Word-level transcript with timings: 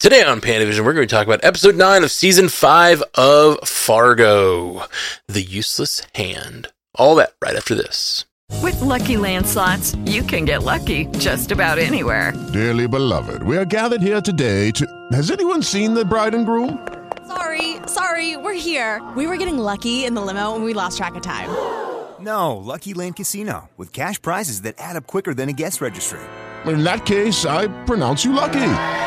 Today 0.00 0.22
on 0.22 0.40
Pandavision, 0.40 0.84
we're 0.84 0.92
going 0.92 1.08
to 1.08 1.12
talk 1.12 1.26
about 1.26 1.40
episode 1.42 1.76
9 1.76 2.04
of 2.04 2.12
season 2.12 2.48
5 2.48 3.02
of 3.16 3.68
Fargo 3.68 4.84
The 5.26 5.42
Useless 5.42 6.02
Hand. 6.14 6.68
All 6.94 7.16
that 7.16 7.32
right 7.42 7.56
after 7.56 7.74
this. 7.74 8.24
With 8.62 8.80
Lucky 8.80 9.16
Land 9.16 9.44
Slots, 9.44 9.96
you 10.04 10.22
can 10.22 10.44
get 10.44 10.62
lucky 10.62 11.06
just 11.18 11.50
about 11.50 11.80
anywhere. 11.80 12.32
Dearly 12.52 12.86
beloved, 12.86 13.42
we 13.42 13.56
are 13.56 13.64
gathered 13.64 14.00
here 14.00 14.20
today 14.20 14.70
to. 14.70 14.86
Has 15.10 15.32
anyone 15.32 15.64
seen 15.64 15.94
the 15.94 16.04
bride 16.04 16.32
and 16.32 16.46
groom? 16.46 16.86
Sorry, 17.26 17.78
sorry, 17.88 18.36
we're 18.36 18.52
here. 18.54 19.02
We 19.16 19.26
were 19.26 19.36
getting 19.36 19.58
lucky 19.58 20.04
in 20.04 20.14
the 20.14 20.20
limo 20.20 20.54
and 20.54 20.62
we 20.62 20.74
lost 20.74 20.96
track 20.96 21.16
of 21.16 21.22
time. 21.22 21.48
No, 22.20 22.56
Lucky 22.56 22.94
Land 22.94 23.14
Casino, 23.14 23.70
with 23.76 23.92
cash 23.92 24.20
prizes 24.20 24.62
that 24.62 24.74
add 24.78 24.96
up 24.96 25.06
quicker 25.06 25.34
than 25.34 25.48
a 25.48 25.52
guest 25.52 25.80
registry. 25.80 26.18
In 26.66 26.82
that 26.82 27.06
case, 27.06 27.46
I 27.46 27.68
pronounce 27.84 28.24
you 28.24 28.32
lucky. 28.32 29.06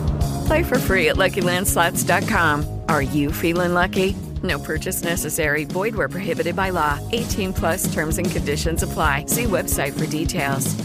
Play 0.51 0.63
for 0.63 0.79
free 0.79 1.07
at 1.07 1.15
LuckyLandSlots.com. 1.15 2.81
Are 2.89 3.01
you 3.01 3.31
feeling 3.31 3.73
lucky? 3.73 4.17
No 4.43 4.59
purchase 4.59 5.01
necessary. 5.01 5.63
Void 5.63 5.95
where 5.95 6.09
prohibited 6.09 6.57
by 6.57 6.71
law. 6.71 6.99
18 7.13 7.53
plus 7.53 7.93
terms 7.93 8.17
and 8.17 8.29
conditions 8.29 8.83
apply. 8.83 9.27
See 9.27 9.43
website 9.43 9.97
for 9.97 10.05
details. 10.07 10.75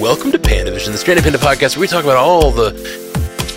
Welcome 0.00 0.32
to 0.32 0.38
Pandavision, 0.38 0.92
the 0.92 0.96
Stranded 0.96 1.24
Panda 1.24 1.38
podcast, 1.38 1.76
where 1.76 1.82
we 1.82 1.88
talk 1.88 2.04
about 2.04 2.16
all 2.16 2.50
the 2.52 3.09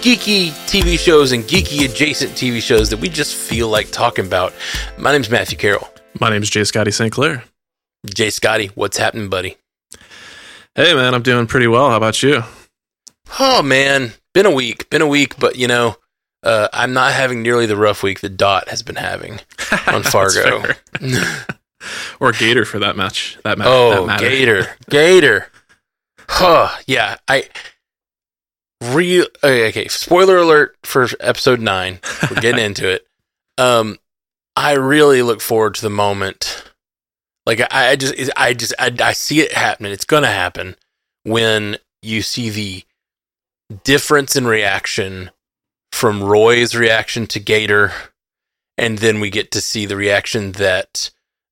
geeky 0.04 0.50
TV 0.68 1.00
shows 1.00 1.32
and 1.32 1.46
geeky 1.46 1.86
adjacent 1.86 2.34
TV 2.34 2.62
shows 2.62 2.90
that 2.90 3.00
we 3.00 3.08
just 3.08 3.38
feel 3.38 3.70
like 3.70 3.90
talking 3.90 4.26
about. 4.26 4.54
My 4.98 5.14
name's 5.14 5.30
Matthew 5.30 5.58
Carroll. 5.58 5.88
My 6.20 6.30
name's 6.30 6.50
Jay 6.50 6.66
Scotty 6.66 6.92
St. 6.92 7.10
Clair. 7.10 7.46
Jay 8.14 8.30
Scotty, 8.30 8.68
what's 8.76 8.98
happening, 8.98 9.30
buddy? 9.30 9.56
Hey, 10.76 10.94
man, 10.94 11.14
I'm 11.16 11.22
doing 11.22 11.48
pretty 11.48 11.68
well. 11.68 11.90
How 11.90 11.96
about 11.96 12.22
you? 12.22 12.44
Oh, 13.40 13.64
man. 13.64 14.12
Been 14.34 14.46
a 14.46 14.52
week. 14.52 14.90
Been 14.90 15.02
a 15.02 15.08
week, 15.08 15.40
but 15.40 15.56
you 15.56 15.68
know, 15.68 15.96
uh, 16.44 16.68
I'm 16.74 16.92
not 16.92 17.14
having 17.14 17.42
nearly 17.42 17.66
the 17.66 17.78
rough 17.78 18.04
week 18.04 18.20
that 18.20 18.36
Dot 18.36 18.68
has 18.68 18.84
been 18.84 18.98
having 18.98 19.40
on 19.88 20.04
Fargo. 20.04 20.64
or 22.20 22.34
Gator 22.34 22.66
for 22.66 22.80
that 22.80 22.98
match. 22.98 23.38
That 23.46 23.58
match. 23.58 23.68
Oh, 23.70 24.06
that. 24.08 24.20
Gator, 24.20 24.68
Gator. 24.90 25.48
Huh. 26.30 26.70
Yeah, 26.88 27.18
I 27.28 27.50
real 28.84 29.26
okay, 29.44 29.70
okay. 29.70 29.88
Spoiler 29.88 30.38
alert 30.38 30.76
for 30.84 31.08
episode 31.20 31.60
nine. 31.60 32.00
We're 32.30 32.42
getting 32.42 32.64
into 32.66 32.90
it. 32.90 33.06
Um, 33.58 33.98
I 34.56 34.74
really 34.74 35.22
look 35.22 35.42
forward 35.42 35.76
to 35.76 35.82
the 35.82 35.90
moment. 35.90 36.64
Like 37.46 37.60
I, 37.62 37.92
I 37.92 37.96
just, 37.96 38.32
I 38.38 38.54
just, 38.54 38.74
I, 38.80 38.96
I 39.02 39.14
see 39.14 39.42
it 39.42 39.52
happening. 39.54 39.92
It's 39.92 40.06
gonna 40.06 40.28
happen 40.28 40.76
when 41.24 41.78
you 42.02 42.22
see 42.22 42.50
the 42.50 42.84
difference 43.84 44.36
in 44.36 44.46
reaction 44.48 45.32
from 45.92 46.24
Roy's 46.24 46.76
reaction 46.76 47.28
to 47.28 47.40
Gator, 47.40 47.92
and 48.78 48.98
then 48.98 49.20
we 49.20 49.30
get 49.30 49.52
to 49.52 49.62
see 49.62 49.86
the 49.86 49.96
reaction 49.96 50.54
that 50.54 51.12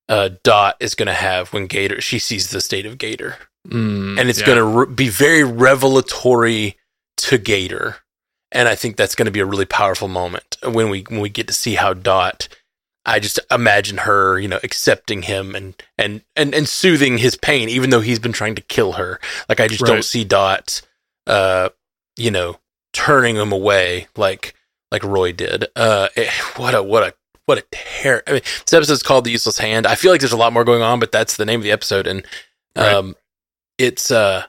uh, 0.10 0.30
Dot 0.44 0.76
is 0.80 0.96
going 0.96 1.08
to 1.08 1.14
have 1.14 1.54
when 1.54 1.68
Gator 1.68 2.02
she 2.02 2.20
sees 2.20 2.50
the 2.50 2.60
state 2.62 2.86
of 2.86 2.98
Gator, 2.98 3.38
Mm, 3.68 4.20
and 4.20 4.28
it's 4.28 4.40
yeah. 4.40 4.46
going 4.48 4.58
to 4.58 4.64
re- 4.66 4.94
be 4.94 5.08
very 5.10 5.44
revelatory 5.44 6.78
to 7.22 7.38
Gator, 7.38 7.98
and 8.52 8.68
I 8.68 8.76
think 8.76 8.96
that's 8.98 9.16
going 9.16 9.26
to 9.26 9.32
be 9.32 9.40
a 9.40 9.46
really 9.46 9.66
powerful 9.66 10.08
moment 10.08 10.58
when 10.64 10.90
we 10.90 11.02
when 11.10 11.20
we 11.20 11.30
get 11.30 11.48
to 11.48 11.54
see 11.54 11.76
how 11.76 11.94
Dot. 11.94 12.48
I 13.04 13.20
just 13.20 13.40
imagine 13.50 13.98
her, 14.00 14.38
you 14.40 14.48
know, 14.48 14.60
accepting 14.64 15.24
him 15.24 15.56
and 15.56 15.74
and 15.98 16.22
and 16.36 16.54
and 16.54 16.70
soothing 16.70 17.18
his 17.18 17.36
pain, 17.36 17.68
even 17.70 17.90
though 17.90 18.02
he's 18.02 18.20
been 18.20 18.32
trying 18.34 18.54
to 18.56 18.62
kill 18.62 18.94
her. 18.94 19.20
Like 19.50 19.60
I 19.60 19.68
just 19.68 19.84
don't 19.84 20.06
see 20.06 20.24
Dot, 20.24 20.82
uh, 21.26 21.70
you 22.16 22.30
know, 22.30 22.60
turning 22.94 23.38
him 23.38 23.52
away 23.52 24.08
like 24.16 24.54
like 24.92 25.04
Roy 25.04 25.32
did. 25.32 25.66
Uh, 25.76 26.10
eh, 26.16 26.30
what 26.58 26.76
a 26.76 26.84
what 26.84 27.04
a 27.04 27.14
what 27.48 27.58
a 27.58 27.64
tear! 27.72 28.22
I 28.28 28.34
mean, 28.34 28.42
this 28.44 28.74
episode's 28.74 29.02
called 29.02 29.24
"The 29.26 29.32
Useless 29.32 29.58
Hand." 29.58 29.88
I 29.88 29.96
feel 29.96 30.12
like 30.12 30.22
there's 30.22 30.32
a 30.32 30.38
lot 30.38 30.54
more 30.54 30.64
going 30.64 30.84
on, 30.84 31.00
but 31.00 31.12
that's 31.12 31.38
the 31.38 31.46
name 31.46 31.60
of 31.60 31.64
the 31.64 31.72
episode, 31.72 32.06
and 32.06 32.24
Right. 32.76 32.94
um, 32.94 33.16
it's 33.80 34.12
uh, 34.12 34.44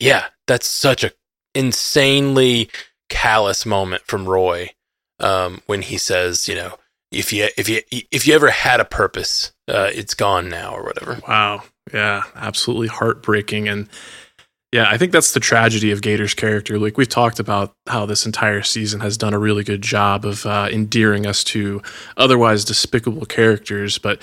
yeah, 0.00 0.24
that's 0.46 0.66
such 0.66 1.04
a 1.04 1.12
insanely 1.54 2.70
callous 3.08 3.64
moment 3.66 4.02
from 4.06 4.28
Roy, 4.28 4.70
um, 5.20 5.62
when 5.66 5.82
he 5.82 5.98
says, 5.98 6.48
you 6.48 6.54
know, 6.54 6.74
if 7.10 7.32
you 7.32 7.48
if 7.56 7.68
you 7.68 7.80
if 7.90 8.26
you 8.26 8.34
ever 8.34 8.50
had 8.50 8.80
a 8.80 8.84
purpose, 8.84 9.52
uh, 9.68 9.90
it's 9.92 10.14
gone 10.14 10.48
now 10.48 10.74
or 10.74 10.84
whatever. 10.84 11.18
Wow. 11.26 11.64
Yeah, 11.92 12.24
absolutely 12.34 12.88
heartbreaking. 12.88 13.68
And 13.68 13.88
yeah, 14.72 14.88
I 14.90 14.98
think 14.98 15.12
that's 15.12 15.32
the 15.32 15.40
tragedy 15.40 15.90
of 15.90 16.02
Gator's 16.02 16.34
character. 16.34 16.78
Like 16.78 16.98
we've 16.98 17.08
talked 17.08 17.40
about 17.40 17.72
how 17.86 18.04
this 18.04 18.26
entire 18.26 18.62
season 18.62 19.00
has 19.00 19.16
done 19.16 19.32
a 19.32 19.38
really 19.38 19.64
good 19.64 19.80
job 19.80 20.26
of 20.26 20.44
uh, 20.44 20.68
endearing 20.70 21.26
us 21.26 21.42
to 21.44 21.80
otherwise 22.18 22.66
despicable 22.66 23.24
characters. 23.24 23.96
But 23.96 24.20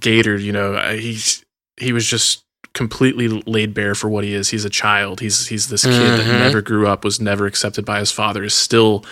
Gator, 0.00 0.36
you 0.36 0.52
know, 0.52 0.74
uh, 0.74 0.94
he's 0.94 1.44
he 1.76 1.92
was 1.92 2.04
just 2.06 2.44
completely 2.78 3.26
laid 3.28 3.74
bare 3.74 3.94
for 3.96 4.08
what 4.08 4.22
he 4.24 4.32
is. 4.34 4.48
He's 4.50 4.64
a 4.64 4.70
child. 4.70 5.18
He's 5.20 5.48
he's 5.48 5.66
this 5.68 5.82
kid 5.84 5.92
Mhm. 5.92 6.16
that 6.18 6.38
never 6.38 6.62
grew 6.62 6.86
up, 6.86 7.04
was 7.04 7.20
never 7.20 7.44
accepted 7.46 7.84
by 7.84 7.98
his 7.98 8.12
father, 8.12 8.44
is 8.44 8.54
still 8.54 9.04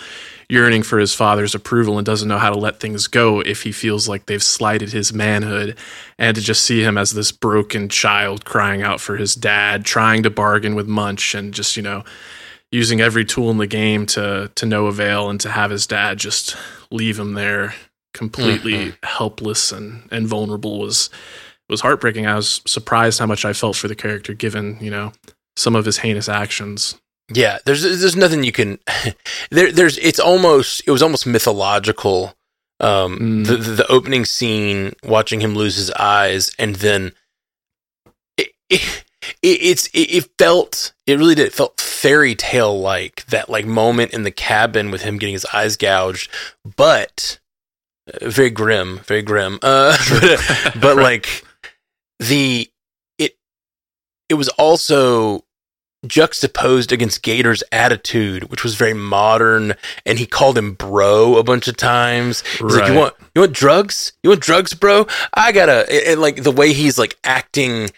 yearning 0.49 0.81
for 0.83 0.97
his 0.99 1.13
father's 1.13 1.53
approval 1.53 1.97
and 1.97 2.05
doesn't 2.05 2.29
know 2.29 2.37
how 2.39 2.49
to 2.49 2.57
let 2.57 2.79
things 2.79 3.07
go 3.07 3.41
if 3.41 3.63
he 3.63 3.71
feels 3.73 4.07
like 4.07 4.25
they've 4.25 4.41
slighted 4.57 4.93
his 4.93 5.11
manhood 5.13 5.75
and 6.17 6.35
to 6.35 6.41
just 6.41 6.63
see 6.63 6.81
him 6.81 6.97
as 6.97 7.11
this 7.11 7.33
broken 7.33 7.89
child 7.89 8.45
crying 8.45 8.81
out 8.81 9.01
for 9.01 9.17
his 9.17 9.35
dad 9.35 9.83
trying 9.83 10.23
to 10.23 10.29
bargain 10.29 10.73
with 10.73 10.87
munch 10.87 11.35
and 11.35 11.53
just 11.53 11.75
you 11.75 11.83
know 11.83 12.01
using 12.71 13.01
every 13.01 13.25
tool 13.25 13.51
in 13.51 13.57
the 13.57 13.67
game 13.67 14.05
to 14.05 14.49
to 14.55 14.65
no 14.65 14.85
avail 14.87 15.29
and 15.29 15.41
to 15.41 15.49
have 15.49 15.69
his 15.69 15.85
dad 15.85 16.17
just 16.17 16.55
leave 16.89 17.19
him 17.19 17.33
there 17.33 17.75
completely 18.13 18.93
helpless 19.03 19.71
and 19.73 20.07
and 20.11 20.27
vulnerable 20.27 20.79
was 20.79 21.09
was 21.69 21.81
heartbreaking 21.81 22.25
i 22.27 22.35
was 22.35 22.61
surprised 22.65 23.19
how 23.19 23.25
much 23.25 23.43
i 23.45 23.53
felt 23.53 23.75
for 23.75 23.87
the 23.87 23.95
character 23.95 24.33
given 24.33 24.77
you 24.81 24.89
know 24.91 25.11
some 25.55 25.75
of 25.75 25.85
his 25.85 25.97
heinous 25.99 26.29
actions 26.29 26.95
Yeah, 27.33 27.57
there's 27.65 27.81
there's 27.83 28.15
nothing 28.15 28.43
you 28.45 28.51
can 28.53 28.79
there 29.51 29.71
there's 29.71 29.97
it's 29.97 30.19
almost 30.19 30.81
it 30.87 30.91
was 30.91 31.01
almost 31.03 31.25
mythological. 31.27 32.33
Um, 32.79 33.17
Mm. 33.19 33.45
the, 33.47 33.57
the 33.57 33.71
the 33.83 33.87
opening 33.91 34.23
scene, 34.23 34.93
watching 35.03 35.41
him 35.41 35.55
lose 35.55 35.75
his 35.75 35.89
eyes, 35.91 36.51
and 36.59 36.75
then 36.75 37.11
it, 38.37 38.51
it, 38.69 39.03
it 39.41 39.59
it's 39.61 39.87
it, 39.87 40.11
it 40.13 40.29
felt 40.37 40.93
it 41.05 41.17
really 41.17 41.35
did 41.35 41.47
it 41.47 41.53
felt 41.53 41.81
fairy 41.81 42.35
tale 42.35 42.79
like 42.79 43.25
that 43.27 43.49
like 43.49 43.65
moment 43.65 44.13
in 44.13 44.23
the 44.23 44.31
cabin 44.31 44.91
with 44.91 45.01
him 45.01 45.17
getting 45.17 45.33
his 45.33 45.45
eyes 45.51 45.75
gouged, 45.75 46.29
but 46.77 47.39
uh, 48.13 48.29
very 48.29 48.51
grim, 48.51 48.99
very 48.99 49.23
grim. 49.23 49.57
Uh, 49.61 49.97
but, 50.21 50.73
but 50.79 50.95
like 50.97 51.43
the 52.19 52.69
it 53.17 53.37
it 54.29 54.35
was 54.35 54.49
also 54.49 55.43
juxtaposed 56.05 56.91
against 56.91 57.23
Gator's 57.23 57.63
attitude, 57.71 58.45
which 58.45 58.63
was 58.63 58.75
very 58.75 58.93
modern, 58.93 59.75
and 60.05 60.19
he 60.19 60.25
called 60.25 60.57
him 60.57 60.73
bro 60.73 61.37
a 61.37 61.43
bunch 61.43 61.67
of 61.67 61.77
times. 61.77 62.41
He's 62.41 62.61
like, 62.61 62.89
"You 62.89 62.95
want 62.95 63.15
you 63.35 63.41
want 63.41 63.53
drugs? 63.53 64.13
You 64.23 64.29
want 64.29 64.41
drugs, 64.41 64.73
bro? 64.73 65.07
I 65.33 65.51
gotta." 65.51 65.85
And, 65.91 66.07
and, 66.07 66.21
like 66.21 66.43
the 66.43 66.51
way 66.51 66.73
he's 66.73 66.97
like 66.97 67.17
acting 67.23 67.89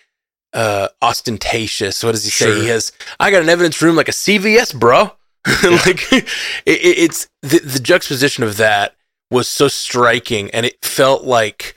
uh 0.54 0.90
ostentatious. 1.02 2.04
What 2.04 2.14
does 2.14 2.24
he 2.24 2.32
say? 2.32 2.62
He 2.62 2.68
has. 2.68 2.92
I 3.20 3.32
got 3.32 3.42
an 3.42 3.50
evidence 3.50 3.82
room 3.82 3.96
like 3.96 4.10
a 4.10 4.14
CVS, 4.14 4.78
bro. 4.78 5.12
like 5.64 6.12
it, 6.12 6.28
it, 6.66 6.98
it's 6.98 7.30
the, 7.42 7.60
the 7.60 7.80
juxtaposition 7.80 8.44
of 8.44 8.58
that 8.58 8.96
was 9.32 9.48
so 9.48 9.68
striking, 9.68 10.50
and 10.52 10.66
it 10.66 10.84
felt 10.84 11.24
like 11.24 11.76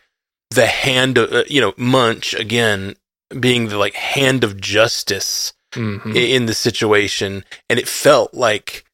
the 0.54 0.66
hand 0.66 1.18
of 1.18 1.32
uh, 1.32 1.44
you 1.48 1.60
know 1.60 1.74
Munch 1.76 2.34
again 2.34 2.94
being 3.40 3.68
the 3.68 3.78
like 3.78 3.94
hand 3.94 4.44
of 4.44 4.60
justice 4.60 5.52
Mhm. 5.74 6.14
in 6.14 6.44
the 6.46 6.52
situation 6.54 7.44
and 7.70 7.78
it 7.78 7.88
felt 7.88 8.34
like 8.34 8.84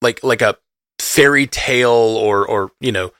like 0.00 0.22
like 0.24 0.40
a 0.40 0.56
fairy 0.98 1.46
tale 1.46 1.90
or 1.90 2.46
or 2.46 2.70
you 2.80 2.90
know 2.92 3.12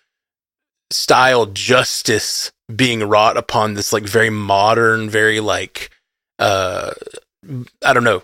style 0.91 1.47
justice 1.47 2.53
being 2.75 3.03
wrought 3.07 3.37
upon 3.37 3.75
this 3.75 3.93
like 3.93 4.05
very 4.05 4.31
modern, 4.31 5.11
very 5.11 5.41
like 5.41 5.91
uh 6.39 6.93
I 7.85 7.93
don't 7.93 8.05
know, 8.05 8.23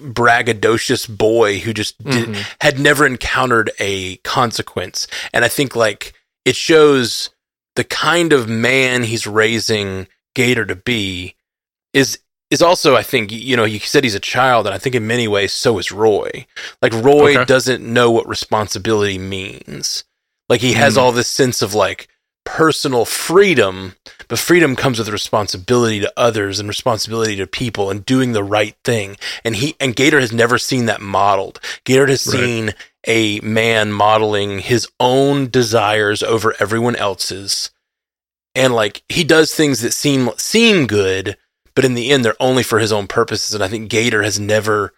braggadocious 0.00 1.08
boy 1.08 1.58
who 1.58 1.72
just 1.72 2.02
did, 2.04 2.28
Mhm. 2.28 2.46
had 2.60 2.78
never 2.78 3.06
encountered 3.06 3.70
a 3.78 4.16
consequence. 4.18 5.06
And 5.32 5.44
I 5.44 5.48
think 5.48 5.74
like 5.76 6.14
it 6.44 6.56
shows 6.56 7.30
the 7.76 7.84
kind 7.84 8.32
of 8.32 8.48
man 8.48 9.02
he's 9.04 9.26
raising 9.26 10.06
Gator 10.34 10.64
to 10.66 10.76
be 10.76 11.34
is 11.92 12.18
is 12.50 12.60
also 12.62 12.96
I 12.96 13.02
think 13.02 13.32
you 13.32 13.56
know 13.56 13.64
he 13.64 13.78
said 13.78 14.04
he's 14.04 14.14
a 14.14 14.20
child 14.20 14.66
and 14.66 14.74
I 14.74 14.78
think 14.78 14.94
in 14.94 15.06
many 15.06 15.26
ways 15.28 15.52
so 15.52 15.78
is 15.78 15.90
Roy. 15.92 16.46
Like 16.82 16.92
Roy 16.94 17.32
Okay. 17.36 17.44
doesn't 17.44 17.82
know 17.82 18.10
what 18.10 18.28
responsibility 18.28 19.18
means. 19.18 20.04
Like 20.48 20.60
he 20.60 20.72
has 20.74 20.96
Mm. 20.96 20.98
all 20.98 21.12
this 21.12 21.28
sense 21.28 21.62
of 21.62 21.74
like 21.74 22.08
personal 22.44 23.04
freedom, 23.04 23.94
but 24.32 24.38
freedom 24.38 24.74
comes 24.74 24.98
with 24.98 25.10
responsibility 25.10 26.00
to 26.00 26.10
others 26.16 26.58
and 26.58 26.66
responsibility 26.66 27.36
to 27.36 27.46
people 27.46 27.90
and 27.90 28.06
doing 28.06 28.32
the 28.32 28.42
right 28.42 28.74
thing. 28.82 29.18
And 29.44 29.54
he 29.54 29.76
and 29.78 29.94
Gator 29.94 30.20
has 30.20 30.32
never 30.32 30.56
seen 30.56 30.86
that 30.86 31.02
modeled. 31.02 31.60
Gator 31.84 32.06
has 32.06 32.26
Right. 32.26 32.40
seen 32.40 32.74
a 33.06 33.40
man 33.40 33.92
modeling 33.92 34.60
his 34.60 34.88
own 34.98 35.50
desires 35.50 36.22
over 36.22 36.54
everyone 36.58 36.96
else's. 36.96 37.72
And 38.54 38.74
like 38.74 39.02
he 39.10 39.22
does 39.22 39.54
things 39.54 39.82
that 39.82 39.92
seem 39.92 40.30
seem 40.38 40.86
good, 40.86 41.36
but 41.74 41.84
in 41.84 41.92
the 41.92 42.10
end 42.10 42.24
they're 42.24 42.34
only 42.40 42.62
for 42.62 42.78
his 42.78 42.90
own 42.90 43.08
purposes. 43.08 43.52
And 43.54 43.62
I 43.62 43.68
think 43.68 43.90
Gator 43.90 44.22
has 44.22 44.40
never 44.40 44.94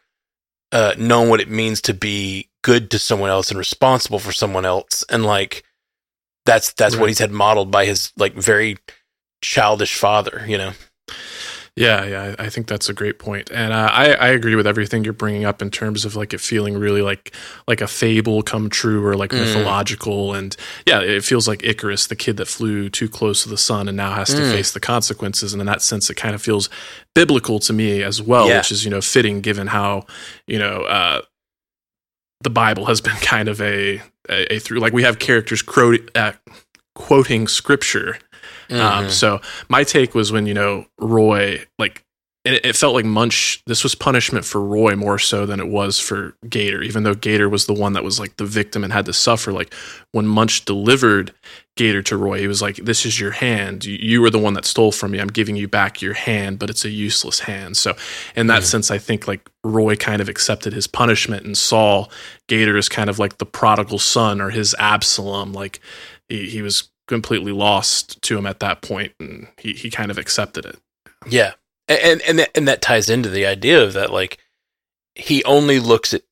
uh, 0.70 0.94
known 0.96 1.28
what 1.28 1.40
it 1.40 1.50
means 1.50 1.80
to 1.80 1.92
be 1.92 2.50
good 2.62 2.88
to 2.92 3.00
someone 3.00 3.30
else 3.30 3.50
and 3.50 3.58
responsible 3.58 4.20
for 4.20 4.30
someone 4.30 4.64
else. 4.64 5.04
And 5.10 5.24
like 5.24 5.64
that's 6.46 6.72
that's 6.74 6.94
what 6.94 7.00
Right. 7.06 7.08
he's 7.08 7.18
had 7.18 7.32
modeled 7.32 7.72
by 7.72 7.84
his 7.84 8.12
like 8.16 8.34
very 8.34 8.78
childish 9.44 9.94
father, 9.94 10.44
you 10.48 10.56
know. 10.58 10.72
Yeah, 11.76 12.04
yeah, 12.04 12.36
I 12.38 12.50
think 12.50 12.68
that's 12.68 12.88
a 12.88 12.92
great 12.92 13.18
point, 13.18 13.50
and 13.50 13.72
uh, 13.72 13.88
I 13.92 14.12
I 14.14 14.28
agree 14.28 14.54
with 14.54 14.64
everything 14.64 15.02
you're 15.02 15.12
bringing 15.12 15.44
up 15.44 15.60
in 15.60 15.70
terms 15.72 16.04
of 16.04 16.14
like 16.14 16.32
it 16.32 16.40
feeling 16.40 16.78
really 16.78 17.02
like 17.02 17.34
like 17.66 17.80
a 17.80 17.88
fable 17.88 18.42
come 18.44 18.70
true 18.70 19.04
or 19.04 19.16
like 19.16 19.30
Mm. 19.32 19.40
mythological, 19.40 20.34
and 20.34 20.56
yeah, 20.86 21.00
it 21.00 21.24
feels 21.24 21.48
like 21.48 21.64
Icarus, 21.64 22.06
the 22.06 22.14
kid 22.14 22.36
that 22.36 22.46
flew 22.46 22.88
too 22.88 23.08
close 23.08 23.42
to 23.42 23.48
the 23.48 23.58
sun 23.58 23.88
and 23.88 23.96
now 23.96 24.12
has 24.14 24.28
to 24.34 24.40
Mm. 24.42 24.52
face 24.52 24.70
the 24.70 24.78
consequences, 24.78 25.52
and 25.52 25.60
in 25.60 25.66
that 25.66 25.82
sense, 25.82 26.08
it 26.08 26.14
kind 26.14 26.32
of 26.36 26.40
feels 26.40 26.68
biblical 27.12 27.58
to 27.58 27.72
me 27.72 28.04
as 28.04 28.22
well, 28.22 28.48
Yeah. 28.48 28.58
which 28.58 28.70
is 28.70 28.84
you 28.84 28.90
know 28.92 29.00
fitting 29.00 29.40
given 29.40 29.66
how 29.66 30.06
you 30.46 30.60
know 30.60 30.82
uh, 30.84 31.22
the 32.42 32.50
Bible 32.50 32.86
has 32.86 33.00
been 33.00 33.16
kind 33.34 33.48
of 33.48 33.60
a 33.60 34.00
a, 34.30 34.54
a 34.54 34.58
through 34.60 34.78
like 34.78 34.92
we 34.92 35.02
have 35.02 35.18
characters 35.18 35.60
cro- 35.60 35.98
uh, 36.14 36.32
quoting 36.94 37.48
scripture 37.48 38.16
Mm-hmm. 38.68 38.80
um, 38.80 39.10
so 39.10 39.40
my 39.68 39.84
take 39.84 40.14
was 40.14 40.32
when 40.32 40.46
you 40.46 40.54
know 40.54 40.86
Roy, 40.98 41.64
like 41.78 42.04
it, 42.44 42.64
it 42.64 42.76
felt 42.76 42.94
like 42.94 43.04
Munch. 43.04 43.62
This 43.66 43.82
was 43.82 43.94
punishment 43.94 44.44
for 44.44 44.60
Roy 44.60 44.94
more 44.94 45.18
so 45.18 45.46
than 45.46 45.60
it 45.60 45.68
was 45.68 45.98
for 45.98 46.36
Gator, 46.48 46.82
even 46.82 47.02
though 47.02 47.14
Gator 47.14 47.48
was 47.48 47.66
the 47.66 47.72
one 47.72 47.94
that 47.94 48.04
was 48.04 48.20
like 48.20 48.36
the 48.36 48.44
victim 48.44 48.84
and 48.84 48.92
had 48.92 49.06
to 49.06 49.12
suffer. 49.12 49.50
Like 49.50 49.72
when 50.12 50.26
Munch 50.26 50.64
delivered 50.66 51.32
Gator 51.76 52.02
to 52.02 52.16
Roy, 52.18 52.40
he 52.40 52.46
was 52.46 52.60
like, 52.60 52.76
"This 52.76 53.06
is 53.06 53.18
your 53.18 53.30
hand. 53.30 53.84
You, 53.86 53.96
you 53.98 54.20
were 54.20 54.30
the 54.30 54.38
one 54.38 54.52
that 54.54 54.66
stole 54.66 54.92
from 54.92 55.12
me. 55.12 55.20
I'm 55.20 55.28
giving 55.28 55.56
you 55.56 55.68
back 55.68 56.02
your 56.02 56.14
hand, 56.14 56.58
but 56.58 56.68
it's 56.68 56.84
a 56.84 56.90
useless 56.90 57.40
hand." 57.40 57.78
So 57.78 57.96
in 58.36 58.46
that 58.48 58.64
sense, 58.64 58.90
I 58.90 58.98
think 58.98 59.26
like 59.26 59.48
Roy 59.64 59.96
kind 59.96 60.20
of 60.20 60.28
accepted 60.28 60.74
his 60.74 60.86
punishment 60.86 61.46
and 61.46 61.56
saw 61.56 62.06
Gator 62.46 62.76
as 62.76 62.90
kind 62.90 63.08
of 63.08 63.18
like 63.18 63.38
the 63.38 63.46
prodigal 63.46 63.98
son 63.98 64.42
or 64.42 64.50
his 64.50 64.74
Absalom. 64.78 65.54
Like 65.54 65.80
he, 66.28 66.50
he 66.50 66.60
was 66.60 66.90
completely 67.06 67.52
lost 67.52 68.20
to 68.22 68.38
him 68.38 68.46
at 68.46 68.60
that 68.60 68.80
point 68.82 69.12
and 69.20 69.48
he, 69.58 69.72
he 69.72 69.90
kind 69.90 70.10
of 70.10 70.18
accepted 70.18 70.64
it 70.64 70.78
Yeah, 71.26 71.52
and 71.88 72.20
and 72.22 72.38
that, 72.38 72.50
and 72.56 72.66
that 72.68 72.80
ties 72.82 73.08
into 73.10 73.28
the 73.28 73.44
idea 73.46 73.82
of 73.82 73.92
that 73.92 74.10
like 74.12 74.38
he 75.14 75.44
only 75.44 75.78
looks 75.78 76.12
at 76.14 76.22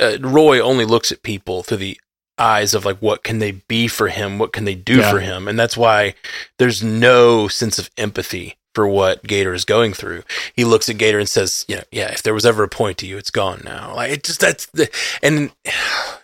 uh, 0.00 0.16
Roy 0.20 0.60
only 0.60 0.84
looks 0.84 1.12
at 1.12 1.22
people 1.22 1.62
through 1.62 1.76
the 1.78 2.00
eyes 2.38 2.72
of 2.72 2.84
like 2.86 2.98
what 3.00 3.22
can 3.22 3.38
they 3.38 3.50
be 3.52 3.86
for 3.86 4.08
him, 4.08 4.38
what 4.38 4.52
can 4.52 4.64
they 4.64 4.74
do 4.74 4.98
Yeah. 4.98 5.10
for 5.10 5.20
him, 5.20 5.46
and 5.46 5.58
that's 5.58 5.76
why 5.76 6.14
there's 6.58 6.82
no 6.82 7.48
sense 7.48 7.78
of 7.78 7.90
empathy 7.98 8.56
for 8.74 8.86
what 8.88 9.24
Gator 9.24 9.52
is 9.52 9.64
going 9.66 9.92
through. 9.92 10.22
He 10.54 10.64
looks 10.64 10.88
at 10.88 10.96
Gator 10.96 11.18
and 11.18 11.28
says, 11.28 11.66
"You 11.68 11.76
know, 11.76 11.82
yeah, 11.92 12.12
if 12.12 12.22
there 12.22 12.32
was 12.32 12.46
ever 12.46 12.62
a 12.62 12.68
point 12.68 12.96
to 12.98 13.06
you, 13.06 13.18
it's 13.18 13.30
gone 13.30 13.60
now." 13.64 13.94
Like 13.94 14.12
it 14.12 14.22
just 14.24 14.40
that's 14.40 14.66
the 14.66 14.88
and 15.22 15.52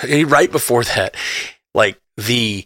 he, 0.07 0.25
right 0.39 0.51
before 0.51 0.85
that, 0.85 1.15
like 1.75 1.99
the 2.17 2.65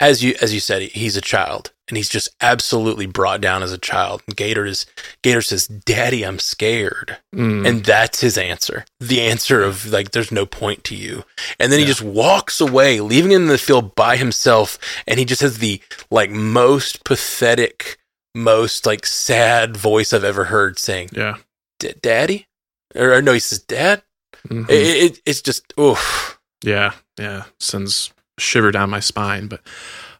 as 0.00 0.22
you 0.24 0.34
as 0.40 0.52
you 0.54 0.60
said, 0.60 0.82
he's 0.82 1.16
a 1.16 1.20
child 1.20 1.72
and 1.88 1.96
he's 1.96 2.08
just 2.08 2.28
absolutely 2.40 3.06
brought 3.06 3.40
down 3.40 3.62
as 3.62 3.72
a 3.72 3.78
child. 3.78 4.22
And 4.26 4.36
Gator 4.36 4.64
is 4.64 4.86
Gator 5.22 5.42
says, 5.42 5.66
"Daddy, 5.66 6.24
I'm 6.24 6.38
scared," 6.38 7.18
Mm. 7.34 7.66
and 7.68 7.84
that's 7.84 8.20
his 8.20 8.38
answer. 8.38 8.84
The 9.00 9.20
answer 9.20 9.62
of 9.62 9.86
like, 9.86 10.12
"There's 10.12 10.32
no 10.32 10.46
point 10.46 10.84
to 10.84 10.94
you," 10.96 11.24
and 11.58 11.70
then 11.70 11.78
he 11.80 11.86
just 11.86 12.02
walks 12.02 12.60
away, 12.60 13.00
leaving 13.00 13.32
him 13.32 13.42
in 13.42 13.48
the 13.48 13.58
field 13.58 13.94
by 13.94 14.16
himself, 14.16 14.78
and 15.06 15.18
he 15.18 15.24
just 15.24 15.42
has 15.42 15.58
the 15.58 15.80
like 16.10 16.30
most 16.30 17.04
pathetic, 17.04 17.98
most 18.34 18.86
like 18.86 19.04
sad 19.06 19.76
voice 19.76 20.12
I've 20.12 20.24
ever 20.24 20.44
heard 20.44 20.78
saying, 20.78 21.10
yeah 21.12 21.36
"Daddy," 22.02 22.46
or, 22.94 23.14
or 23.14 23.22
no, 23.22 23.32
he 23.32 23.40
says, 23.40 23.58
"Dad." 23.60 24.02
Mhm. 24.48 24.70
It, 24.70 25.12
it, 25.12 25.20
it's 25.26 25.42
just 25.42 25.74
oof. 25.78 26.38
yeah 26.64 26.92
yeah 27.18 27.44
sends 27.58 28.10
shiver 28.40 28.70
down 28.70 28.90
my 28.90 29.00
spine 29.00 29.46
but 29.46 29.60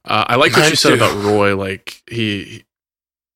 uh, 0.05 0.25
i 0.29 0.37
like 0.37 0.53
what 0.53 0.61
Mine 0.63 0.71
you 0.71 0.77
said 0.77 0.91
too. 0.91 0.95
about 0.97 1.25
roy 1.25 1.57
like 1.57 2.03
he 2.11 2.65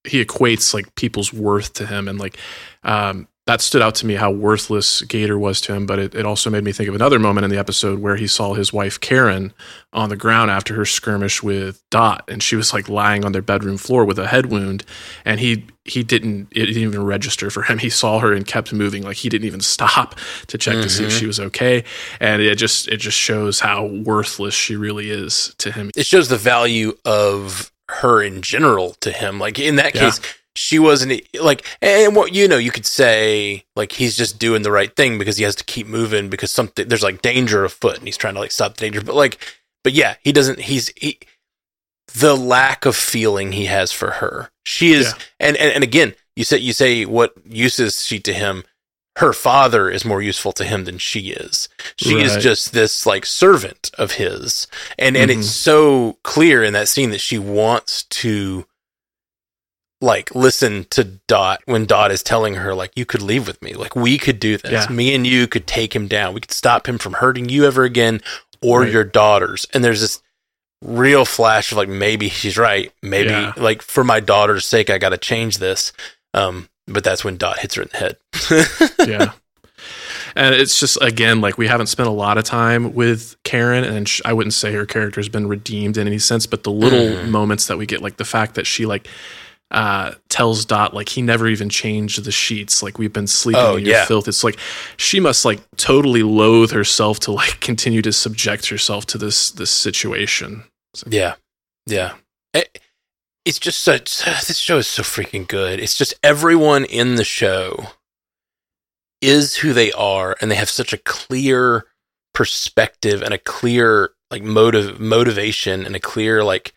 he 0.04 0.24
equates 0.24 0.74
like 0.74 0.94
people's 0.94 1.32
worth 1.32 1.72
to 1.74 1.86
him 1.86 2.08
and 2.08 2.18
like 2.18 2.36
um 2.82 3.26
that 3.46 3.60
stood 3.60 3.82
out 3.82 3.94
to 3.96 4.06
me 4.06 4.14
how 4.14 4.30
worthless 4.30 5.02
Gator 5.02 5.38
was 5.38 5.60
to 5.62 5.74
him, 5.74 5.84
but 5.84 5.98
it, 5.98 6.14
it 6.14 6.24
also 6.24 6.48
made 6.48 6.64
me 6.64 6.72
think 6.72 6.88
of 6.88 6.94
another 6.94 7.18
moment 7.18 7.44
in 7.44 7.50
the 7.50 7.58
episode 7.58 7.98
where 7.98 8.16
he 8.16 8.26
saw 8.26 8.54
his 8.54 8.72
wife 8.72 8.98
Karen 8.98 9.52
on 9.92 10.08
the 10.08 10.16
ground 10.16 10.50
after 10.50 10.74
her 10.74 10.86
skirmish 10.86 11.42
with 11.42 11.82
Dot, 11.90 12.24
and 12.26 12.42
she 12.42 12.56
was 12.56 12.72
like 12.72 12.88
lying 12.88 13.22
on 13.22 13.32
their 13.32 13.42
bedroom 13.42 13.76
floor 13.76 14.06
with 14.06 14.18
a 14.18 14.26
head 14.28 14.46
wound, 14.46 14.84
and 15.26 15.40
he 15.40 15.66
he 15.84 16.02
didn't 16.02 16.48
it 16.52 16.64
didn't 16.64 16.82
even 16.82 17.04
register 17.04 17.50
for 17.50 17.62
him. 17.62 17.76
He 17.78 17.90
saw 17.90 18.18
her 18.20 18.32
and 18.32 18.46
kept 18.46 18.72
moving, 18.72 19.02
like 19.02 19.18
he 19.18 19.28
didn't 19.28 19.46
even 19.46 19.60
stop 19.60 20.14
to 20.46 20.56
check 20.56 20.80
to 20.82 20.88
see 20.88 21.04
if 21.04 21.10
Mhm. 21.12 21.18
she 21.18 21.26
was 21.26 21.38
okay, 21.38 21.84
and 22.20 22.40
it 22.40 22.54
just 22.56 22.88
it 22.88 22.96
just 22.96 23.18
shows 23.18 23.60
how 23.60 23.84
worthless 23.84 24.54
she 24.54 24.74
really 24.74 25.10
is 25.10 25.54
to 25.58 25.70
him. 25.70 25.90
it 25.94 26.06
shows 26.06 26.28
the 26.28 26.38
value 26.38 26.96
of 27.04 27.70
her 27.90 28.22
in 28.22 28.40
general 28.40 28.94
to 29.02 29.12
him. 29.12 29.38
Like 29.38 29.58
in 29.58 29.76
that 29.76 29.94
Yeah. 29.94 30.00
case, 30.06 30.20
she 30.56 30.78
wasn't 30.78 31.20
like, 31.40 31.66
and 31.82 32.14
what 32.14 32.32
you 32.32 32.46
know, 32.48 32.56
you 32.58 32.70
could 32.70 32.86
say 32.86 33.64
like 33.76 33.92
he's 33.92 34.16
just 34.16 34.38
doing 34.38 34.62
the 34.62 34.70
right 34.72 34.94
thing 34.94 35.18
because 35.18 35.36
he 35.36 35.44
has 35.44 35.56
to 35.56 35.64
keep 35.64 35.86
moving 35.86 36.28
because 36.30 36.52
something 36.52 36.88
there's 36.88 37.02
like 37.02 37.22
danger 37.22 37.64
afoot 37.64 37.98
and 37.98 38.06
he's 38.06 38.16
trying 38.16 38.34
to 38.34 38.40
like 38.40 38.52
stop 38.52 38.76
the 38.76 38.80
danger. 38.82 39.02
But 39.02 39.14
like, 39.16 39.38
but 39.82 39.92
yeah, 39.92 40.14
he 40.22 40.32
doesn't. 40.32 40.60
He's 40.60 40.92
he 40.96 41.18
the 42.14 42.36
lack 42.36 42.84
of 42.86 42.94
feeling 42.96 43.52
he 43.52 43.66
has 43.66 43.90
for 43.90 44.12
her. 44.12 44.50
She 44.64 44.92
is, 44.92 45.06
Yeah. 45.06 45.22
and, 45.40 45.56
and 45.56 45.72
and 45.72 45.84
again, 45.84 46.14
you 46.36 46.44
say 46.44 46.58
you 46.58 46.72
say 46.72 47.04
what 47.04 47.34
use 47.48 47.78
is 47.80 48.04
she 48.04 48.20
to 48.20 48.32
him? 48.32 48.64
Her 49.16 49.32
father 49.32 49.88
is 49.90 50.04
more 50.04 50.20
useful 50.20 50.52
to 50.52 50.64
him 50.64 50.84
than 50.84 50.98
she 50.98 51.30
is. 51.30 51.68
She 51.96 52.20
is 52.20 52.36
just 52.42 52.72
this 52.72 53.06
like 53.06 53.24
servant 53.26 53.90
of 53.96 54.12
his, 54.12 54.66
and 54.98 55.16
and 55.16 55.30
Mhm. 55.30 55.38
it's 55.38 55.50
so 55.50 56.18
clear 56.24 56.62
in 56.64 56.72
that 56.74 56.88
scene 56.88 57.10
that 57.10 57.20
she 57.20 57.38
wants 57.38 58.02
to 58.04 58.66
like 60.04 60.34
listen 60.34 60.84
to 60.90 61.04
Dot 61.04 61.60
when 61.64 61.86
Dot 61.86 62.10
is 62.12 62.22
telling 62.22 62.54
her 62.56 62.74
like 62.74 62.92
you 62.94 63.04
could 63.06 63.22
leave 63.22 63.46
with 63.46 63.60
me, 63.62 63.72
like 63.74 63.96
we 63.96 64.18
could 64.18 64.38
do 64.38 64.56
this. 64.58 64.86
Yeah. 64.88 64.94
Me 64.94 65.14
and 65.14 65.26
you 65.26 65.46
could 65.46 65.66
take 65.66 65.94
him 65.96 66.06
down. 66.06 66.34
We 66.34 66.40
could 66.40 66.52
stop 66.52 66.86
him 66.88 66.98
from 66.98 67.14
hurting 67.14 67.48
you 67.48 67.64
ever 67.64 67.84
again 67.84 68.20
or 68.62 68.80
Right. 68.82 68.92
your 68.92 69.04
daughters. 69.04 69.66
And 69.74 69.82
there's 69.82 70.00
this 70.00 70.20
real 70.82 71.24
flash 71.24 71.72
of 71.72 71.78
like 71.78 71.88
maybe 71.88 72.28
she's 72.28 72.58
right. 72.58 72.92
Maybe 73.02 73.30
Yeah. 73.30 73.52
like 73.56 73.82
for 73.82 74.04
my 74.04 74.20
daughter's 74.20 74.66
sake 74.66 74.90
I 74.90 74.98
got 74.98 75.10
to 75.10 75.18
change 75.18 75.58
this. 75.58 75.92
Um 76.34 76.68
but 76.86 77.02
that's 77.02 77.24
when 77.24 77.36
Dot 77.38 77.58
hits 77.60 77.76
her 77.76 77.82
in 77.82 77.88
the 77.92 77.96
head. 77.96 78.16
yeah. 79.08 79.32
And 80.36 80.54
it's 80.54 80.78
just 80.80 80.98
again 81.00 81.40
like 81.40 81.56
we 81.58 81.68
haven't 81.68 81.86
spent 81.86 82.08
a 82.08 82.12
lot 82.12 82.38
of 82.38 82.44
time 82.44 82.92
with 82.92 83.36
Karen, 83.44 83.84
and 83.84 84.08
sh- 84.08 84.20
I 84.24 84.32
wouldn't 84.32 84.52
say 84.54 84.72
her 84.72 84.84
character 84.84 85.20
has 85.20 85.28
been 85.28 85.46
redeemed 85.46 85.96
in 85.96 86.06
any 86.08 86.18
sense, 86.18 86.44
but 86.46 86.64
the 86.64 86.72
little 86.72 86.98
Mhm. 87.24 87.28
moments 87.28 87.66
that 87.68 87.78
we 87.78 87.86
get, 87.86 88.02
like 88.02 88.16
the 88.16 88.24
fact 88.24 88.54
that 88.56 88.66
she 88.66 88.84
like 88.84 89.06
uh, 89.74 90.14
tells 90.28 90.64
Dot 90.64 90.94
like 90.94 91.08
he 91.08 91.20
never 91.20 91.48
even 91.48 91.68
changed 91.68 92.24
the 92.24 92.30
sheets, 92.32 92.82
like 92.82 92.96
we've 92.96 93.12
been 93.12 93.26
sleeping 93.26 93.60
Oh, 93.62 93.76
in 93.76 93.84
your 93.84 93.96
yeah. 93.96 94.04
filth. 94.06 94.28
It's 94.28 94.44
like 94.44 94.56
she 94.96 95.20
must 95.20 95.44
like 95.44 95.60
totally 95.76 96.22
loathe 96.22 96.70
herself 96.70 97.18
to 97.20 97.32
like 97.32 97.60
continue 97.60 98.00
to 98.02 98.12
subject 98.12 98.68
herself 98.68 99.04
to 99.06 99.18
this 99.18 99.50
this 99.50 99.70
situation. 99.70 100.64
Yeah, 101.06 101.34
yeah. 101.86 102.14
It, 102.54 102.78
it's 103.44 103.58
just 103.58 103.82
such. 103.82 104.22
This 104.46 104.58
show 104.58 104.78
is 104.78 104.86
so 104.86 105.02
freaking 105.02 105.46
good. 105.46 105.80
It's 105.80 105.98
just 105.98 106.14
everyone 106.22 106.84
in 106.84 107.16
the 107.16 107.24
show 107.24 107.88
is 109.20 109.56
who 109.56 109.72
they 109.72 109.90
are, 109.92 110.36
and 110.40 110.50
they 110.50 110.56
have 110.56 110.70
such 110.70 110.92
a 110.92 110.98
clear 110.98 111.86
perspective 112.32 113.22
and 113.22 113.34
a 113.34 113.38
clear 113.38 114.10
like 114.30 114.42
motive 114.42 114.98
motivation 115.00 115.84
and 115.84 115.94
a 115.96 116.00
clear 116.00 116.42
like 116.44 116.74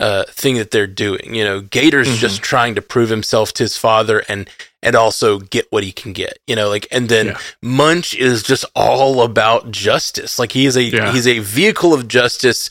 uh, 0.00 0.24
thing 0.28 0.56
that 0.56 0.70
they're 0.70 0.86
doing. 0.86 1.34
You 1.34 1.44
know, 1.44 1.60
Gator's 1.60 2.08
Mhm. 2.08 2.18
just 2.18 2.42
trying 2.42 2.74
to 2.74 2.82
prove 2.82 3.08
himself 3.10 3.52
to 3.54 3.62
his 3.62 3.76
father 3.76 4.22
and 4.28 4.48
and 4.82 4.94
also 4.96 5.38
get 5.38 5.66
what 5.70 5.82
he 5.84 5.92
can 5.92 6.12
get. 6.12 6.38
You 6.46 6.56
know, 6.56 6.68
like 6.68 6.86
and 6.90 7.08
then 7.08 7.26
Yeah. 7.28 7.38
Munch 7.62 8.14
is 8.14 8.42
just 8.42 8.64
all 8.74 9.22
about 9.22 9.70
justice. 9.70 10.38
Like 10.38 10.52
he 10.52 10.66
is 10.66 10.76
a 10.76 10.82
Yeah. 10.82 11.12
he's 11.12 11.26
a 11.26 11.38
vehicle 11.38 11.94
of 11.94 12.08
justice 12.08 12.68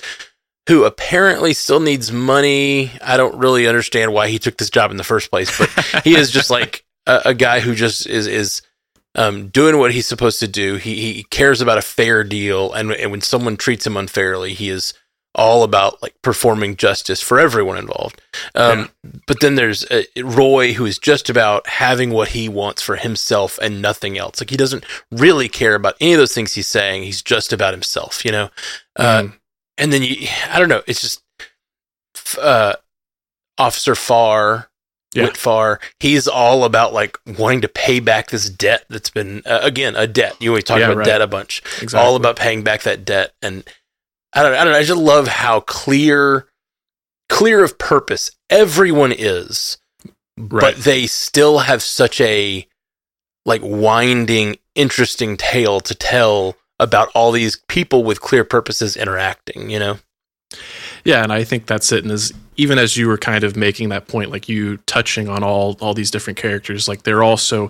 who 0.68 0.84
apparently 0.86 1.53
still 1.53 1.80
needs 1.80 2.12
money. 2.12 2.92
I 3.01 3.18
don't 3.18 3.36
really 3.38 3.68
understand 3.68 4.13
why 4.13 4.30
he 4.30 4.39
took 4.39 4.58
this 4.58 4.70
job 4.70 4.92
in 4.92 4.98
the 4.98 5.03
first 5.03 5.30
place, 5.30 5.56
but 5.58 5.70
he 6.03 6.15
is 6.15 6.30
just 6.32 6.50
like 6.60 6.84
a, 7.08 7.22
a 7.25 7.34
guy 7.34 7.60
who 7.62 7.74
just 7.75 8.06
is 8.08 8.27
is 8.27 8.62
um, 9.15 9.50
doing 9.50 9.77
what 9.77 9.92
he's 9.94 10.08
supposed 10.08 10.39
to 10.39 10.48
do. 10.48 10.75
He 10.77 11.13
he 11.13 11.24
cares 11.30 11.62
about 11.62 11.77
a 11.77 11.82
fair 11.84 12.24
deal, 12.24 12.74
and, 12.74 12.92
and 12.94 13.12
when 13.12 13.22
someone 13.22 13.58
treats 13.58 13.86
him 13.86 13.96
unfairly, 13.98 14.53
he 14.53 14.70
is 14.70 14.94
all 15.36 15.63
about 15.63 16.02
like 16.02 16.13
performing 16.22 16.75
justice 16.75 17.20
for 17.22 17.40
everyone 17.40 17.78
involved. 17.78 18.22
Um, 18.56 18.90
But 19.25 19.40
then 19.40 19.56
there's 19.56 19.84
uh, 19.86 20.04
Roy, 20.24 20.74
who 20.74 20.86
is 20.86 21.00
just 21.00 21.30
about 21.30 21.68
having 21.68 22.12
what 22.12 22.30
he 22.30 22.48
wants 22.50 22.82
for 22.82 22.96
himself 22.98 23.58
and 23.62 23.82
nothing 23.82 24.18
else. 24.18 24.40
Like 24.40 24.50
he 24.52 24.58
doesn't 24.58 24.86
really 25.12 25.50
care 25.50 25.75
about 25.75 25.96
any 26.00 26.13
of 26.13 26.20
those 26.20 26.34
things 26.34 26.54
he's 26.54 26.68
saying. 26.68 27.04
He's 27.04 27.22
just 27.22 27.52
about 27.52 27.74
himself, 27.74 28.24
you 28.24 28.32
know. 28.32 28.50
Uh, 28.96 29.22
Mhm. 29.24 29.34
and 29.80 29.94
then 29.94 30.04
you, 30.04 30.28
I 30.52 30.60
don't 30.60 30.70
know. 30.70 30.84
It's 30.88 31.02
just 31.02 31.22
uh, 32.40 32.74
Officer 33.58 33.96
Farr, 33.96 34.70
Yeah. 35.13 35.24
Witt 35.25 35.38
Farr. 35.38 35.80
He's 36.00 36.28
all 36.28 36.63
about 36.63 36.94
like 36.94 37.18
wanting 37.38 37.62
to 37.62 37.68
pay 37.68 38.00
back 38.00 38.30
this 38.30 38.50
debt 38.50 38.86
that's 38.90 39.10
been 39.10 39.42
uh, 39.46 39.60
again 39.62 39.96
a 39.96 40.08
debt. 40.08 40.36
You 40.40 40.50
always 40.52 40.63
talk 40.63 40.80
Yeah, 40.80 40.86
about 40.86 40.98
right. 40.98 41.06
debt 41.06 41.22
a 41.22 41.28
bunch. 41.28 41.62
Exactly. 41.82 42.00
All 42.00 42.16
about 42.16 42.36
paying 42.36 42.63
back 42.63 42.82
that 42.84 43.06
debt, 43.06 43.34
and 43.42 43.63
I 44.34 44.44
don't, 44.44 44.54
I 44.54 44.63
don't 44.63 44.74
know. 44.74 44.80
I 44.80 44.84
just 44.84 45.00
love 45.02 45.28
how 45.28 45.60
clear, 45.62 46.48
clear 47.30 47.63
of 47.63 47.78
purpose 47.78 48.32
everyone 48.50 49.12
is, 49.12 49.78
Right. 50.38 50.62
but 50.62 50.78
they 50.78 51.06
still 51.06 51.60
have 51.60 51.84
such 51.84 52.20
a 52.22 52.68
like 53.46 53.62
winding, 53.63 54.58
interesting 54.75 55.38
tale 55.38 55.80
to 55.82 55.94
tell 55.94 56.56
about 56.80 57.10
all 57.13 57.32
these 57.32 57.58
people 57.68 58.04
with 58.04 58.22
clear 58.22 58.44
purposes 58.44 58.98
interacting. 58.98 59.70
You 59.70 59.80
know. 59.80 59.98
Yeah, 61.06 61.24
and 61.24 61.32
I 61.34 61.44
think 61.44 61.66
that's 61.66 61.92
it. 61.92 62.04
And 62.04 62.12
as 62.12 62.32
even 62.56 62.78
as 62.80 62.96
you 62.98 63.08
were 63.08 63.18
kind 63.18 63.44
of 63.44 63.56
making 63.56 63.90
that 63.90 64.08
point, 64.08 64.32
like 64.32 64.48
you 64.48 64.78
touching 64.86 65.28
on 65.30 65.44
all 65.44 65.78
all 65.82 65.94
these 65.94 66.12
different 66.12 66.38
characters, 66.38 66.88
like 66.88 67.04
they're 67.04 67.24
all 67.24 67.38
so 67.38 67.70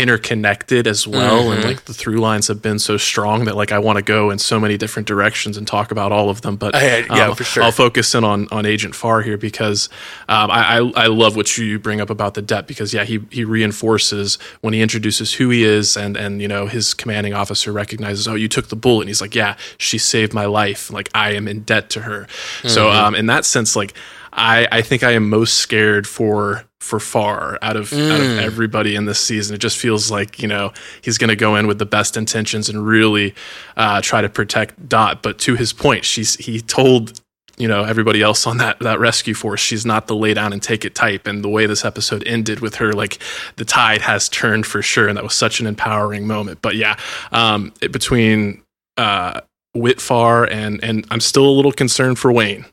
interconnected 0.00 0.86
as 0.86 1.06
well, 1.06 1.50
and 1.52 1.62
Mhm. 1.62 1.66
like 1.66 1.84
the 1.84 1.92
through 1.94 2.18
lines 2.18 2.48
have 2.48 2.62
been 2.62 2.78
so 2.78 2.96
strong 2.96 3.44
that 3.44 3.56
like 3.56 3.72
I 3.72 3.78
want 3.78 3.96
to 3.98 4.02
go 4.02 4.30
in 4.30 4.38
so 4.38 4.58
many 4.60 4.76
different 4.76 5.06
directions 5.08 5.56
and 5.56 5.66
talk 5.66 5.90
about 5.90 6.12
all 6.12 6.30
of 6.30 6.40
them. 6.42 6.56
But 6.56 6.74
I- 6.74 7.04
yeah, 7.14 7.28
um, 7.28 7.34
for 7.36 7.44
sure. 7.44 7.62
I'll 7.62 7.72
focus 7.72 8.14
in 8.14 8.24
on 8.24 8.48
on 8.50 8.66
Agent 8.66 8.94
Farr 8.94 9.22
here 9.22 9.36
because 9.36 9.88
um, 10.28 10.50
I, 10.50 10.78
I 10.78 10.92
I 11.04 11.06
love 11.06 11.36
what 11.36 11.56
you 11.58 11.78
bring 11.78 12.00
up 12.00 12.10
about 12.10 12.34
the 12.34 12.42
debt 12.42 12.66
because 12.66 12.92
yeah 12.94 13.04
he 13.04 13.20
he 13.30 13.44
reinforces 13.44 14.38
when 14.60 14.74
he 14.74 14.80
introduces 14.80 15.34
who 15.34 15.50
he 15.50 15.64
is 15.64 15.96
and 15.96 16.16
and 16.16 16.40
you 16.42 16.48
know 16.48 16.66
his 16.66 16.94
commanding 16.94 17.34
officer 17.34 17.72
recognizes 17.72 18.26
oh 18.26 18.34
you 18.34 18.48
took 18.48 18.68
the 18.68 18.76
bullet 18.76 19.02
and 19.02 19.08
he's 19.08 19.20
like 19.20 19.34
yeah 19.34 19.54
she 19.78 19.98
saved 19.98 20.32
my 20.32 20.46
life 20.46 20.90
like 20.90 21.08
I 21.14 21.32
am 21.34 21.46
in 21.48 21.60
debt 21.60 21.90
to 21.90 22.00
her 22.02 22.26
so 22.64 22.90
um 22.90 23.14
in 23.14 23.26
that 23.26 23.44
sense 23.44 23.76
like 23.76 23.94
I 24.32 24.68
I 24.70 24.82
think 24.82 25.02
I 25.02 25.12
am 25.12 25.28
most 25.28 25.54
scared 25.54 26.06
for 26.06 26.64
for 26.80 27.00
Farr 27.00 27.58
out 27.60 27.76
of 27.76 27.92
out 27.92 28.20
of 28.20 28.38
everybody 28.38 28.94
in 28.94 29.04
this 29.04 29.18
season. 29.18 29.54
It 29.54 29.58
just 29.58 29.76
feels 29.76 30.10
like 30.10 30.40
you 30.40 30.48
know 30.48 30.72
he's 31.02 31.18
going 31.18 31.28
to 31.28 31.36
go 31.36 31.56
in 31.56 31.66
with 31.66 31.78
the 31.78 31.86
best 31.86 32.16
intentions 32.16 32.68
and 32.68 32.86
really 32.86 33.34
uh, 33.76 34.00
try 34.00 34.20
to 34.20 34.28
protect 34.28 34.88
Dot. 34.88 35.22
But 35.22 35.38
to 35.40 35.56
his 35.56 35.72
point 35.72 36.04
she's 36.04 36.36
he 36.36 36.60
told 36.60 37.20
you 37.56 37.66
know 37.66 37.82
everybody 37.84 38.22
else 38.22 38.46
on 38.46 38.58
that 38.58 38.78
that 38.78 39.00
rescue 39.00 39.34
force 39.34 39.60
she's 39.60 39.84
not 39.84 40.06
the 40.06 40.14
lay 40.14 40.34
down 40.34 40.52
and 40.52 40.62
take 40.62 40.84
it 40.84 40.94
type. 40.94 41.26
And 41.26 41.42
the 41.42 41.48
way 41.48 41.66
this 41.66 41.84
episode 41.84 42.22
ended 42.26 42.60
with 42.60 42.76
her 42.76 42.92
like 42.92 43.18
the 43.56 43.64
tide 43.64 44.02
has 44.02 44.28
turned 44.28 44.64
for 44.64 44.80
sure. 44.80 45.08
And 45.08 45.16
that 45.16 45.24
was 45.24 45.34
such 45.34 45.60
an 45.60 45.66
empowering 45.66 46.26
moment. 46.26 46.62
But 46.62 46.76
yeah 46.76 46.96
um 47.32 47.72
it, 47.80 47.90
between 47.90 48.62
uh 48.96 49.40
Witt 49.74 50.00
Farr 50.00 50.44
and 50.44 50.82
and 50.84 51.06
I'm 51.10 51.20
still 51.20 51.46
a 51.46 51.50
little 51.50 51.72
concerned 51.72 52.18
for 52.18 52.32
Wayne 52.32 52.64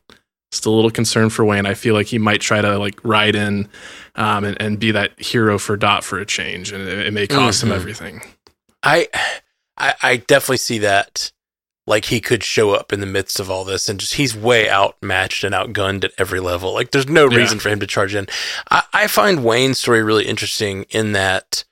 still 0.58 0.74
a 0.74 0.76
little 0.76 0.92
concerned 0.92 1.34
for 1.34 1.44
Wayne 1.46 1.66
I 1.66 1.74
feel 1.74 1.94
like 1.94 2.08
he 2.08 2.18
might 2.18 2.42
try 2.42 2.62
to 2.62 2.78
like 2.78 3.00
ride 3.04 3.36
in 3.36 3.68
um 4.16 4.44
and, 4.44 4.60
and 4.62 4.80
be 4.80 4.92
that 4.92 5.20
hero 5.20 5.58
for 5.60 5.76
Dot 5.78 6.04
for 6.04 6.18
a 6.20 6.26
change 6.26 6.72
and 6.72 6.88
it, 6.88 7.08
it 7.08 7.14
may 7.14 7.28
cost 7.28 7.62
Mhm. 7.62 7.68
him 7.68 7.72
everything 7.74 8.22
I, 8.84 9.08
I 9.78 9.94
I 10.02 10.18
definitely 10.18 10.58
see 10.58 10.78
that. 10.80 11.32
Like 11.88 12.06
he 12.06 12.20
could 12.20 12.44
show 12.44 12.72
up 12.72 12.92
in 12.92 13.00
the 13.00 13.06
midst 13.06 13.40
of 13.40 13.52
all 13.52 13.64
this, 13.64 13.88
and 13.90 14.00
just 14.00 14.16
he's 14.16 14.36
way 14.36 14.68
outmatched 14.70 15.44
and 15.44 15.54
outgunned 15.54 16.04
at 16.04 16.14
every 16.18 16.40
level. 16.40 16.74
Like 16.74 16.90
there's 16.90 17.08
no 17.08 17.30
Yeah. 17.30 17.38
reason 17.38 17.60
for 17.60 17.70
him 17.70 17.80
to 17.80 17.86
charge 17.86 18.16
in. 18.16 18.28
I, 18.72 18.82
I 18.92 19.06
find 19.08 19.44
Wayne's 19.44 19.78
story 19.80 20.02
really 20.02 20.26
interesting 20.26 20.86
in 20.90 21.12
that 21.12 21.64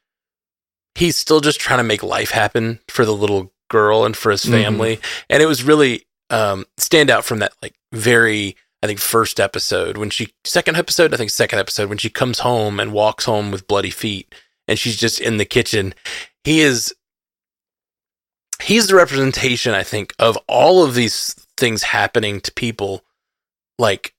he's 0.96 1.18
still 1.18 1.40
just 1.40 1.60
trying 1.60 1.80
to 1.80 1.84
make 1.84 2.04
life 2.04 2.30
happen 2.32 2.80
for 2.88 3.06
the 3.06 3.13
little 3.16 3.52
girl 3.72 4.06
and 4.06 4.16
for 4.16 4.32
his 4.32 4.46
Mhm. 4.46 4.52
family, 4.52 5.00
and 5.30 5.42
it 5.42 5.48
was 5.48 5.63
really 5.63 6.06
um, 6.30 6.66
stand 6.78 7.10
out 7.12 7.25
from 7.25 7.40
that 7.40 7.54
like 7.62 7.74
very 7.92 8.56
I 8.84 8.88
think 8.88 9.00
first 9.00 9.40
episode 9.40 9.98
when 9.98 10.10
she 10.10 10.34
second 10.44 10.75
episode 10.75 11.13
I 11.13 11.18
think 11.18 11.32
second 11.32 11.60
episode 11.60 11.88
when 11.88 11.98
she 11.98 12.10
comes 12.10 12.40
home 12.40 12.80
and 12.80 12.92
walks 12.92 13.25
home 13.25 13.50
with 13.50 13.68
bloody 13.68 13.90
feet 13.90 14.36
and 14.68 14.78
she's 14.78 14.98
just 14.98 15.22
in 15.22 15.38
the 15.38 15.46
kitchen. 15.46 15.94
He 16.44 16.60
is 16.60 16.94
he's 18.62 18.88
the 18.88 18.96
representation 18.96 19.74
I 19.74 19.84
think 19.84 20.13
of 20.20 20.38
all 20.48 20.84
of 20.84 20.96
these 20.96 21.34
things 21.58 21.84
happening 21.84 22.42
to 22.42 22.52
people 22.52 23.04
like 23.80 24.13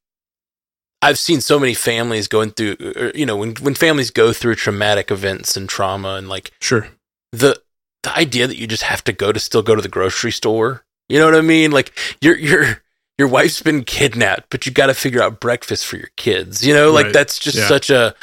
I've 1.02 1.18
seen 1.18 1.42
so 1.42 1.60
many 1.60 1.74
families 1.74 2.28
going 2.28 2.52
through 2.52 2.76
or, 2.96 3.12
you 3.14 3.26
know 3.26 3.36
when 3.36 3.54
when 3.56 3.74
families 3.74 4.10
go 4.10 4.32
through 4.32 4.54
traumatic 4.54 5.10
events 5.10 5.56
and 5.56 5.68
trauma 5.68 6.14
and 6.14 6.28
like 6.28 6.52
sure 6.60 6.88
the 7.32 7.60
the 8.04 8.16
idea 8.16 8.46
that 8.46 8.56
you 8.56 8.66
just 8.66 8.84
have 8.84 9.02
to 9.04 9.12
go 9.12 9.32
to 9.32 9.40
still 9.40 9.62
go 9.62 9.74
to 9.74 9.82
the 9.82 9.88
grocery 9.88 10.30
store. 10.30 10.84
You 11.08 11.18
know 11.18 11.24
what 11.24 11.34
I 11.34 11.40
mean? 11.40 11.72
Like 11.72 11.92
your 12.20 12.36
your 12.38 12.82
your 13.18 13.28
wife's 13.28 13.62
been 13.62 13.84
kidnapped, 13.84 14.46
but 14.50 14.66
you 14.66 14.72
got 14.72 14.86
to 14.86 14.94
figure 14.94 15.22
out 15.22 15.40
breakfast 15.40 15.86
for 15.86 15.96
your 15.96 16.10
kids. 16.16 16.66
You 16.66 16.74
know, 16.74 16.90
like 16.90 17.04
Right. 17.06 17.12
that's 17.14 17.38
just 17.38 17.56
Yeah. 17.56 17.68
such 17.68 17.90
a 17.90 18.14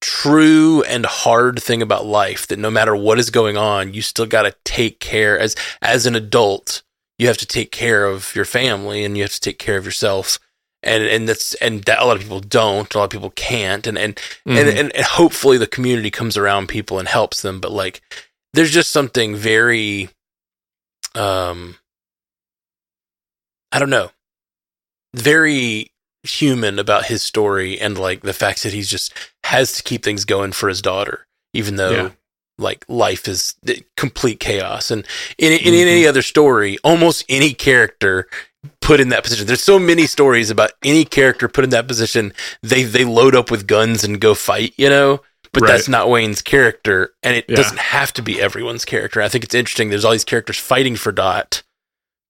true 0.00 0.82
and 0.84 1.04
hard 1.04 1.60
thing 1.62 1.82
about 1.82 2.06
life 2.06 2.46
that 2.46 2.58
no 2.58 2.70
matter 2.70 2.94
what 2.94 3.18
is 3.18 3.30
going 3.30 3.56
on, 3.56 3.92
you 3.94 4.00
still 4.02 4.26
got 4.26 4.42
to 4.42 4.54
take 4.64 5.00
care 5.00 5.38
as 5.38 5.56
as 5.82 6.06
an 6.06 6.14
adult. 6.14 6.82
You 7.18 7.26
have 7.26 7.36
to 7.38 7.46
take 7.46 7.72
care 7.72 8.04
of 8.06 8.34
your 8.34 8.44
family 8.44 9.04
and 9.04 9.16
you 9.16 9.24
have 9.24 9.32
to 9.32 9.40
take 9.40 9.58
care 9.58 9.76
of 9.76 9.84
yourself. 9.84 10.38
And 10.84 11.02
and 11.02 11.28
that's 11.28 11.54
and 11.54 11.82
that 11.84 11.98
a 12.00 12.04
lot 12.04 12.16
of 12.16 12.22
people 12.22 12.38
don't, 12.38 12.94
a 12.94 12.98
lot 12.98 13.04
of 13.04 13.10
people 13.10 13.30
can't, 13.30 13.86
and 13.88 13.98
and 13.98 14.14
Mhm. 14.46 14.58
and, 14.60 14.68
and 14.68 14.92
and 14.96 15.04
hopefully 15.04 15.58
the 15.58 15.66
community 15.66 16.10
comes 16.12 16.36
around 16.36 16.68
people 16.68 17.00
and 17.00 17.08
helps 17.08 17.42
them. 17.42 17.58
But 17.58 17.72
like, 17.72 18.00
there's 18.54 18.70
just 18.70 18.90
something 18.92 19.34
very, 19.34 20.10
um, 21.16 21.78
I 23.72 23.78
don't 23.78 23.90
know, 23.90 24.10
very 25.14 25.90
human 26.22 26.78
about 26.78 27.06
his 27.06 27.22
story 27.22 27.78
and 27.80 27.96
like 27.98 28.22
the 28.22 28.32
fact 28.32 28.62
that 28.62 28.72
he's 28.72 28.88
just 28.88 29.12
has 29.44 29.72
to 29.74 29.82
keep 29.82 30.02
things 30.02 30.24
going 30.24 30.52
for 30.52 30.68
his 30.68 30.82
daughter, 30.82 31.26
even 31.54 31.76
though 31.76 31.90
Yeah. 31.90 32.10
like 32.58 32.84
life 32.88 33.28
is 33.28 33.54
complete 33.96 34.40
chaos. 34.40 34.90
And 34.90 35.06
in, 35.38 35.52
in, 35.52 35.58
Mm-hmm. 35.58 35.68
in 35.68 35.88
any 35.88 36.06
other 36.06 36.22
story, 36.22 36.76
almost 36.84 37.24
any 37.28 37.54
character 37.54 38.28
put 38.80 39.00
in 39.00 39.10
that 39.10 39.22
position. 39.22 39.46
There's 39.46 39.62
so 39.62 39.78
many 39.78 40.06
stories 40.06 40.50
about 40.50 40.72
any 40.84 41.04
character 41.04 41.48
put 41.48 41.64
in 41.64 41.70
that 41.70 41.86
position. 41.86 42.32
They 42.62 42.82
they 42.82 43.04
load 43.04 43.34
up 43.36 43.50
with 43.50 43.66
guns 43.68 44.02
and 44.02 44.20
go 44.20 44.34
fight, 44.34 44.74
you 44.76 44.88
know. 44.88 45.20
But 45.52 45.62
Right. 45.62 45.68
that's 45.72 45.88
not 45.88 46.10
Wayne's 46.10 46.42
character, 46.42 47.14
and 47.22 47.34
it 47.36 47.46
Yeah. 47.48 47.56
doesn't 47.56 47.78
have 47.78 48.12
to 48.14 48.22
be 48.22 48.40
everyone's 48.40 48.84
character. 48.84 49.22
I 49.22 49.28
think 49.30 49.44
it's 49.44 49.54
interesting. 49.54 49.88
There's 49.88 50.04
all 50.04 50.12
these 50.12 50.24
characters 50.24 50.58
fighting 50.58 50.96
for 50.96 51.10
Dot, 51.12 51.62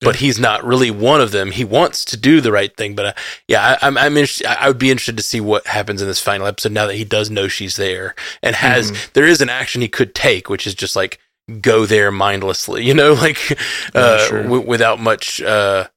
but 0.00 0.16
he's 0.16 0.38
not 0.38 0.64
really 0.64 0.90
one 0.90 1.20
of 1.20 1.32
them. 1.32 1.50
He 1.50 1.64
wants 1.64 2.04
to 2.06 2.16
do 2.16 2.40
the 2.40 2.52
right 2.52 2.74
thing, 2.76 2.94
but 2.94 3.06
uh, 3.06 3.12
yeah, 3.48 3.76
I, 3.82 3.86
I'm 3.86 3.98
I'm 3.98 4.16
interested, 4.16 4.46
I 4.46 4.68
would 4.68 4.78
be 4.78 4.90
interested 4.90 5.16
to 5.16 5.22
see 5.22 5.40
what 5.40 5.66
happens 5.66 6.00
in 6.00 6.08
this 6.08 6.20
final 6.20 6.46
episode 6.46 6.72
now 6.72 6.86
that 6.86 6.94
he 6.94 7.04
does 7.04 7.30
know 7.30 7.48
she's 7.48 7.76
there 7.76 8.14
and 8.42 8.54
has 8.56 8.92
Mhm. 8.92 9.12
there 9.14 9.26
is 9.26 9.40
an 9.40 9.48
action 9.50 9.82
he 9.82 9.88
could 9.88 10.14
take, 10.14 10.48
which 10.48 10.66
is 10.66 10.74
just 10.74 10.94
like 10.96 11.18
go 11.60 11.84
there 11.86 12.10
mindlessly, 12.12 12.84
you 12.86 12.94
know, 12.94 13.12
like 13.14 13.50
Yeah, 13.50 13.56
uh, 13.94 14.18
sure. 14.26 14.42
w- 14.44 14.66
without 14.66 15.00
much 15.00 15.40
uh, 15.42 15.88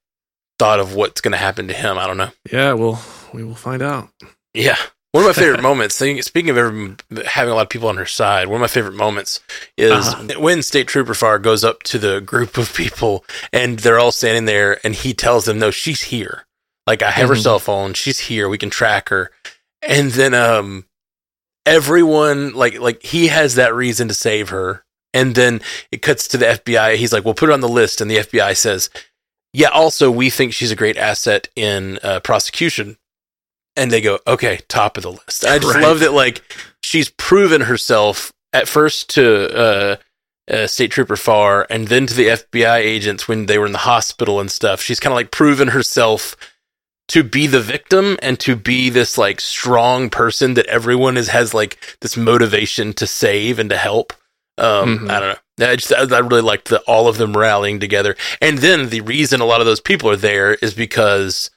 thought 0.58 0.80
of 0.80 0.96
what's 0.96 1.22
going 1.22 1.34
to 1.34 1.38
happen 1.38 1.68
to 1.68 1.74
him. 1.74 1.98
I 1.98 2.08
don't 2.08 2.18
know. 2.18 2.32
yeah 2.52 2.74
well 2.74 3.04
we 3.34 3.44
will 3.44 3.56
find 3.56 3.82
out 3.82 4.10
Yeah. 4.54 4.78
One 5.14 5.26
of 5.26 5.28
my 5.28 5.34
favorite 5.34 5.62
moments, 5.62 5.96
speaking 5.96 6.50
of 6.50 6.58
everyone 6.58 6.98
having 7.26 7.52
a 7.52 7.56
lot 7.56 7.64
of 7.64 7.70
people 7.70 7.90
on 7.90 7.98
her 7.98 8.06
side, 8.06 8.48
one 8.48 8.56
of 8.56 8.62
my 8.62 8.68
favorite 8.68 8.94
moments 8.94 9.42
is 9.78 9.92
Uh-huh. 9.92 10.40
when 10.40 10.62
State 10.64 10.88
Trooper 10.88 11.14
Farr 11.14 11.38
goes 11.38 11.66
up 11.66 11.84
to 11.84 12.00
the 12.00 12.22
group 12.22 12.58
of 12.58 12.74
people 12.74 13.26
and 13.52 13.80
they're 13.80 14.00
all 14.00 14.14
standing 14.14 14.46
there 14.46 14.80
and 14.86 14.96
he 14.96 15.14
tells 15.14 15.44
them, 15.46 15.60
no, 15.60 15.70
she's 15.70 16.04
here. 16.04 16.46
Like, 16.88 17.02
I 17.04 17.12
have 17.12 17.28
her 17.30 17.36
Mhm. 17.36 17.44
cell 17.44 17.60
phone. 17.60 17.94
She's 17.94 18.20
here. 18.20 18.48
We 18.48 18.58
can 18.58 18.70
track 18.70 19.10
her. 19.10 19.32
And 19.82 20.12
then, 20.12 20.34
um, 20.34 20.86
everyone, 21.66 22.54
like, 22.54 22.80
like 22.80 23.04
he 23.04 23.28
has 23.28 23.56
that 23.56 23.76
reason 23.76 24.08
to 24.08 24.14
save 24.14 24.50
her. 24.50 24.86
And 25.14 25.36
then 25.36 25.62
it 25.92 26.02
cuts 26.02 26.26
to 26.30 26.38
the 26.38 26.48
FBI. 26.48 26.96
He's 26.96 27.12
like, 27.12 27.26
well, 27.26 27.34
put 27.34 27.48
her 27.48 27.54
on 27.54 27.60
the 27.60 27.68
list. 27.68 28.00
And 28.00 28.10
the 28.10 28.18
FBI 28.20 28.54
says, 28.54 28.90
yeah, 29.54 29.68
also 29.68 30.10
we 30.10 30.30
think 30.30 30.54
she's 30.54 30.72
a 30.72 30.76
great 30.76 30.96
asset 30.98 31.50
in 31.56 32.00
uh, 32.02 32.22
prosecution. 32.22 32.98
And 33.76 33.90
they 33.92 34.02
go, 34.02 34.20
okay, 34.28 34.60
top 34.68 34.98
of 34.98 35.04
the 35.04 35.12
list. 35.12 35.46
I 35.46 35.58
just 35.60 35.76
Right. 35.76 35.84
love 35.84 36.00
that, 36.02 36.14
like, 36.14 36.42
she's 36.84 37.10
proven 37.10 37.62
herself 37.62 38.32
at 38.54 38.68
first 38.68 39.10
to 39.12 39.58
uh, 39.58 39.96
uh, 40.52 40.68
State 40.68 40.92
Trooper 40.92 41.16
Farr 41.16 41.66
and 41.70 41.88
then 41.88 42.06
to 42.08 42.14
the 42.14 42.28
FBI 42.28 42.78
agents 42.80 43.28
when 43.30 43.46
they 43.46 43.58
were 43.58 43.66
in 43.66 43.72
the 43.72 43.78
hospital 43.80 44.40
and 44.42 44.52
stuff. 44.52 44.82
She's 44.82 45.00
kind 45.00 45.14
of 45.14 45.16
like 45.16 45.32
proven 45.32 45.70
herself 45.70 46.36
to 47.08 47.24
be 47.24 47.48
the 47.48 47.62
victim 47.62 48.18
and 48.22 48.40
to 48.42 48.56
be 48.58 48.90
this 48.90 49.18
like 49.18 49.40
strong 49.40 50.10
person 50.10 50.54
that 50.56 50.66
everyone 50.68 51.16
is 51.18 51.30
has 51.30 51.54
like 51.54 51.98
this 52.02 52.18
motivation 52.18 52.94
to 52.94 53.08
save 53.08 53.58
and 53.60 53.70
to 53.70 53.78
help. 53.78 54.12
Um, 54.58 55.00
Mhm. 55.00 55.12
I 55.12 55.20
don't 55.20 55.38
know. 55.60 55.68
I 55.70 55.76
just 55.78 55.94
I 55.94 56.02
I 56.16 56.20
really 56.20 56.42
liked 56.42 56.68
the 56.70 56.80
all 56.82 57.08
of 57.08 57.18
them 57.18 57.36
rallying 57.38 57.80
together. 57.80 58.16
And 58.42 58.58
then 58.60 58.90
the 58.90 59.02
reason 59.02 59.40
a 59.42 59.46
lot 59.46 59.62
of 59.62 59.66
those 59.66 59.80
people 59.82 60.10
are 60.10 60.16
there 60.18 60.56
is 60.56 60.74
because 60.74 61.50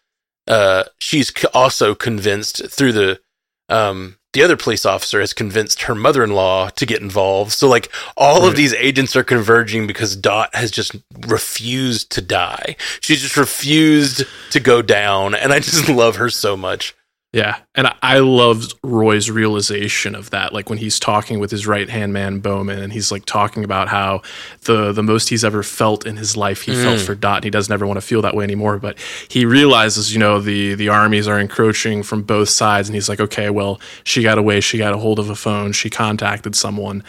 uh, 0.47 0.85
she's 0.99 1.33
also 1.55 1.95
convinced 1.95 2.71
through 2.71 2.93
the 2.93 3.21
um, 3.69 4.17
the 4.35 4.43
other 4.43 4.57
police 4.57 4.85
officer 4.85 5.21
has 5.21 5.33
convinced 5.33 5.83
her 5.83 5.95
mother-in-law 5.95 6.71
to 6.71 6.87
get 6.87 7.01
involved. 7.01 7.53
So 7.53 7.69
like 7.69 7.91
all 8.17 8.47
of 8.47 8.57
these 8.57 8.75
agents 8.75 9.15
are 9.15 9.25
converging 9.25 9.87
because 9.87 10.17
Dot 10.17 10.55
has 10.55 10.71
just 10.73 10.97
refused 11.27 12.11
to 12.13 12.21
die. 12.21 12.77
She 13.01 13.15
just 13.15 13.37
refused 13.37 14.25
to 14.51 14.61
go 14.61 14.83
down, 14.83 15.35
and 15.35 15.53
I 15.53 15.61
just 15.61 15.89
love 15.89 16.17
her 16.17 16.29
so 16.29 16.57
much. 16.57 16.95
Yeah, 17.35 17.57
and 17.75 17.89
I- 18.01 18.19
loved 18.21 18.75
Roy's 18.85 19.29
realization 19.29 20.15
of 20.15 20.31
that. 20.31 20.53
Like 20.53 20.71
when 20.71 20.79
he's 20.79 21.01
talking 21.01 21.41
with 21.41 21.51
his 21.51 21.67
right 21.67 21.91
hand 21.91 22.13
man 22.13 22.39
Bowman, 22.39 22.79
and 22.81 22.93
he's 22.93 23.11
like 23.11 23.25
talking 23.25 23.65
about 23.65 23.89
how 23.89 24.23
the 24.63 24.93
the 24.93 25.03
most 25.03 25.31
he's 25.31 25.43
ever 25.45 25.65
felt 25.65 26.07
in 26.07 26.17
his 26.17 26.37
life, 26.37 26.63
he 26.63 26.75
felt 26.75 27.01
Mm. 27.01 27.07
for 27.07 27.15
Dot, 27.17 27.39
and 27.39 27.45
he 27.45 27.51
doesn't 27.51 27.73
ever 27.73 27.87
want 27.89 27.97
to 27.97 28.07
feel 28.07 28.23
that 28.23 28.37
way 28.37 28.45
anymore. 28.45 28.79
But 28.79 28.99
he 29.29 29.45
realizes, 29.45 30.13
you 30.13 30.21
know, 30.21 30.39
the 30.41 30.75
the 30.77 30.89
armies 30.89 31.27
are 31.27 31.41
encroaching 31.41 32.05
from 32.05 32.23
both 32.23 32.51
sides, 32.51 32.89
and 32.89 32.95
he's 32.95 33.09
like, 33.09 33.19
okay, 33.21 33.51
well, 33.51 33.81
she 34.05 34.23
got 34.23 34.39
away, 34.39 34.61
she 34.61 34.79
got 34.79 34.95
a 34.95 34.99
hold 34.99 35.19
of 35.19 35.29
a 35.29 35.35
phone, 35.35 35.73
she 35.73 35.91
contacted 35.91 36.55
someone. 36.55 37.03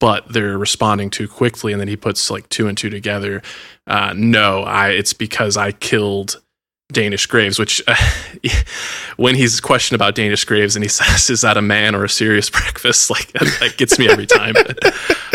But 0.00 0.32
they're 0.32 0.58
responding 0.58 1.10
too 1.10 1.26
quickly, 1.28 1.72
and 1.72 1.80
then 1.80 1.88
he 1.88 1.96
puts 1.96 2.30
like 2.30 2.48
two 2.48 2.68
and 2.68 2.76
two 2.78 2.90
together. 2.90 3.42
Uh, 3.88 4.12
no, 4.16 4.62
I. 4.62 4.90
It's 4.90 5.12
because 5.12 5.56
I 5.56 5.72
killed 5.72 6.40
Danish 6.94 7.26
Graves, 7.26 7.58
which 7.58 7.82
uh, 7.86 7.96
when 9.16 9.34
he's 9.34 9.60
questioned 9.60 9.96
about 9.96 10.14
Danish 10.14 10.44
Graves 10.44 10.76
and 10.76 10.82
he 10.82 10.88
says, 10.88 11.28
"Is 11.30 11.42
that 11.42 11.56
a 11.56 11.62
man 11.62 11.94
or 11.94 12.04
a 12.04 12.08
serious 12.08 12.48
breakfast?" 12.50 13.10
Like 13.10 13.32
that, 13.32 13.56
that 13.60 13.76
gets 13.76 13.98
me 13.98 14.08
every 14.08 14.26
time. 14.26 14.54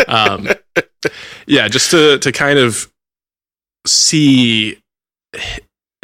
um, 0.08 0.48
yeah, 1.46 1.68
just 1.68 1.90
to 1.92 2.18
to 2.18 2.32
kind 2.32 2.58
of 2.58 2.90
see 3.86 4.78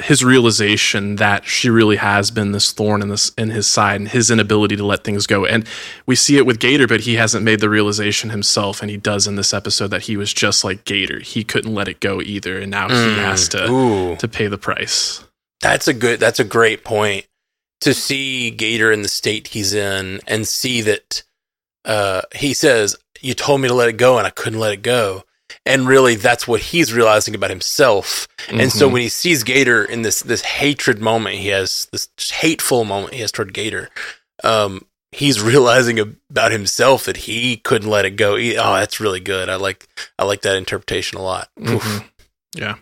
his 0.02 0.22
realization 0.22 1.16
that 1.16 1.46
she 1.46 1.70
really 1.70 1.96
has 1.96 2.30
been 2.30 2.52
this 2.52 2.70
thorn 2.70 3.00
in 3.00 3.08
this 3.08 3.30
in 3.38 3.50
his 3.50 3.66
side 3.66 3.96
and 3.96 4.08
his 4.08 4.30
inability 4.30 4.76
to 4.76 4.84
let 4.84 5.04
things 5.04 5.26
go. 5.26 5.46
And 5.46 5.66
we 6.04 6.14
see 6.14 6.36
it 6.36 6.44
with 6.44 6.58
Gator, 6.58 6.86
but 6.86 7.00
he 7.00 7.14
hasn't 7.14 7.44
made 7.44 7.60
the 7.60 7.70
realization 7.70 8.30
himself, 8.30 8.82
and 8.82 8.90
he 8.90 8.98
does 8.98 9.26
in 9.26 9.36
this 9.36 9.54
episode 9.54 9.88
that 9.88 10.02
he 10.02 10.16
was 10.16 10.34
just 10.34 10.64
like 10.64 10.84
Gator. 10.84 11.20
He 11.20 11.44
couldn't 11.44 11.74
let 11.74 11.88
it 11.88 12.00
go 12.00 12.20
either, 12.20 12.58
and 12.58 12.70
now 12.70 12.88
he 12.88 13.18
has 13.20 13.48
to 13.50 13.70
Ooh. 13.70 14.16
to 14.16 14.28
pay 14.28 14.48
the 14.48 14.58
price. 14.58 15.25
That's 15.60 15.88
a 15.88 15.94
good. 15.94 16.20
That's 16.20 16.40
a 16.40 16.44
great 16.44 16.84
point 16.84 17.26
to 17.80 17.94
see 17.94 18.50
Gator 18.50 18.90
in 18.92 19.02
the 19.02 19.08
state 19.08 19.48
he's 19.48 19.74
in 19.74 20.20
and 20.26 20.46
see 20.46 20.80
that 20.82 21.22
uh, 21.84 22.22
he 22.34 22.52
says, 22.54 22.96
"You 23.20 23.34
told 23.34 23.60
me 23.60 23.68
to 23.68 23.74
let 23.74 23.88
it 23.88 23.96
go, 23.96 24.18
and 24.18 24.26
I 24.26 24.30
couldn't 24.30 24.60
let 24.60 24.72
it 24.72 24.82
go." 24.82 25.24
And 25.64 25.86
really, 25.86 26.16
that's 26.16 26.46
what 26.48 26.60
he's 26.60 26.92
realizing 26.92 27.34
about 27.34 27.50
himself. 27.50 28.26
And 28.48 28.72
so 28.72 28.88
Mhm. 28.88 28.92
when 28.92 29.02
he 29.02 29.08
sees 29.08 29.44
Gator 29.44 29.84
in 29.84 30.02
this 30.02 30.20
this 30.20 30.42
hatred 30.42 31.00
moment, 31.00 31.36
he 31.36 31.48
has 31.48 31.88
this 31.92 32.08
hateful 32.30 32.84
moment 32.84 33.14
he 33.14 33.20
has 33.20 33.30
toward 33.32 33.52
Gator. 33.54 33.88
Um, 34.44 34.86
he's 35.12 35.40
realizing 35.40 35.98
about 36.00 36.50
himself 36.52 37.04
that 37.04 37.16
he 37.18 37.56
couldn't 37.58 37.88
let 37.88 38.04
it 38.04 38.16
go. 38.16 38.36
He- 38.36 38.58
oh, 38.58 38.74
that's 38.74 39.00
really 39.00 39.20
good. 39.20 39.48
I 39.48 39.54
like 39.56 39.86
I 40.18 40.24
like 40.24 40.42
that 40.42 40.56
interpretation 40.56 41.16
a 41.18 41.22
lot. 41.22 41.48
Mhm. 41.58 42.04
Yeah. 42.54 42.74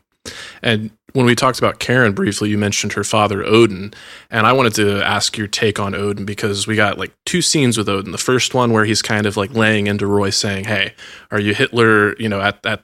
And 0.63 0.91
when 1.15 1.25
we 1.27 1.35
talked 1.35 1.59
about 1.59 1.79
Karen 1.79 2.13
briefly, 2.13 2.51
you 2.51 2.59
mentioned 2.59 2.93
her 2.95 3.05
father, 3.05 3.43
Odin. 3.45 3.95
And 4.31 4.47
I 4.47 4.53
wanted 4.53 4.75
to 4.75 5.01
ask 5.03 5.39
your 5.39 5.47
take 5.47 5.79
on 5.81 5.95
Odin 5.95 6.25
because 6.27 6.67
we 6.67 6.77
got 6.77 6.99
like 6.99 7.13
two 7.25 7.41
scenes 7.41 7.79
with 7.79 7.89
Odin. 7.89 8.13
The 8.13 8.19
first 8.19 8.53
one 8.53 8.73
where 8.73 8.85
he's 8.85 9.01
kind 9.01 9.25
of 9.25 9.37
like 9.37 9.55
laying 9.55 9.87
into 9.87 10.07
Roy 10.07 10.31
saying, 10.31 10.65
Hey, 10.65 10.95
are 11.31 11.41
you 11.41 11.55
Hitler, 11.55 12.17
you 12.19 12.29
know, 12.29 12.41
at 12.41 12.65
at 12.67 12.83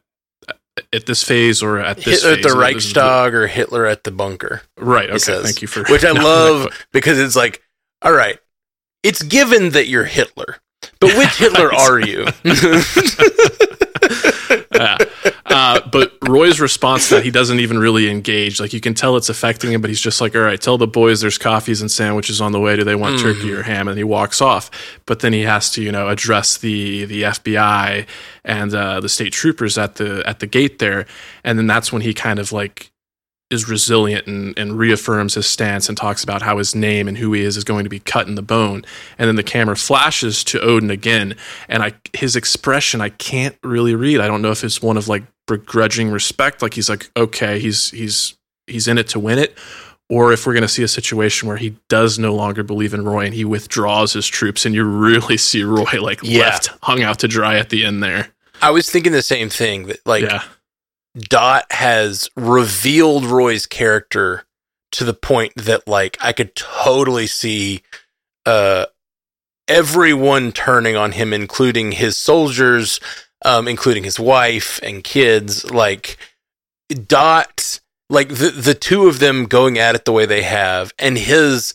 at 0.95 1.05
this 1.07 1.23
phase 1.25 1.63
or 1.63 1.79
at 1.79 1.97
this 1.99 2.23
Hitler 2.23 2.31
at 2.31 2.35
phase? 2.37 2.45
the 2.45 2.49
it 2.51 2.55
was- 2.55 2.75
Reichstag 2.95 3.35
or 3.35 3.47
Hitler 3.49 3.85
at 3.87 4.05
the 4.05 4.13
bunker. 4.13 4.63
Right. 4.79 5.11
Okay. 5.11 5.43
Thank 5.43 5.61
you 5.61 5.69
for 5.69 5.83
which 5.93 6.05
I 6.05 6.13
love 6.23 6.69
because 6.93 7.19
it's 7.19 7.35
like, 7.37 7.61
all 8.03 8.13
right, 8.13 8.39
it's 9.03 9.23
given 9.23 9.71
that 9.71 9.89
you're 9.89 10.05
Hitler, 10.05 10.59
but 11.01 11.17
which 11.19 11.37
Hitler 11.37 11.75
are 11.75 11.99
you? 11.99 12.27
yeah. 14.73 14.99
Uh, 15.51 15.81
but 15.91 16.13
Roy's 16.27 16.61
response 16.61 17.09
to 17.09 17.17
that 17.17 17.25
he 17.25 17.31
doesn't 17.31 17.59
even 17.59 17.79
really 17.79 18.09
engage. 18.09 18.61
Like 18.61 18.73
you 18.73 18.81
can 18.81 18.95
tell 18.95 19.17
it's 19.17 19.29
affecting 19.29 19.73
him, 19.73 19.81
but 19.81 19.91
he's 19.91 20.01
just 20.01 20.21
like, 20.21 20.35
"All 20.37 20.43
right, 20.43 20.61
tell 20.61 20.79
the 20.79 20.87
boys 20.87 21.21
there's 21.21 21.39
coffees 21.39 21.81
and 21.81 21.91
sandwiches 21.91 22.41
on 22.41 22.53
the 22.53 22.61
way. 22.61 22.77
Do 22.77 22.85
they 22.85 22.95
want 22.95 23.19
turkey 23.21 23.53
or 23.53 23.63
ham?" 23.63 23.89
And 23.89 23.99
he 23.99 24.05
walks 24.05 24.41
off. 24.41 24.71
But 25.07 25.21
then 25.21 25.33
he 25.33 25.43
has 25.43 25.71
to, 25.73 25.83
you 25.83 25.91
know, 25.91 26.09
address 26.09 26.57
the 26.59 27.05
the 27.05 27.23
FBI 27.23 28.07
and 28.45 28.75
uh, 28.75 29.01
the 29.01 29.09
state 29.09 29.33
troopers 29.33 29.77
at 29.77 29.97
the 29.97 30.23
at 30.27 30.39
the 30.39 30.47
gate 30.47 30.79
there, 30.79 31.07
and 31.43 31.59
then 31.59 31.67
that's 31.67 31.93
when 31.93 32.03
he 32.03 32.15
kind 32.15 32.39
of 32.39 32.53
like 32.53 32.91
is 33.51 33.69
resilient 33.69 34.27
and, 34.27 34.57
and 34.59 34.79
reaffirms 34.79 35.35
his 35.35 35.47
stance 35.47 35.89
and 35.89 35.99
talks 35.99 36.23
about 36.23 36.41
how 36.43 36.59
his 36.59 36.75
name 36.75 37.09
and 37.09 37.19
who 37.19 37.33
he 37.33 37.43
is 37.43 37.57
is 37.57 37.65
going 37.65 37.83
to 37.85 37.91
be 37.91 37.99
cut 37.99 38.29
in 38.29 38.37
the 38.37 38.43
bone. 38.43 38.85
And 39.19 39.27
then 39.27 39.35
the 39.37 39.43
camera 39.43 39.77
flashes 39.77 40.45
to 40.45 40.61
Odin 40.61 40.91
again, 40.91 41.35
and 41.69 41.83
I 41.83 41.93
his 42.13 42.37
expression 42.37 43.01
I 43.01 43.09
can't 43.09 43.57
really 43.63 43.95
read. 43.95 44.21
I 44.21 44.27
don't 44.29 44.43
know 44.43 44.53
if 44.53 44.63
it's 44.63 44.81
one 44.81 44.97
of 44.97 45.09
like 45.09 45.25
begrudging 45.47 46.11
respect, 46.11 46.63
like 46.63 46.75
he's 46.75 46.89
like, 46.89 47.11
okay, 47.17 47.59
he's 47.59 47.91
he's 47.91 48.37
he's 48.67 48.87
in 48.87 48.99
it 48.99 49.09
to 49.09 49.19
win 49.19 49.39
it, 49.41 49.59
or 50.09 50.33
if 50.33 50.47
we're 50.47 50.53
going 50.53 50.63
to 50.63 50.69
see 50.69 50.85
a 50.85 50.89
situation 50.89 51.49
where 51.49 51.57
he 51.57 51.77
does 51.89 52.21
no 52.21 52.35
longer 52.37 52.63
believe 52.63 52.95
in 52.95 53.05
Roy 53.05 53.25
and 53.25 53.35
he 53.35 53.45
withdraws 53.45 54.13
his 54.13 54.29
troops, 54.29 54.65
and 54.65 54.77
you 54.77 54.85
really 54.85 55.37
see 55.37 55.65
Roy 55.65 56.01
like 56.01 56.21
Yeah. 56.23 56.43
left 56.43 56.71
hung 56.85 57.03
out 57.03 57.19
to 57.19 57.27
dry 57.29 57.59
at 57.59 57.71
the 57.71 57.85
end 57.85 58.01
there. 58.01 58.29
I 58.63 58.71
was 58.71 58.89
thinking 58.89 59.11
the 59.13 59.23
same 59.23 59.49
thing 59.49 59.87
that 59.89 60.07
like 60.07 60.23
yeah, 60.23 60.45
Dot 61.19 61.67
has 61.71 62.29
revealed 62.37 63.25
Roy's 63.25 63.67
character 63.67 64.45
to 64.93 65.05
the 65.05 65.15
point 65.15 65.53
that 65.57 65.87
like 65.89 66.17
I 66.21 66.33
could 66.33 66.55
totally 66.55 67.27
see 67.27 67.83
uh 68.47 68.87
everyone 69.69 70.53
turning 70.53 70.97
on 70.97 71.13
him 71.13 71.33
including 71.33 71.93
his 71.93 72.17
soldiers 72.17 73.01
um 73.45 73.67
including 73.69 74.05
his 74.05 74.21
wife 74.21 74.81
and 74.83 75.03
kids. 75.03 75.69
Like 75.71 76.17
Dot 76.89 77.81
like 78.09 78.29
the 78.29 78.51
the 78.51 78.75
two 78.75 79.09
of 79.09 79.19
them 79.19 79.47
going 79.47 79.79
at 79.79 79.95
it 79.95 80.05
the 80.05 80.13
way 80.13 80.27
they 80.27 80.43
have 80.43 80.93
and 80.99 81.19
his 81.19 81.75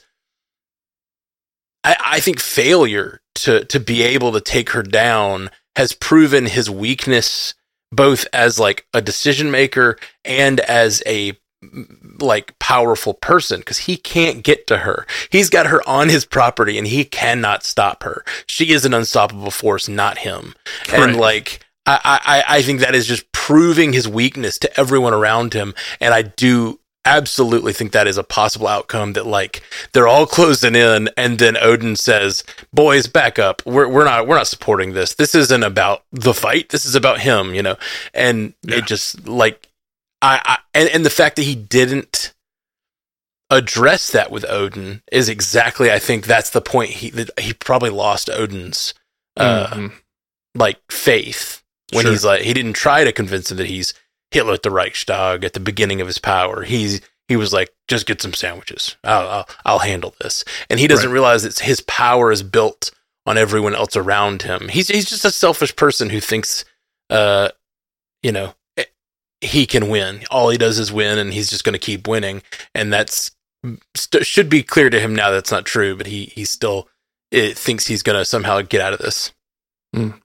I, 1.84 1.96
I 2.00 2.20
think 2.20 2.40
failure 2.40 3.22
to 3.36 3.66
to 3.66 3.80
be 3.80 4.02
able 4.02 4.32
to 4.34 4.42
take 4.42 4.72
her 4.72 4.84
down 4.84 5.50
has 5.76 5.94
proven 5.94 6.46
his 6.46 6.70
weakness 6.70 7.54
both 7.96 8.28
as 8.34 8.60
like 8.60 8.86
a 8.94 9.02
decision 9.02 9.52
maker 9.52 9.98
and 10.24 10.60
as 10.62 11.02
a 11.06 11.34
like 12.20 12.58
powerful 12.60 13.14
person 13.14 13.60
because 13.60 13.80
he 13.80 13.98
can't 13.98 14.44
get 14.44 14.68
to 14.68 14.80
her. 14.80 15.06
He's 15.30 15.50
got 15.50 15.68
her 15.68 15.88
on 15.88 16.10
his 16.10 16.26
property 16.26 16.78
and 16.78 16.88
he 16.88 17.06
cannot 17.06 17.64
stop 17.64 18.04
her. 18.04 18.24
She 18.46 18.72
is 18.72 18.86
an 18.86 18.94
unstoppable 18.94 19.52
force, 19.52 19.88
not 19.88 20.20
him. 20.20 20.54
And 20.94 21.18
like 21.18 21.66
I, 21.86 22.20
I, 22.26 22.58
I 22.58 22.62
think 22.62 22.80
that 22.80 22.96
is 22.96 23.08
just 23.08 23.32
proving 23.32 23.94
his 23.94 24.08
weakness 24.08 24.58
to 24.60 24.80
everyone 24.80 25.14
around 25.14 25.54
him. 25.54 25.74
And 26.00 26.14
I 26.14 26.24
do 26.24 26.80
absolutely 27.06 27.72
think 27.72 27.92
that 27.92 28.08
is 28.08 28.18
a 28.18 28.24
possible 28.24 28.68
outcome 28.68 29.14
that 29.14 29.26
like 29.26 29.62
they're 29.94 30.08
all 30.08 30.26
closing 30.26 30.76
in 30.76 31.10
and 31.16 31.38
then 31.40 31.56
Odin 31.58 31.96
says, 31.96 32.44
Boys, 32.74 33.08
back 33.08 33.38
up. 33.40 33.62
We're 33.66 33.88
we're 33.88 34.06
not 34.06 34.28
we're 34.28 34.36
not 34.38 34.48
supporting 34.48 34.94
this. 34.94 35.14
This 35.14 35.36
isn't 35.36 35.64
about 35.64 36.04
the 36.12 36.34
fight. 36.34 36.70
This 36.70 36.86
is 36.86 36.96
about 36.96 37.22
him, 37.22 37.54
you 37.54 37.62
know? 37.64 37.76
And 38.14 38.54
Yeah. 38.64 38.78
it 38.78 38.86
just 38.88 39.28
like 39.28 39.70
I, 40.22 40.42
I 40.44 40.58
and, 40.74 40.90
and 40.90 41.06
the 41.06 41.10
fact 41.12 41.36
that 41.36 41.44
he 41.44 41.56
didn't 41.56 42.34
address 43.52 44.12
that 44.12 44.32
with 44.32 44.44
Odin 44.50 45.02
is 45.12 45.30
exactly 45.30 45.92
I 45.92 46.00
think 46.00 46.26
that's 46.26 46.50
the 46.50 46.62
point 46.62 46.90
he 46.90 47.10
that 47.12 47.30
he 47.40 47.54
probably 47.54 47.92
lost 47.92 48.30
Odin's 48.30 48.94
uh 49.38 49.68
Mhm. 49.68 49.92
like 50.56 50.80
faith 50.92 51.62
when 51.94 52.04
Sure. 52.04 52.12
he's 52.12 52.26
like 52.26 52.42
he 52.42 52.54
didn't 52.54 52.74
try 52.74 53.04
to 53.04 53.12
convince 53.12 53.52
him 53.52 53.58
that 53.58 53.68
he's 53.68 53.94
Hitler 54.36 54.54
at 54.54 54.62
the 54.64 54.70
Reichstag 54.72 55.44
at 55.44 55.54
the 55.54 55.60
beginning 55.60 56.02
of 56.02 56.08
his 56.08 56.20
power. 56.20 56.62
He's 56.64 57.02
he 57.28 57.36
was 57.36 57.52
like, 57.52 57.74
just 57.88 58.06
get 58.06 58.22
some 58.22 58.34
sandwiches. 58.34 58.96
I'll 59.04 59.28
I'll, 59.28 59.50
I'll 59.66 59.80
handle 59.80 60.14
this, 60.22 60.46
and 60.70 60.80
he 60.80 60.88
doesn't 60.88 61.10
Right. 61.10 61.14
realize 61.14 61.42
that 61.44 61.58
his 61.60 61.82
power 61.82 62.32
is 62.32 62.44
built 62.44 62.92
on 63.26 63.38
everyone 63.40 63.74
else 63.74 63.96
around 63.98 64.44
him. 64.44 64.68
He's 64.68 64.90
he's 64.90 65.10
just 65.10 65.26
a 65.26 65.32
selfish 65.32 65.76
person 65.76 66.12
who 66.12 66.20
thinks, 66.20 66.64
uh, 67.10 67.50
you 68.22 68.32
know, 68.32 68.54
eh, 68.78 68.84
he 69.42 69.66
can 69.66 69.90
win. 69.90 70.22
All 70.30 70.50
he 70.50 70.58
does 70.60 70.78
is 70.78 70.94
win, 70.94 71.18
and 71.18 71.34
he's 71.34 71.50
just 71.50 71.64
going 71.64 71.74
to 71.74 71.80
keep 71.80 72.08
winning. 72.08 72.44
And 72.76 72.94
that's 72.94 73.32
st- 73.96 74.26
should 74.26 74.50
be 74.50 74.62
clear 74.62 74.92
to 74.92 75.00
him 75.00 75.16
now. 75.16 75.32
That's 75.32 75.52
not 75.52 75.66
true, 75.66 75.96
but 75.96 76.06
he 76.06 76.26
he 76.26 76.46
still 76.46 76.88
it, 77.32 77.58
thinks 77.58 77.88
he's 77.88 78.04
going 78.04 78.20
to 78.20 78.26
somehow 78.26 78.62
get 78.62 78.82
out 78.82 78.94
of 78.94 79.00
this. 79.00 79.32
Mm. 79.96 80.22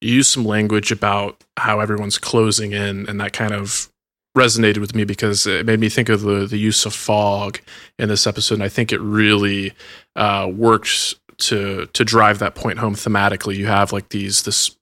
Use 0.00 0.28
some 0.28 0.44
language 0.44 0.90
about 0.90 1.42
how 1.56 1.80
everyone's 1.80 2.18
closing 2.18 2.72
in, 2.72 3.08
and 3.08 3.20
that 3.20 3.32
kind 3.32 3.52
of 3.52 3.90
resonated 4.36 4.78
with 4.78 4.94
me 4.94 5.04
because 5.04 5.46
it 5.46 5.66
made 5.66 5.80
me 5.80 5.88
think 5.88 6.08
of 6.08 6.22
the 6.22 6.46
the 6.46 6.58
use 6.58 6.86
of 6.86 6.94
fog 6.94 7.60
in 7.98 8.08
this 8.08 8.26
episode, 8.26 8.54
and 8.54 8.62
I 8.62 8.68
think 8.68 8.92
it 8.92 9.00
really 9.00 9.72
uh, 10.16 10.50
works 10.52 11.14
to 11.38 11.86
to 11.86 12.04
drive 12.04 12.38
that 12.38 12.54
point 12.54 12.78
home 12.78 12.94
thematically. 12.94 13.56
You 13.56 13.66
have 13.66 13.92
like 13.92 14.10
these 14.10 14.42
this 14.44 14.76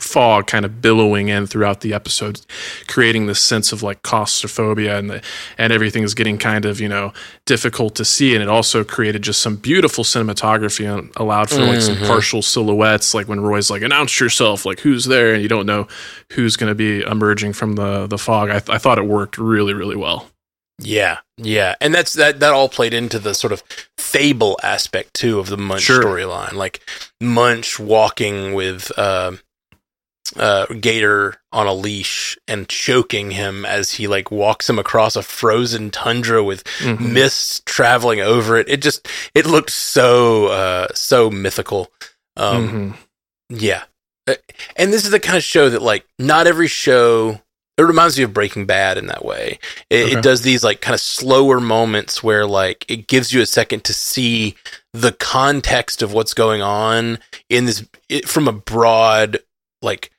fog 0.00 0.46
kind 0.46 0.64
of 0.64 0.80
billowing 0.80 1.28
in 1.28 1.46
throughout 1.46 1.80
the 1.80 1.92
episode, 1.94 2.40
creating 2.88 3.26
this 3.26 3.40
sense 3.40 3.72
of 3.72 3.82
like 3.82 4.02
claustrophobia 4.02 4.98
and 4.98 5.10
the, 5.10 5.22
and 5.58 5.72
everything 5.72 6.02
is 6.02 6.14
getting 6.14 6.38
kind 6.38 6.64
of 6.64 6.80
you 6.80 6.88
know 6.88 7.12
difficult 7.46 7.94
to 7.96 8.04
see. 8.04 8.34
And 8.34 8.42
it 8.42 8.48
also 8.48 8.84
created 8.84 9.22
just 9.22 9.40
some 9.40 9.56
beautiful 9.56 10.04
cinematography 10.04 10.92
and 10.92 11.10
allowed 11.16 11.50
for 11.50 11.60
like 11.64 11.80
some 11.80 11.96
Mhm. 11.96 12.06
partial 12.06 12.42
silhouettes, 12.42 13.14
like 13.14 13.28
when 13.28 13.40
Roy's 13.40 13.70
like 13.70 13.82
announce 13.82 14.18
yourself, 14.20 14.64
like 14.66 14.80
who's 14.80 15.04
there, 15.06 15.34
and 15.34 15.42
you 15.42 15.48
don't 15.48 15.66
know 15.66 15.86
who's 16.32 16.56
going 16.56 16.70
to 16.70 16.74
be 16.74 17.02
emerging 17.02 17.52
from 17.52 17.74
the 17.74 18.06
the 18.06 18.18
fog. 18.18 18.50
I, 18.50 18.58
th- 18.60 18.70
I 18.74 18.78
thought 18.78 18.98
it 18.98 19.06
worked 19.06 19.38
really 19.38 19.74
really 19.74 19.96
well. 19.96 20.26
Yeah, 20.82 21.18
yeah, 21.36 21.74
and 21.82 21.94
that's 21.94 22.14
that. 22.14 22.40
That 22.40 22.54
all 22.54 22.70
played 22.70 22.94
into 22.94 23.18
the 23.18 23.34
sort 23.34 23.52
of 23.52 23.62
fable 23.98 24.58
aspect 24.62 25.12
too 25.12 25.38
of 25.38 25.48
the 25.50 25.58
Munch 25.58 25.82
Sure. 25.82 26.02
storyline, 26.02 26.54
like 26.54 26.80
Munch 27.20 27.78
walking 27.78 28.54
with 28.54 28.90
uh, 28.98 29.32
uh, 30.36 30.66
Gator 30.66 31.36
on 31.52 31.66
a 31.66 31.72
leash 31.74 32.38
and 32.46 32.68
choking 32.68 33.32
him 33.32 33.64
as 33.64 33.92
he 33.92 34.06
like 34.06 34.30
walks 34.30 34.68
him 34.70 34.78
across 34.78 35.16
a 35.16 35.22
frozen 35.22 35.90
tundra 35.90 36.42
with 36.44 36.62
Mhm. 36.80 37.12
mist 37.12 37.66
traveling 37.66 38.20
over 38.20 38.56
it. 38.56 38.68
It 38.68 38.82
just 38.82 39.08
it 39.34 39.46
looked 39.46 39.70
so 39.70 40.46
uh, 40.46 40.88
so 40.94 41.30
mythical. 41.30 41.90
Um, 42.36 42.96
Mhm. 43.50 43.58
yeah. 43.60 43.82
Uh, 44.28 44.34
And 44.76 44.92
this 44.92 45.04
is 45.04 45.10
the 45.10 45.20
kind 45.20 45.36
of 45.36 45.42
show 45.44 45.68
that 45.70 45.82
like 45.82 46.04
not 46.18 46.46
every 46.46 46.68
show 46.68 47.40
it 47.78 47.84
reminds 47.84 48.18
me 48.18 48.24
of 48.24 48.34
Breaking 48.34 48.66
Bad 48.66 48.98
in 48.98 49.06
that 49.06 49.24
way. 49.24 49.58
It, 49.88 50.04
Okay. 50.04 50.18
it 50.18 50.22
does 50.22 50.42
these 50.42 50.62
like 50.62 50.82
kind 50.82 50.94
of 50.94 51.00
slower 51.00 51.60
moments 51.60 52.22
where 52.22 52.44
like 52.46 52.84
it 52.88 53.06
gives 53.08 53.32
you 53.32 53.40
a 53.40 53.46
second 53.46 53.84
to 53.84 53.94
see 53.94 54.54
the 54.92 55.12
context 55.12 56.02
of 56.02 56.12
what's 56.12 56.34
going 56.34 56.60
on 56.60 57.18
in 57.48 57.64
this 57.64 57.82
it, 58.10 58.28
from 58.28 58.46
a 58.48 58.52
broad 58.52 59.38
like 59.80 60.10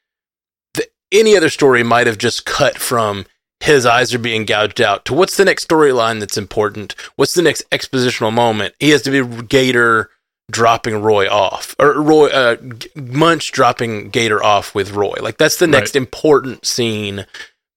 any 1.12 1.36
other 1.36 1.50
story 1.50 1.84
might 1.84 2.08
have 2.08 2.18
just 2.18 2.46
cut 2.46 2.78
from 2.78 3.26
his 3.60 3.86
eyes 3.86 4.14
are 4.14 4.20
being 4.20 4.46
gouged 4.46 4.82
out 4.82 5.06
to 5.06 5.14
what's 5.14 5.38
the 5.38 5.46
next 5.46 5.68
storyline 5.68 6.20
that's 6.20 6.38
important? 6.38 6.96
What's 7.16 7.36
the 7.36 7.44
next 7.44 7.70
expositional 7.70 8.34
moment? 8.34 8.74
He 8.80 8.90
has 8.90 9.04
to 9.04 9.12
be 9.12 9.44
Gator 9.44 10.10
dropping 10.50 11.02
Roy 11.02 11.30
off, 11.30 11.76
or 11.80 12.02
Roy 12.02 12.28
uh, 12.30 12.58
Munch 12.96 13.52
dropping 13.52 14.10
Gator 14.10 14.44
off 14.44 14.74
with 14.76 14.92
Roy. 14.92 15.16
Like 15.22 15.38
that's 15.38 15.58
the 15.58 15.68
next 15.68 15.92
Right. 15.92 16.02
important 16.02 16.66
scene. 16.66 17.26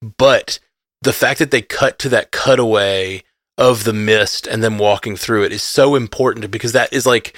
But 0.00 0.58
the 1.02 1.12
fact 1.12 1.38
that 1.38 1.50
they 1.50 1.62
cut 1.62 1.98
to 2.00 2.08
that 2.08 2.30
cutaway 2.32 3.22
of 3.58 3.84
the 3.84 3.92
mist 3.92 4.46
and 4.46 4.64
then 4.64 4.78
walking 4.78 5.16
through 5.16 5.44
it 5.44 5.52
is 5.52 5.62
so 5.62 5.94
important 5.94 6.50
because 6.50 6.72
that 6.72 6.92
is 6.92 7.06
like, 7.06 7.36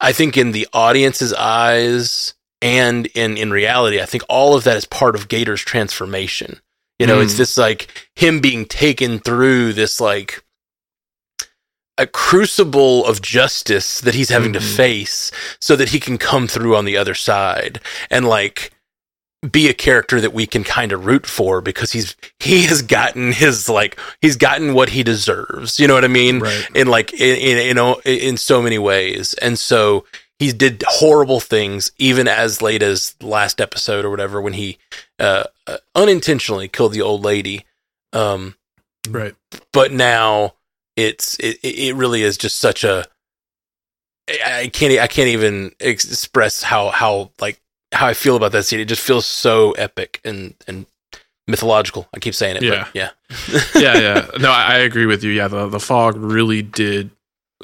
I 0.00 0.12
think 0.12 0.36
in 0.36 0.52
the 0.52 0.66
audience's 0.72 1.32
eyes 1.34 2.33
and 2.62 3.06
in 3.08 3.36
in 3.36 3.50
reality, 3.50 4.00
I 4.00 4.06
think 4.06 4.22
all 4.28 4.54
of 4.54 4.64
that 4.64 4.76
is 4.76 4.84
part 4.84 5.14
of 5.14 5.28
Gator's 5.28 5.62
transformation. 5.62 6.60
You 6.98 7.06
know, 7.06 7.20
it's 7.20 7.34
Mm. 7.34 7.38
this 7.38 7.56
like 7.58 7.88
him 8.14 8.40
being 8.40 8.66
taken 8.66 9.18
through 9.18 9.72
this 9.72 10.00
like 10.00 10.42
a 11.98 12.06
crucible 12.06 13.04
of 13.06 13.22
justice 13.22 14.00
that 14.00 14.14
he's 14.14 14.28
having 14.28 14.52
to 14.52 14.58
Mhm. 14.58 14.76
face 14.76 15.30
so 15.60 15.76
that 15.76 15.90
he 15.90 16.00
can 16.00 16.18
come 16.18 16.48
through 16.48 16.74
on 16.76 16.84
the 16.84 16.96
other 16.96 17.14
side 17.14 17.80
and 18.10 18.28
like 18.28 18.72
be 19.48 19.68
a 19.68 19.74
character 19.74 20.20
that 20.20 20.32
we 20.32 20.46
can 20.46 20.64
kind 20.64 20.90
of 20.90 21.04
root 21.04 21.26
for 21.26 21.60
because 21.60 21.92
he's 21.92 22.16
he 22.40 22.62
has 22.62 22.80
gotten 22.82 23.30
his 23.32 23.68
like 23.68 23.96
he's 24.22 24.36
gotten 24.36 24.72
what 24.74 24.88
he 24.88 25.02
deserves 25.04 25.78
you 25.78 25.86
know 25.86 25.92
what 25.94 26.04
i 26.04 26.08
mean 26.08 26.40
Right. 26.40 26.66
in 26.74 26.86
like 26.88 27.12
in, 27.12 27.36
in 27.58 27.66
you 27.66 27.74
know 27.74 28.00
in 28.04 28.38
so 28.38 28.62
many 28.62 28.78
ways 28.78 29.34
and 29.34 29.58
so 29.58 30.04
he 30.44 30.52
did 30.52 30.82
horrible 30.86 31.40
things 31.40 31.90
even 31.98 32.28
as 32.28 32.60
late 32.62 32.82
as 32.82 33.14
last 33.22 33.60
episode 33.60 34.04
or 34.04 34.10
whatever 34.10 34.40
when 34.40 34.52
he 34.52 34.78
uh, 35.18 35.44
uh 35.66 35.76
unintentionally 35.94 36.68
killed 36.68 36.92
the 36.92 37.02
old 37.02 37.22
lady 37.24 37.64
um 38.12 38.54
Right. 39.08 39.34
but 39.72 39.92
now 39.92 40.54
it's 40.96 41.38
it, 41.38 41.58
it 41.62 41.94
really 41.94 42.22
is 42.22 42.36
just 42.38 42.58
such 42.58 42.84
a 42.84 43.06
i 44.46 44.70
can't 44.72 44.98
I 44.98 45.06
can't 45.06 45.28
even 45.28 45.72
express 45.80 46.62
how 46.62 46.90
how 46.90 47.30
like 47.40 47.60
how 47.92 48.06
I 48.06 48.14
feel 48.14 48.34
about 48.36 48.52
that 48.52 48.64
scene. 48.64 48.80
It 48.80 48.86
just 48.86 49.02
feels 49.02 49.26
so 49.26 49.72
epic 49.72 50.20
and 50.24 50.54
and 50.66 50.86
mythological. 51.46 52.08
I 52.14 52.18
keep 52.18 52.34
saying 52.34 52.56
it. 52.56 52.62
Yeah. 52.62 52.86
but 52.92 52.94
yeah, 52.94 53.10
yeah, 53.76 53.98
yeah. 53.98 54.26
No, 54.40 54.50
I, 54.50 54.74
I 54.74 54.78
agree 54.78 55.06
with 55.06 55.22
you. 55.22 55.30
Yeah, 55.30 55.48
the 55.48 55.68
the 55.68 55.78
fog 55.78 56.16
really 56.16 56.62
did 56.62 57.10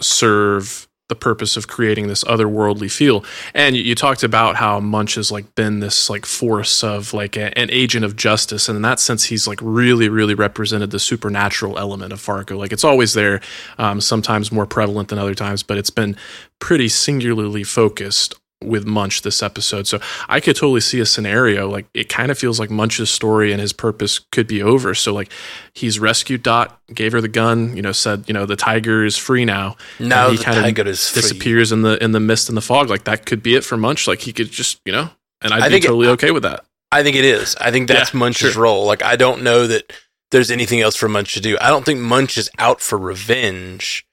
serve 0.00 0.86
the 1.10 1.14
purpose 1.14 1.58
of 1.58 1.68
creating 1.68 2.08
this 2.08 2.24
otherworldly 2.24 2.90
feel. 2.90 3.22
And 3.52 3.76
you, 3.76 3.82
you 3.82 3.94
talked 3.94 4.22
about 4.22 4.56
how 4.56 4.80
Munch 4.80 5.16
has 5.16 5.30
like 5.30 5.54
been 5.54 5.80
this 5.80 6.08
like 6.08 6.24
force 6.24 6.82
of 6.82 7.12
like 7.12 7.36
a, 7.36 7.56
an 7.58 7.68
agent 7.70 8.06
of 8.06 8.16
justice, 8.16 8.66
and 8.70 8.76
in 8.76 8.82
that 8.82 8.98
sense, 8.98 9.24
he's 9.24 9.46
like 9.46 9.58
really, 9.60 10.08
really 10.08 10.34
represented 10.34 10.90
the 10.90 10.98
supernatural 10.98 11.78
element 11.78 12.14
of 12.14 12.20
Fargo. 12.20 12.56
Like 12.56 12.72
it's 12.72 12.84
always 12.84 13.12
there, 13.12 13.42
um, 13.76 14.00
sometimes 14.00 14.50
more 14.50 14.64
prevalent 14.66 15.10
than 15.10 15.18
other 15.18 15.34
times, 15.34 15.62
but 15.62 15.76
it's 15.76 15.90
been 15.90 16.16
pretty 16.60 16.88
singularly 16.88 17.64
focused 17.64 18.39
with 18.62 18.84
Munch 18.86 19.22
this 19.22 19.42
episode. 19.42 19.86
So 19.86 20.00
I 20.28 20.40
could 20.40 20.54
totally 20.56 20.80
see 20.82 21.00
a 21.00 21.06
scenario 21.06 21.68
like 21.68 21.86
it 21.94 22.08
kind 22.08 22.30
of 22.30 22.38
feels 22.38 22.60
like 22.60 22.70
Munch's 22.70 23.08
story 23.10 23.52
and 23.52 23.60
his 23.60 23.72
purpose 23.72 24.18
could 24.32 24.46
be 24.46 24.62
over. 24.62 24.94
So 24.94 25.14
like 25.14 25.32
he's 25.72 25.98
rescued 25.98 26.42
Dot, 26.42 26.78
gave 26.92 27.12
her 27.12 27.20
the 27.20 27.28
gun, 27.28 27.74
you 27.76 27.82
know, 27.82 27.92
said, 27.92 28.24
you 28.26 28.34
know, 28.34 28.44
the 28.46 28.56
tiger 28.56 29.04
is 29.04 29.16
free 29.16 29.44
now. 29.44 29.76
now 29.98 30.28
And 30.28 30.38
the 30.38 30.44
kinda 30.44 30.60
tiger 30.60 30.86
is 30.88 31.08
free. 31.08 31.22
disappears 31.22 31.72
in 31.72 31.82
the 31.82 32.02
in 32.04 32.12
the 32.12 32.20
mist 32.20 32.48
and 32.48 32.56
the 32.56 32.60
fog. 32.62 32.90
Like 32.90 33.04
that 33.04 33.24
could 33.26 33.42
be 33.42 33.54
it 33.56 33.64
for 33.64 33.76
Munch. 33.76 34.06
Like 34.06 34.20
he 34.20 34.32
could 34.32 34.50
just, 34.50 34.80
you 34.84 34.92
know, 34.92 35.10
and 35.40 35.54
I'd 35.54 35.62
I 35.62 35.68
be 35.68 35.72
think 35.74 35.84
it- 35.84 35.88
totally 35.88 36.08
okay 36.08 36.30
with 36.30 36.42
that. 36.42 36.64
I 36.92 37.02
think 37.02 37.16
it 37.16 37.24
is. 37.24 37.56
I 37.60 37.70
think 37.70 37.88
that's 37.88 38.12
Yeah, 38.12 38.18
Munch's 38.18 38.52
sure. 38.54 38.62
role. 38.64 38.84
Like 38.84 39.02
I 39.02 39.16
don't 39.16 39.42
know 39.42 39.66
that 39.68 39.92
there's 40.32 40.50
anything 40.50 40.80
else 40.80 40.96
for 40.96 41.08
Munch 41.08 41.32
to 41.34 41.40
do. 41.40 41.56
I 41.60 41.68
don't 41.68 41.84
think 41.84 42.00
Munch 42.00 42.36
is 42.36 42.50
out 42.58 42.80
for 42.80 42.98
revenge. 42.98 44.04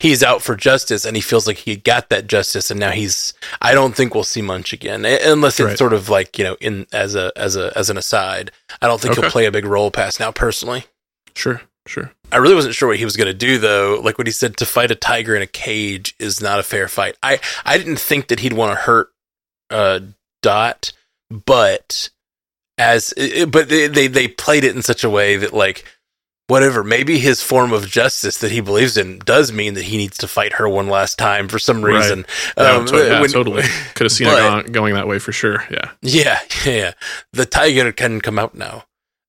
He's 0.00 0.22
out 0.22 0.42
for 0.42 0.56
justice, 0.56 1.04
and 1.04 1.14
he 1.16 1.20
feels 1.20 1.46
like 1.46 1.58
he 1.58 1.76
got 1.76 2.08
that 2.08 2.26
justice, 2.26 2.70
and 2.70 2.80
now 2.80 2.90
he's. 2.90 3.34
I 3.60 3.72
don't 3.74 3.94
think 3.94 4.14
we'll 4.14 4.24
see 4.24 4.42
Munch 4.42 4.72
again, 4.72 5.04
eh, 5.04 5.18
unless 5.24 5.60
it's 5.60 5.66
Right. 5.68 5.78
sort 5.78 5.92
of 5.92 6.08
like 6.08 6.38
you 6.38 6.44
know, 6.44 6.56
in 6.60 6.86
as 6.92 7.14
a 7.14 7.30
as 7.36 7.54
a 7.56 7.72
as 7.76 7.90
an 7.90 7.98
aside. 7.98 8.50
I 8.80 8.86
don't 8.86 9.00
think 9.00 9.12
Okay. 9.12 9.20
he'll 9.22 9.30
play 9.30 9.46
a 9.46 9.52
big 9.52 9.64
role 9.66 9.90
past 9.90 10.18
now. 10.18 10.32
Personally, 10.32 10.84
Sure, 11.36 11.62
sure. 11.86 12.12
I 12.32 12.38
really 12.38 12.54
wasn't 12.54 12.74
sure 12.74 12.88
what 12.88 12.96
he 12.98 13.04
was 13.04 13.16
going 13.16 13.26
to 13.28 13.34
do 13.34 13.58
though. 13.58 14.00
Like 14.02 14.16
what 14.18 14.26
he 14.26 14.32
said, 14.32 14.56
to 14.56 14.66
fight 14.66 14.90
a 14.90 14.94
tiger 14.96 15.36
in 15.36 15.42
a 15.42 15.46
cage 15.46 16.14
is 16.18 16.40
not 16.40 16.58
a 16.58 16.62
fair 16.64 16.88
fight. 16.88 17.16
I 17.22 17.38
I 17.64 17.76
didn't 17.78 18.00
think 18.00 18.28
that 18.28 18.40
he'd 18.40 18.52
want 18.54 18.72
to 18.76 18.82
hurt 18.82 19.10
uh, 19.70 20.00
Dot, 20.42 20.92
but 21.30 22.08
as 22.78 23.12
it, 23.16 23.50
but 23.50 23.68
they, 23.68 23.86
they 23.86 24.06
they 24.06 24.28
played 24.28 24.64
it 24.64 24.74
in 24.74 24.82
such 24.82 25.04
a 25.04 25.10
way 25.10 25.36
that 25.36 25.52
like 25.52 25.84
whatever 26.50 26.84
maybe 26.84 27.18
his 27.18 27.40
form 27.42 27.72
of 27.72 27.86
justice 27.88 28.38
that 28.38 28.50
he 28.50 28.60
believes 28.60 28.96
in 28.98 29.18
does 29.20 29.52
mean 29.52 29.74
that 29.74 29.84
he 29.84 29.96
needs 29.96 30.18
to 30.18 30.28
fight 30.28 30.52
her 30.54 30.68
one 30.68 30.88
last 30.88 31.16
time 31.18 31.48
for 31.48 31.58
some 31.58 31.82
Right. 31.82 31.94
reson 32.02 32.26
Yeah, 32.58 32.72
Um, 32.76 32.86
to- 32.86 32.96
yeah, 33.06 33.20
when- 33.20 33.30
totally. 33.30 33.62
Could 33.94 34.04
have 34.04 34.12
seen 34.12 34.26
but- 34.26 34.36
it 34.38 34.40
going, 34.42 34.72
going 34.72 34.94
that 34.94 35.08
way 35.08 35.18
for 35.18 35.32
sure. 35.32 35.64
Yeah. 35.70 35.90
yeah 36.02 36.40
yeah 36.66 36.92
the 37.32 37.46
tiger 37.46 37.92
can 37.92 38.20
come 38.20 38.38
out 38.38 38.54
now 38.54 38.84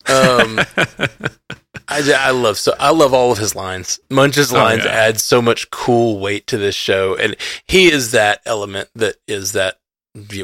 um 0.07 0.59
I, 1.87 2.11
I 2.17 2.31
love 2.31 2.57
so 2.57 2.73
I 2.79 2.91
love 2.91 3.13
all 3.13 3.31
of 3.31 3.37
his 3.37 3.53
lines. 3.55 3.99
Munch's 4.09 4.51
Oh, 4.53 4.57
lines 4.57 4.83
yeah. 4.85 4.91
add 4.91 5.19
so 5.19 5.41
much 5.41 5.69
cool 5.71 6.19
weight 6.19 6.47
to 6.47 6.57
this 6.57 6.75
show, 6.75 7.15
and 7.15 7.35
he 7.67 7.91
is 7.91 8.11
that 8.11 8.41
element 8.45 8.89
that 8.95 9.17
is 9.27 9.51
that 9.53 9.77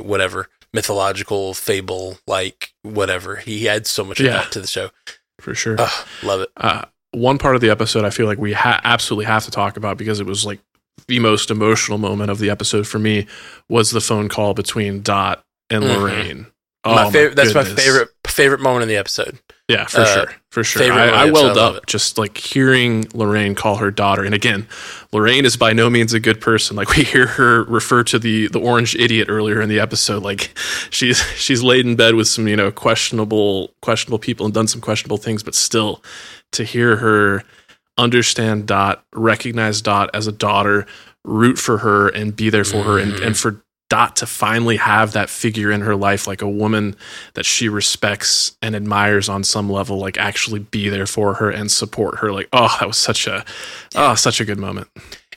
whatever 0.02 0.48
mythological 0.74 1.54
fable 1.54 2.18
like 2.28 2.74
whatever. 2.84 3.38
He 3.38 3.68
adds 3.70 3.90
so 3.90 4.04
much 4.04 4.20
Yeah. 4.20 4.44
to 4.44 4.60
the 4.60 4.68
show. 4.68 4.90
For 5.40 5.54
sure. 5.56 5.76
Ugh, 5.80 6.08
love 6.24 6.42
it. 6.42 6.50
uh, 6.58 6.86
one 7.12 7.38
part 7.38 7.56
of 7.56 7.62
the 7.62 7.70
episode 7.70 8.06
I 8.06 8.10
feel 8.10 8.26
like 8.26 8.38
we 8.38 8.54
ha- 8.54 8.82
absolutely 8.84 9.26
have 9.26 9.46
to 9.46 9.52
talk 9.52 9.78
about 9.78 9.98
because 9.98 10.20
it 10.20 10.26
was 10.26 10.46
like 10.46 10.60
the 11.08 11.20
most 11.20 11.50
emotional 11.52 11.98
moment 11.98 12.30
of 12.30 12.40
the 12.40 12.50
episode 12.50 12.86
for 12.88 13.00
me 13.00 13.28
was 13.70 13.92
the 13.92 14.02
phone 14.02 14.28
call 14.30 14.54
between 14.54 15.02
Dot 15.02 15.44
and 15.70 15.84
Mhm. 15.84 15.98
Lorraine. 15.98 16.48
Oh, 16.84 16.96
my 16.96 17.12
favorite. 17.12 17.36
That's 17.36 17.54
my 17.54 17.64
favorite 17.64 18.10
favorite 18.26 18.62
moment 18.62 18.84
in 18.84 18.90
the 18.90 18.98
episode. 18.98 19.40
Yeah, 19.68 19.86
for 19.86 20.02
uh, 20.02 20.06
sure, 20.06 20.34
for 20.52 20.64
sure. 20.64 20.94
I, 20.94 21.08
I 21.26 21.32
welled 21.32 21.58
up 21.58 21.86
just 21.88 22.18
like 22.18 22.38
hearing 22.38 23.06
Lorraine 23.14 23.54
call 23.56 23.76
her 23.78 23.92
daughter. 23.92 24.24
And 24.24 24.34
again, 24.34 24.66
Lorraine 25.12 25.44
is 25.44 25.58
by 25.58 25.74
no 25.74 25.90
means 25.90 26.14
a 26.14 26.20
good 26.22 26.40
person. 26.40 26.78
Like 26.78 26.90
we 26.96 27.04
hear 27.04 27.28
her 27.28 27.64
refer 27.66 28.04
to 28.06 28.20
the 28.20 28.48
the 28.48 28.60
orange 28.60 28.96
idiot 28.96 29.28
earlier 29.30 29.60
in 29.60 29.68
the 29.68 29.80
episode. 29.80 30.24
Like 30.24 30.58
she's 30.90 31.22
she's 31.36 31.62
laid 31.62 31.86
in 31.86 31.96
bed 31.98 32.16
with 32.16 32.28
some 32.30 32.48
you 32.48 32.56
know 32.56 32.72
questionable 32.72 33.74
questionable 33.82 34.20
people 34.20 34.46
and 34.46 34.54
done 34.54 34.68
some 34.68 34.80
questionable 34.80 35.18
things, 35.18 35.44
but 35.44 35.56
still 35.56 36.02
to 36.54 36.64
hear 36.64 36.96
her 36.98 37.44
understand 37.98 38.68
Dot, 38.68 39.04
recognize 39.14 39.82
Dot 39.82 40.10
as 40.14 40.28
a 40.28 40.32
daughter, 40.32 40.86
root 41.26 41.58
for 41.58 41.80
her, 41.80 42.08
and 42.10 42.36
be 42.36 42.50
there 42.50 42.64
for 42.64 42.84
her, 42.84 43.00
and, 43.00 43.14
Mm-hmm. 43.14 43.24
and 43.24 43.38
for 43.38 43.62
Dot 43.90 44.18
to 44.18 44.26
finally 44.26 44.76
have 44.78 45.14
that 45.14 45.30
figure 45.30 45.72
in 45.72 45.82
her 45.82 45.96
life, 45.96 46.28
like 46.28 46.42
a 46.42 46.50
woman 46.50 46.96
that 47.36 47.46
she 47.46 47.70
respects 47.70 48.58
and 48.62 48.76
admires 48.76 49.30
on 49.30 49.44
some 49.46 49.70
level, 49.70 49.98
like 49.98 50.18
actually 50.18 50.60
be 50.60 50.90
there 50.90 51.06
for 51.08 51.36
her 51.36 51.50
and 51.50 51.72
support 51.72 52.20
her. 52.20 52.32
Like, 52.34 52.50
oh, 52.52 52.76
that 52.80 52.88
was 52.88 52.98
such 52.98 53.28
a, 53.28 53.46
oh, 53.96 54.16
such 54.16 54.42
a 54.42 54.46
good 54.46 54.58
moment. 54.60 54.90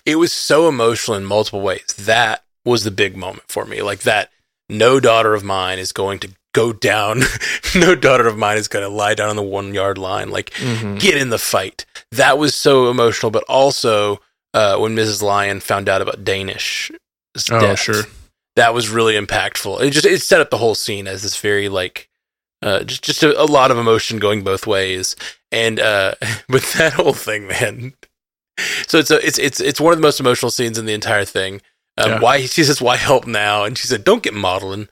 It 0.04 0.16
was 0.16 0.32
so 0.32 0.68
emotional 0.68 1.16
in 1.16 1.24
multiple 1.26 1.60
ways. 1.60 1.84
That 1.98 2.42
was 2.64 2.82
the 2.84 2.90
big 2.90 3.16
moment 3.16 3.44
for 3.48 3.64
me. 3.64 3.82
Like 3.82 4.00
that. 4.00 4.30
No 4.68 5.00
daughter 5.00 5.34
of 5.34 5.42
mine 5.42 5.78
is 5.80 5.90
going 5.92 6.20
to 6.20 6.30
go 6.52 6.72
down. 6.72 7.22
no 7.74 7.94
daughter 7.96 8.26
of 8.28 8.38
mine 8.38 8.56
is 8.56 8.68
going 8.68 8.84
to 8.84 8.88
lie 8.88 9.14
down 9.14 9.28
on 9.28 9.34
the 9.36 9.42
one 9.42 9.74
yard 9.74 9.98
line. 9.98 10.30
Like 10.30 10.50
Mm-hmm. 10.50 10.98
get 10.98 11.16
in 11.16 11.30
the 11.30 11.38
fight. 11.38 11.84
That 12.12 12.38
was 12.38 12.54
so 12.54 12.88
emotional. 12.90 13.30
But 13.30 13.42
also 13.48 14.20
uh, 14.54 14.76
when 14.78 14.94
Mrs. 14.96 15.22
Lyon 15.22 15.58
found 15.60 15.88
out 15.88 16.02
about 16.02 16.24
Danish. 16.24 16.90
Oh, 17.50 17.74
sure. 17.76 18.02
That 18.56 18.74
was 18.74 18.88
really 18.88 19.14
impactful. 19.14 19.80
It 19.80 19.90
just 19.90 20.06
it 20.06 20.22
set 20.22 20.40
up 20.40 20.50
the 20.50 20.58
whole 20.58 20.74
scene 20.74 21.06
as 21.06 21.22
this 21.22 21.38
very 21.40 21.68
like 21.68 22.08
uh, 22.62 22.84
just 22.84 23.02
just 23.02 23.22
a, 23.22 23.40
a 23.40 23.44
lot 23.44 23.70
of 23.70 23.78
emotion 23.78 24.18
going 24.18 24.42
both 24.44 24.66
ways. 24.66 25.16
And 25.52 25.80
uh, 25.80 26.14
but 26.48 26.62
that 26.78 26.94
whole 26.94 27.14
thing, 27.14 27.46
man. 27.46 27.94
So 28.86 28.98
it's 28.98 29.10
a, 29.10 29.24
it's 29.26 29.38
it's 29.38 29.60
it's 29.60 29.80
one 29.80 29.92
of 29.92 29.98
the 29.98 30.02
most 30.02 30.20
emotional 30.20 30.50
scenes 30.50 30.78
in 30.78 30.86
the 30.86 30.92
entire 30.92 31.24
thing. 31.24 31.62
Um, 31.96 32.10
Yeah. 32.10 32.20
Why 32.20 32.40
she 32.46 32.62
says 32.64 32.80
why 32.82 32.96
help 32.96 33.26
now, 33.26 33.64
and 33.64 33.76
she 33.78 33.86
said 33.86 34.04
don't 34.04 34.22
get 34.22 34.34
modeling. 34.34 34.88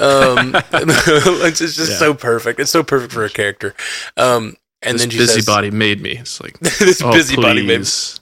Um, 0.00 0.54
it's 0.72 1.58
just 1.58 1.78
Yeah. 1.78 1.96
so 1.96 2.14
perfect. 2.14 2.60
It's 2.60 2.70
so 2.70 2.82
perfect 2.84 3.12
for 3.12 3.22
her 3.22 3.28
character. 3.28 3.74
Um, 4.16 4.56
and 4.80 4.94
this 4.94 5.02
then 5.02 5.10
she 5.10 5.18
says, 5.18 5.34
busybody 5.34 5.72
made 5.72 6.00
me. 6.00 6.12
It's 6.18 6.40
like, 6.40 6.56
this 6.60 7.02
oh, 7.02 7.10
busybody 7.10 7.66
made 7.66 7.78
please. 7.78 8.20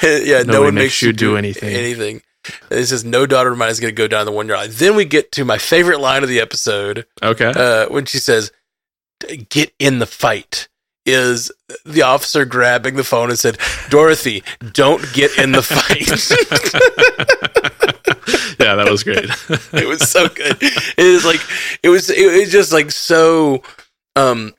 yeah, 0.00 0.42
no 0.42 0.52
Nobody 0.52 0.58
one 0.58 0.74
makes 0.74 0.84
makes 0.84 1.02
you 1.02 1.12
do 1.12 1.36
anything. 1.36 1.74
Anything. 1.74 2.22
It 2.70 2.86
says 2.86 3.04
no 3.04 3.26
daughter 3.26 3.52
of 3.52 3.58
mine 3.58 3.70
is 3.70 3.80
going 3.80 3.94
to 3.94 3.96
go 3.96 4.08
down 4.08 4.26
the 4.26 4.32
one 4.32 4.48
yard 4.48 4.60
line. 4.60 4.70
Then 4.72 4.96
we 4.96 5.04
get 5.04 5.32
to 5.32 5.44
my 5.44 5.58
favorite 5.58 6.00
line 6.00 6.22
of 6.22 6.28
the 6.28 6.40
episode 6.40 7.06
Okay. 7.22 7.52
uh, 7.54 7.88
when 7.88 8.04
she 8.04 8.18
says, 8.18 8.52
"Get 9.48 9.72
in 9.78 9.98
the 9.98 10.06
fight." 10.06 10.68
Is 11.06 11.50
the 11.86 12.02
officer 12.02 12.44
grabbing 12.44 12.96
the 12.96 13.04
phone 13.04 13.30
and 13.30 13.38
said, 13.38 13.56
"Dorothy, 13.88 14.42
don't 14.72 15.02
get 15.14 15.38
in 15.38 15.52
the 15.52 15.62
fight." 15.62 16.08
yeah, 18.60 18.74
that 18.74 18.88
was 18.90 19.02
great. 19.04 19.24
it 19.72 19.88
was 19.88 20.08
so 20.08 20.28
good. 20.28 20.56
It 20.60 20.98
is 20.98 21.24
like 21.24 21.40
it 21.82 21.88
was. 21.88 22.10
It 22.10 22.40
was 22.40 22.52
just 22.52 22.72
like 22.72 22.90
so. 22.90 23.62
Um, 24.16 24.54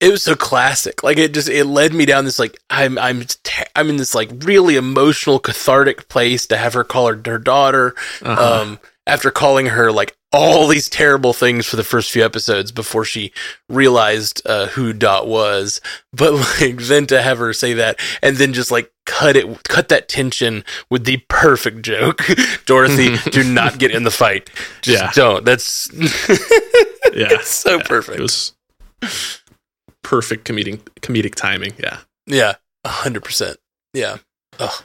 it 0.00 0.10
was 0.10 0.22
so 0.22 0.34
classic. 0.36 1.02
Like 1.02 1.18
it 1.18 1.34
just 1.34 1.48
it 1.48 1.64
led 1.64 1.92
me 1.92 2.06
down 2.06 2.24
this 2.24 2.38
like 2.38 2.56
I'm 2.70 2.98
I'm 2.98 3.22
te- 3.24 3.64
I'm 3.74 3.88
in 3.90 3.96
this 3.96 4.14
like 4.14 4.30
really 4.44 4.76
emotional 4.76 5.38
cathartic 5.38 6.08
place 6.08 6.46
to 6.46 6.56
have 6.56 6.74
her 6.74 6.84
call 6.84 7.08
her 7.08 7.20
her 7.26 7.38
daughter. 7.38 7.94
Uh-huh. 8.22 8.60
Um, 8.62 8.78
after 9.06 9.30
calling 9.30 9.66
her 9.66 9.90
like 9.90 10.14
all 10.32 10.68
these 10.68 10.90
terrible 10.90 11.32
things 11.32 11.64
for 11.64 11.76
the 11.76 11.82
first 11.82 12.10
few 12.10 12.22
episodes 12.22 12.70
before 12.70 13.02
she 13.02 13.32
realized 13.70 14.42
uh, 14.44 14.66
who 14.66 14.92
Dot 14.92 15.26
was, 15.26 15.80
but 16.12 16.34
like 16.60 16.76
then 16.76 17.06
to 17.06 17.22
have 17.22 17.38
her 17.38 17.54
say 17.54 17.72
that 17.72 17.98
and 18.22 18.36
then 18.36 18.52
just 18.52 18.70
like 18.70 18.92
cut 19.06 19.34
it, 19.36 19.62
cut 19.64 19.88
that 19.88 20.08
tension 20.10 20.62
with 20.90 21.04
the 21.04 21.16
perfect 21.28 21.80
joke. 21.80 22.22
Dorothy, 22.66 23.16
do 23.30 23.42
not 23.42 23.78
get 23.78 23.90
in 23.90 24.02
the 24.04 24.10
fight. 24.10 24.50
Just 24.82 25.02
Yeah. 25.02 25.10
don't. 25.14 25.44
That's 25.46 25.90
yeah. 25.94 27.28
it's 27.32 27.48
so 27.48 27.80
perfect. 27.80 28.18
It 28.18 28.22
was 28.22 28.52
perfect 30.08 30.46
comedic 30.48 30.78
comedic 31.02 31.34
timing. 31.34 31.74
Yeah. 31.78 31.98
Yeah, 32.26 32.54
a 32.84 32.88
hundred 32.88 33.24
percent. 33.24 33.58
Yeah. 33.92 34.16
Ugh. 34.58 34.82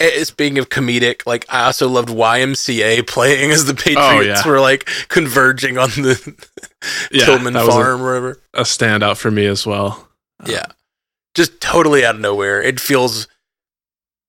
Eh, 0.00 0.24
Speaking 0.24 0.58
of 0.58 0.68
comedic, 0.70 1.26
like 1.26 1.44
I 1.48 1.64
also 1.66 1.88
loved 1.88 2.08
YMCA 2.08 3.06
playing 3.06 3.50
as 3.52 3.66
the 3.66 3.74
Patriots 3.74 4.00
Oh, 4.00 4.20
yeah. 4.20 4.46
were 4.48 4.58
like 4.60 4.88
converging 5.08 5.78
on 5.78 5.88
the 5.90 6.36
Yeah, 7.12 7.26
Tillman 7.26 7.54
a- 7.56 7.64
farm 7.66 8.00
or 8.02 8.04
whatever. 8.06 8.40
A 8.54 8.62
standout 8.62 9.18
for 9.18 9.30
me 9.30 9.46
as 9.46 9.66
well. 9.66 10.08
Yeah, 10.46 10.66
just 11.34 11.60
totally 11.60 12.04
out 12.04 12.14
of 12.16 12.20
nowhere. 12.20 12.62
It 12.62 12.80
feels 12.80 13.28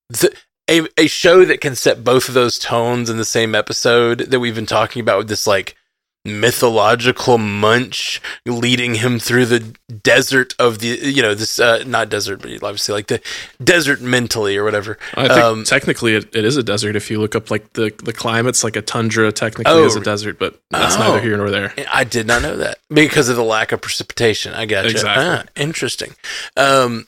the, 0.09 0.35
a 0.69 0.81
a 0.97 1.07
show 1.07 1.45
that 1.45 1.61
can 1.61 1.75
set 1.75 2.03
both 2.03 2.27
of 2.27 2.33
those 2.33 2.59
tones 2.59 3.09
in 3.09 3.17
the 3.17 3.25
same 3.25 3.55
episode 3.55 4.19
that 4.19 4.39
we've 4.39 4.55
been 4.55 4.65
talking 4.65 4.99
about 5.01 5.17
with 5.19 5.29
this 5.29 5.47
like 5.47 5.75
mythological 6.23 7.37
munch 7.39 8.21
leading 8.45 8.95
him 8.95 9.17
through 9.17 9.45
the 9.45 9.59
desert 10.03 10.53
of 10.59 10.77
the 10.79 10.87
you 11.01 11.21
know 11.21 11.33
this 11.33 11.59
uh 11.59 11.83
not 11.87 12.09
desert 12.09 12.41
but 12.41 12.51
obviously 12.63 12.93
like 12.93 13.07
the 13.07 13.19
desert 13.63 14.01
mentally 14.01 14.55
or 14.55 14.63
whatever 14.63 14.99
I 15.15 15.27
think 15.27 15.39
Um, 15.39 15.63
technically 15.63 16.15
it, 16.15 16.35
it 16.35 16.45
is 16.45 16.57
a 16.57 16.63
desert 16.63 16.95
if 16.95 17.09
you 17.09 17.19
look 17.19 17.35
up 17.35 17.49
like 17.49 17.73
the 17.73 17.91
the 18.03 18.13
climate's 18.13 18.63
like 18.63 18.75
a 18.75 18.81
tundra 18.83 19.31
technically 19.31 19.73
Oh. 19.73 19.85
is 19.85 19.95
a 19.95 19.99
desert, 20.01 20.37
but 20.37 20.59
that's 20.69 20.95
Oh. 20.95 20.99
neither 20.99 21.21
here 21.21 21.37
nor 21.37 21.49
there. 21.49 21.73
I 21.91 22.03
did 22.03 22.27
not 22.27 22.41
know 22.43 22.55
that 22.57 22.77
because 22.89 23.27
of 23.29 23.35
the 23.35 23.43
lack 23.43 23.71
of 23.71 23.81
precipitation. 23.81 24.53
I 24.53 24.65
got 24.65 24.85
Exactly. 24.85 25.23
Ah, 25.25 25.43
interesting. 25.55 26.15
Um, 26.55 27.07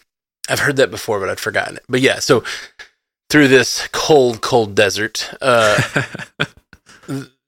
I've 0.50 0.60
heard 0.60 0.78
that 0.78 0.90
before, 0.92 1.20
but 1.20 1.30
I'd 1.30 1.40
forgotten 1.40 1.78
it. 1.78 1.84
But 1.88 2.02
yeah, 2.02 2.20
so 2.20 2.44
through 3.30 3.48
this 3.50 3.88
cold, 3.92 4.42
cold 4.42 4.76
desert, 4.76 5.30
uh, 5.42 5.80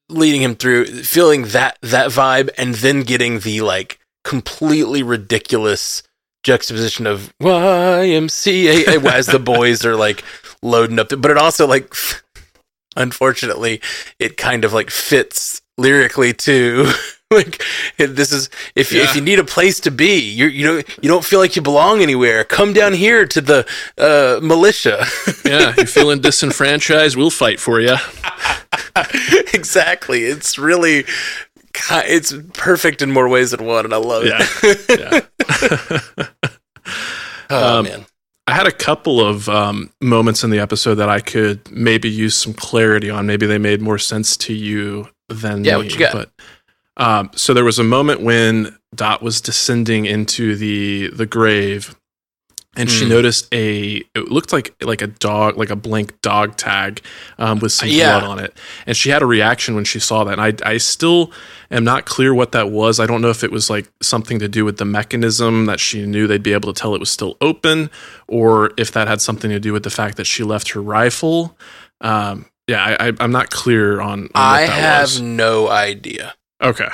leading 0.10 0.42
him 0.42 0.56
through, 0.56 0.86
feeling 1.04 1.44
that 1.50 1.78
that 1.82 2.10
vibe, 2.10 2.50
and 2.58 2.76
then 2.76 3.02
getting 3.02 3.40
the 3.40 3.62
like 3.62 4.00
completely 4.24 5.04
ridiculous 5.04 6.04
juxtaposition 6.44 7.08
of 7.08 7.34
YMCA 7.42 9.04
as 9.06 9.26
the 9.28 9.40
boys 9.40 9.86
are 9.86 9.96
like 9.96 10.24
loading 10.62 11.00
up. 11.00 11.10
The, 11.10 11.18
but 11.18 11.32
it 11.32 11.38
also 11.38 11.68
like, 11.68 11.94
unfortunately, 12.96 13.82
it 14.20 14.38
kind 14.38 14.64
of 14.64 14.74
like 14.74 14.90
fits 14.90 15.62
lyrically 15.78 16.34
too. 16.34 16.92
like 17.32 17.62
this 17.98 18.32
is 18.32 18.50
if 18.76 18.92
you, 18.92 19.02
if 19.02 19.16
you 19.16 19.22
need 19.22 19.40
a 19.40 19.44
place 19.44 19.80
to 19.82 19.92
be, 19.92 20.20
you 20.20 20.46
you 20.46 20.66
know 20.66 20.76
you 21.02 21.10
don't 21.10 21.26
feel 21.26 21.40
like 21.40 21.56
you 21.56 21.62
belong 21.62 22.02
anywhere. 22.02 22.44
Come 22.44 22.74
down 22.74 22.94
here 22.94 23.26
to 23.26 23.42
the 23.42 23.68
uh, 23.98 24.40
militia. 24.42 25.06
yeah, 25.46 25.74
you're 25.76 25.88
feeling 25.88 26.22
disenfranchised, 26.22 27.18
we'll 27.18 27.32
fight 27.32 27.60
for 27.60 27.82
you. 27.82 27.96
exactly. 29.54 30.24
It's 30.24 30.58
really 30.58 31.06
it's 31.90 32.34
perfect 32.54 33.02
in 33.02 33.12
more 33.12 33.28
ways 33.28 33.52
than 33.52 33.66
one, 33.66 33.86
and 33.86 33.94
I 33.94 33.98
love 33.98 34.26
Yeah. 34.26 34.38
it. 34.64 35.30
Yeah. 36.20 36.28
oh 37.50 37.80
Um, 37.80 37.86
man. 37.86 38.06
I 38.48 38.54
had 38.54 38.68
a 38.68 38.72
couple 38.72 39.20
of 39.26 39.50
um, 39.50 39.90
moments 40.02 40.44
in 40.44 40.52
the 40.52 40.60
episode 40.60 40.96
that 40.96 41.10
I 41.10 41.20
could 41.20 41.70
maybe 41.72 42.08
use 42.10 42.36
some 42.36 42.54
clarity 42.54 43.10
on. 43.10 43.26
Maybe 43.26 43.48
they 43.48 43.58
made 43.58 43.82
more 43.82 43.98
sense 43.98 44.38
to 44.38 44.54
you 44.54 45.10
than 45.30 45.64
Yeah, 45.64 45.78
me. 45.78 45.84
what 45.86 45.92
you 45.94 46.00
got? 46.00 46.14
But 46.14 46.30
um, 46.98 47.32
so 47.36 47.54
there 47.56 47.64
was 47.66 47.80
a 47.80 47.84
moment 47.84 48.22
when 48.22 48.78
Dot 48.94 49.24
was 49.24 49.42
descending 49.42 50.06
into 50.06 50.56
the 50.56 51.08
the 51.10 51.26
grave, 51.26 51.96
and 52.76 52.90
she 52.90 53.04
Hmm. 53.06 53.10
noticed 53.10 53.48
a. 53.54 54.04
It 54.16 54.30
looked 54.32 54.52
like 54.54 54.76
like 54.82 55.02
a 55.02 55.08
dog, 55.08 55.58
like 55.58 55.70
a 55.70 55.76
blank 55.76 56.20
dog 56.22 56.58
tag 56.58 57.02
um, 57.40 57.60
with 57.60 57.72
some 57.72 57.90
Yeah. 57.90 58.20
blood 58.20 58.30
on 58.30 58.40
it, 58.40 58.58
and 58.86 58.96
she 58.98 59.10
had 59.10 59.22
a 59.22 59.26
reaction 59.26 59.76
when 59.76 59.86
she 59.86 60.00
saw 60.00 60.24
that. 60.26 60.40
And 60.40 60.42
I 60.66 60.70
I 60.74 60.78
still 60.78 61.32
am 61.72 61.84
not 61.84 62.06
clear 62.06 62.34
what 62.34 62.52
that 62.52 62.70
was. 62.70 63.00
I 63.00 63.06
don't 63.06 63.22
know 63.22 63.30
if 63.30 63.44
it 63.44 63.52
was 63.52 63.70
like 63.70 63.88
something 64.02 64.40
to 64.40 64.48
do 64.48 64.66
with 64.66 64.78
the 64.78 64.86
mechanism 64.86 65.66
that 65.66 65.80
she 65.80 66.06
knew 66.06 66.28
they'd 66.28 66.44
be 66.44 66.54
able 66.54 66.74
to 66.74 66.80
tell 66.80 66.94
it 66.96 67.00
was 67.00 67.10
still 67.12 67.38
open, 67.42 67.90
or 68.28 68.72
if 68.78 68.92
that 68.92 69.08
had 69.08 69.22
something 69.22 69.50
to 69.52 69.60
do 69.60 69.74
with 69.74 69.84
the 69.84 69.90
fact 69.90 70.18
that 70.18 70.26
she 70.26 70.44
left 70.44 70.70
her 70.72 70.82
rifle. 70.82 71.58
Um, 72.02 72.46
yeah, 72.68 72.98
I, 73.00 73.14
I'm 73.20 73.32
not 73.32 73.50
clear 73.52 74.02
on. 74.02 74.22
on 74.24 74.30
I 74.36 74.62
have 74.62 75.04
was. 75.04 75.22
no 75.22 75.70
idea. 75.70 76.34
Okay. 76.62 76.90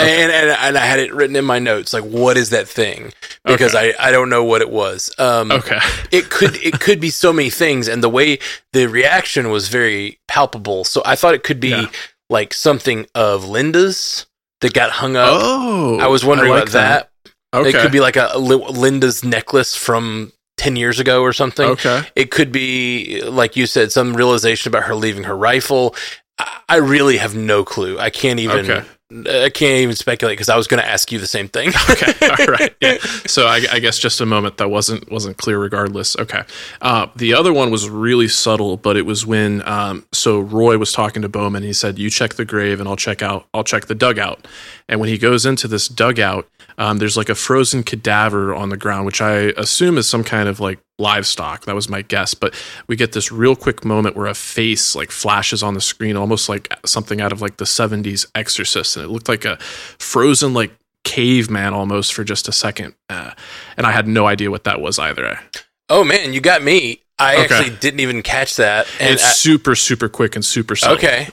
And, 0.00 0.32
and 0.32 0.50
and 0.50 0.78
I 0.78 0.84
had 0.84 0.98
it 1.00 1.12
written 1.14 1.36
in 1.36 1.44
my 1.44 1.58
notes 1.58 1.92
like 1.92 2.04
what 2.04 2.36
is 2.36 2.50
that 2.50 2.68
thing 2.68 3.12
because 3.44 3.74
I, 3.74 3.94
I 3.98 4.10
don't 4.12 4.28
know 4.30 4.44
what 4.44 4.60
it 4.62 4.70
was. 4.70 5.10
Um 5.18 5.50
Okay. 5.50 5.78
it 6.10 6.30
could 6.30 6.56
it 6.56 6.80
could 6.80 7.00
be 7.00 7.10
so 7.10 7.32
many 7.32 7.50
things 7.50 7.88
and 7.88 8.02
the 8.02 8.08
way 8.08 8.38
the 8.72 8.86
reaction 8.86 9.50
was 9.50 9.68
very 9.68 10.18
palpable. 10.28 10.84
So 10.84 11.02
I 11.04 11.16
thought 11.16 11.34
it 11.34 11.42
could 11.42 11.60
be 11.60 11.70
Yeah. 11.70 11.86
like 12.28 12.52
something 12.54 13.06
of 13.14 13.48
Linda's 13.48 14.26
that 14.60 14.72
got 14.74 14.90
hung 14.90 15.16
up. 15.16 15.28
Oh, 15.32 15.98
I 15.98 16.06
was 16.08 16.24
wondering 16.24 16.50
like 16.50 16.62
about 16.64 16.72
that. 16.72 17.10
Okay. 17.54 17.70
It 17.70 17.82
could 17.82 17.90
be 17.92 18.00
like 18.00 18.16
a, 18.16 18.38
Li- 18.38 18.64
Linda's 18.70 19.24
necklace 19.24 19.74
from 19.74 20.32
10 20.58 20.76
years 20.76 21.00
ago 21.00 21.22
or 21.22 21.32
something. 21.32 21.66
Okay. 21.70 22.02
It 22.14 22.30
could 22.30 22.52
be, 22.52 23.22
like 23.22 23.56
you 23.56 23.66
said, 23.66 23.90
some 23.90 24.14
realization 24.14 24.68
about 24.70 24.84
her 24.84 24.94
leaving 24.94 25.24
her 25.24 25.36
rifle. 25.36 25.96
I, 26.38 26.60
I 26.68 26.76
really 26.76 27.16
have 27.16 27.34
no 27.34 27.64
clue. 27.64 27.98
I 27.98 28.10
can't 28.10 28.38
even. 28.38 28.70
Okay. 28.70 28.86
I 29.10 29.50
can't 29.50 29.80
even 29.80 29.96
speculate 29.96 30.34
because 30.34 30.48
I 30.48 30.56
was 30.56 30.68
going 30.68 30.80
to 30.80 30.88
ask 30.88 31.10
you 31.10 31.18
the 31.18 31.26
same 31.26 31.48
thing. 31.48 31.68
okay, 31.90 32.14
all 32.28 32.46
right. 32.46 32.74
Yeah. 32.80 32.98
So 33.26 33.46
I, 33.46 33.64
I, 33.70 33.78
guess 33.78 33.98
just 33.98 34.20
a 34.20 34.26
moment 34.26 34.56
that 34.56 34.70
wasn't 34.70 35.10
wasn't 35.10 35.36
clear. 35.36 35.58
Regardless, 35.58 36.16
okay. 36.16 36.42
Uh, 36.80 37.06
the 37.14 37.34
other 37.34 37.52
one 37.52 37.70
was 37.70 37.88
really 37.88 38.26
subtle, 38.26 38.76
but 38.76 38.96
it 38.96 39.06
was 39.06 39.24
when 39.24 39.66
um, 39.68 40.04
so 40.10 40.40
Roy 40.40 40.78
was 40.78 40.92
talking 40.92 41.22
to 41.22 41.28
Bowman. 41.28 41.62
He 41.62 41.72
said, 41.72 41.98
"You 41.98 42.10
check 42.10 42.34
the 42.34 42.44
grave, 42.44 42.80
and 42.80 42.88
I'll 42.88 42.96
check 42.96 43.22
out. 43.22 43.46
I'll 43.54 43.62
check 43.62 43.86
the 43.86 43.94
dugout." 43.94 44.48
And 44.88 44.98
when 44.98 45.08
he 45.08 45.18
goes 45.18 45.46
into 45.46 45.68
this 45.68 45.86
dugout, 45.86 46.48
um, 46.78 46.98
there's 46.98 47.16
like 47.16 47.28
a 47.28 47.34
frozen 47.34 47.82
cadaver 47.82 48.54
on 48.54 48.70
the 48.70 48.76
ground, 48.76 49.06
which 49.06 49.20
I 49.20 49.52
assume 49.56 49.98
is 49.98 50.08
some 50.08 50.24
kind 50.24 50.48
of 50.48 50.60
like 50.60 50.80
livestock. 51.00 51.64
That 51.64 51.74
was 51.74 51.88
my 51.88 52.02
guess. 52.02 52.34
But 52.34 52.54
we 52.86 52.96
get 52.96 53.12
this 53.12 53.32
real 53.32 53.56
quick 53.56 53.84
moment 53.84 54.16
where 54.16 54.26
a 54.26 54.34
face 54.34 54.94
like 54.94 55.10
flashes 55.10 55.62
on 55.62 55.74
the 55.74 55.80
screen, 55.80 56.16
almost 56.16 56.48
like 56.48 56.72
something 56.84 57.20
out 57.20 57.32
of 57.32 57.40
like 57.40 57.56
the 57.56 57.64
70s 57.64 58.26
Exorcist. 58.34 58.96
And 58.96 59.04
it 59.04 59.08
looked 59.08 59.28
like 59.28 59.44
a 59.44 59.56
frozen, 59.98 60.54
like 60.54 60.72
caveman 61.04 61.74
almost 61.74 62.14
for 62.14 62.22
just 62.22 62.46
a 62.46 62.52
second. 62.52 62.94
Uh, 63.08 63.32
and 63.76 63.86
I 63.86 63.92
had 63.92 64.06
no 64.06 64.26
idea 64.26 64.50
what 64.50 64.64
that 64.64 64.80
was 64.80 64.98
either. 64.98 65.40
Oh, 65.88 66.04
man, 66.04 66.32
you 66.32 66.40
got 66.40 66.62
me. 66.62 67.02
I 67.18 67.34
okay. 67.34 67.42
actually 67.42 67.76
didn't 67.76 68.00
even 68.00 68.22
catch 68.22 68.56
that. 68.56 68.86
And 69.00 69.14
it's 69.14 69.24
I, 69.24 69.32
super, 69.32 69.74
super 69.74 70.08
quick 70.08 70.36
and 70.36 70.44
super 70.44 70.76
subtle. 70.76 70.96
Okay. 70.96 71.28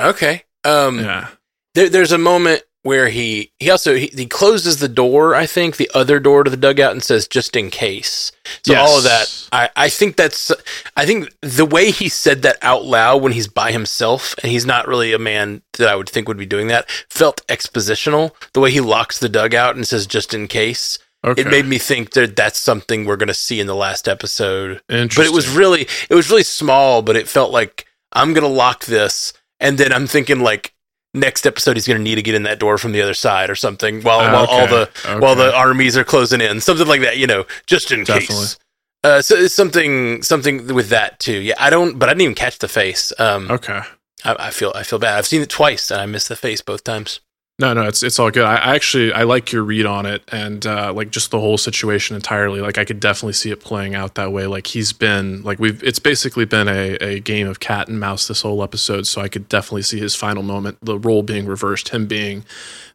Okay. 0.00 0.44
Um, 0.64 1.00
yeah. 1.00 1.28
There, 1.74 1.88
there's 1.88 2.12
a 2.12 2.18
moment 2.18 2.62
where 2.82 3.08
he 3.08 3.52
he 3.58 3.70
also 3.70 3.94
he, 3.94 4.06
he, 4.08 4.26
closes 4.26 4.78
the 4.78 4.88
door 4.88 5.34
i 5.34 5.46
think 5.46 5.76
the 5.76 5.90
other 5.94 6.18
door 6.18 6.44
to 6.44 6.50
the 6.50 6.56
dugout 6.56 6.92
and 6.92 7.02
says 7.02 7.28
just 7.28 7.56
in 7.56 7.70
case 7.70 8.32
so 8.64 8.72
yes. 8.72 8.88
all 8.88 8.98
of 8.98 9.04
that 9.04 9.48
i 9.52 9.68
i 9.76 9.88
think 9.88 10.16
that's 10.16 10.52
i 10.96 11.06
think 11.06 11.28
the 11.40 11.66
way 11.66 11.90
he 11.90 12.08
said 12.08 12.42
that 12.42 12.56
out 12.62 12.84
loud 12.84 13.22
when 13.22 13.32
he's 13.32 13.48
by 13.48 13.72
himself 13.72 14.34
and 14.42 14.50
he's 14.50 14.66
not 14.66 14.88
really 14.88 15.12
a 15.12 15.18
man 15.18 15.62
that 15.78 15.88
i 15.88 15.96
would 15.96 16.08
think 16.08 16.28
would 16.28 16.36
be 16.36 16.46
doing 16.46 16.68
that 16.68 16.90
felt 17.08 17.46
expositional 17.46 18.32
the 18.52 18.60
way 18.60 18.70
he 18.70 18.80
locks 18.80 19.18
the 19.18 19.28
dugout 19.28 19.76
and 19.76 19.86
says 19.86 20.06
just 20.06 20.34
in 20.34 20.48
case 20.48 20.98
Okay. 21.24 21.42
It 21.42 21.48
made 21.48 21.66
me 21.66 21.78
think 21.78 22.14
that 22.14 22.34
that's 22.34 22.58
something 22.58 23.04
we're 23.04 23.16
going 23.16 23.28
to 23.28 23.34
see 23.34 23.60
in 23.60 23.68
the 23.68 23.76
last 23.76 24.08
episode. 24.08 24.82
But 24.88 25.26
it 25.26 25.32
was 25.32 25.48
really, 25.48 25.86
it 26.10 26.14
was 26.16 26.28
really 26.30 26.42
small, 26.42 27.00
but 27.00 27.14
it 27.14 27.28
felt 27.28 27.52
like 27.52 27.86
I'm 28.12 28.32
going 28.32 28.42
to 28.42 28.48
lock 28.48 28.86
this, 28.86 29.32
and 29.60 29.78
then 29.78 29.92
I'm 29.92 30.08
thinking 30.08 30.40
like 30.40 30.74
next 31.14 31.46
episode 31.46 31.76
he's 31.76 31.86
going 31.86 31.98
to 31.98 32.02
need 32.02 32.14
to 32.14 32.22
get 32.22 32.34
in 32.34 32.44
that 32.44 32.58
door 32.58 32.78
from 32.78 32.92
the 32.92 33.02
other 33.02 33.14
side 33.14 33.50
or 33.50 33.54
something 33.54 34.02
while 34.02 34.20
uh, 34.20 34.32
while 34.32 34.44
okay. 34.44 34.52
all 34.52 34.66
the 34.66 34.82
okay. 34.82 35.18
while 35.18 35.34
the 35.34 35.54
armies 35.54 35.96
are 35.96 36.04
closing 36.04 36.40
in. 36.40 36.60
Something 36.60 36.86
like 36.86 37.02
that 37.02 37.18
you 37.18 37.26
know 37.26 37.44
just 37.66 37.92
in 37.92 38.04
Definitely. 38.04 38.36
case. 38.36 38.58
Uh, 39.04 39.20
so 39.20 39.34
it's 39.34 39.54
something 39.54 40.22
something 40.22 40.74
with 40.74 40.88
that 40.90 41.18
too. 41.18 41.38
Yeah 41.38 41.54
i 41.58 41.70
don't 41.70 41.98
but 41.98 42.08
i 42.08 42.12
didn't 42.12 42.22
even 42.22 42.34
catch 42.34 42.58
the 42.58 42.68
face. 42.68 43.12
Um 43.18 43.50
okay. 43.50 43.80
I, 44.24 44.36
I 44.38 44.50
feel 44.50 44.72
i 44.74 44.82
feel 44.82 44.98
bad. 44.98 45.18
I've 45.18 45.26
seen 45.26 45.42
it 45.42 45.50
twice 45.50 45.90
and 45.90 46.00
i 46.00 46.06
missed 46.06 46.28
the 46.28 46.36
face 46.36 46.60
both 46.60 46.84
times 46.84 47.20
no, 47.62 47.72
no, 47.74 47.82
it's 47.82 48.02
it's 48.02 48.18
all 48.18 48.32
good. 48.32 48.44
I, 48.44 48.56
I 48.56 48.74
actually 48.74 49.12
I 49.12 49.22
like 49.22 49.52
your 49.52 49.62
read 49.62 49.86
on 49.86 50.04
it 50.04 50.22
and 50.32 50.66
uh, 50.66 50.92
like 50.92 51.10
just 51.10 51.30
the 51.30 51.38
whole 51.38 51.56
situation 51.56 52.16
entirely. 52.16 52.60
Like 52.60 52.76
I 52.76 52.84
could 52.84 52.98
definitely 52.98 53.34
see 53.34 53.52
it 53.52 53.60
playing 53.60 53.94
out 53.94 54.16
that 54.16 54.32
way. 54.32 54.48
Like 54.48 54.66
he's 54.66 54.92
been 54.92 55.42
like 55.42 55.60
we've 55.60 55.80
it's 55.84 56.00
basically 56.00 56.44
been 56.44 56.66
a, 56.66 56.94
a 56.96 57.20
game 57.20 57.46
of 57.46 57.60
cat 57.60 57.86
and 57.86 58.00
mouse 58.00 58.26
this 58.26 58.42
whole 58.42 58.64
episode. 58.64 59.06
So 59.06 59.20
I 59.20 59.28
could 59.28 59.48
definitely 59.48 59.82
see 59.82 60.00
his 60.00 60.16
final 60.16 60.42
moment, 60.42 60.78
the 60.82 60.98
role 60.98 61.22
being 61.22 61.46
reversed, 61.46 61.90
him 61.90 62.06
being 62.06 62.44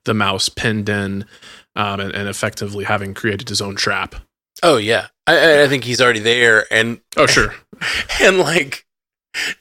the 0.04 0.14
mouse 0.14 0.50
pinned 0.50 0.90
in, 0.90 1.24
um, 1.78 2.02
and, 2.02 2.14
and 2.14 2.28
effectively 2.28 2.84
having 2.84 3.14
created 3.14 3.48
his 3.48 3.62
own 3.62 3.78
trap. 3.78 4.16
Oh 4.64 4.76
yeah, 4.76 5.08
I, 5.26 5.64
I 5.64 5.68
think 5.70 5.86
he's 5.86 6.02
already 6.02 6.20
there, 6.20 6.66
and 6.72 7.00
oh 7.16 7.26
sure, 7.26 7.56
and 8.22 8.38
like 8.38 8.86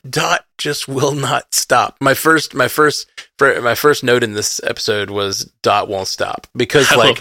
Dot 0.09 0.45
just 0.59 0.89
will 0.89 1.13
not 1.13 1.55
stop. 1.55 1.97
My 2.01 2.15
first, 2.15 2.55
my 2.55 2.69
first, 2.69 3.09
my 3.41 3.75
first 3.75 4.05
note 4.05 4.23
in 4.23 4.35
this 4.35 4.61
episode 4.65 5.11
was 5.11 5.51
Dot 5.63 5.89
won't 5.89 6.09
stop 6.09 6.47
because 6.57 6.91
I 6.91 6.97
like 6.97 7.19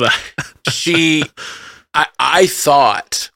she, 0.70 1.24
I, 1.94 2.08
I 2.20 2.48
thought 2.48 3.32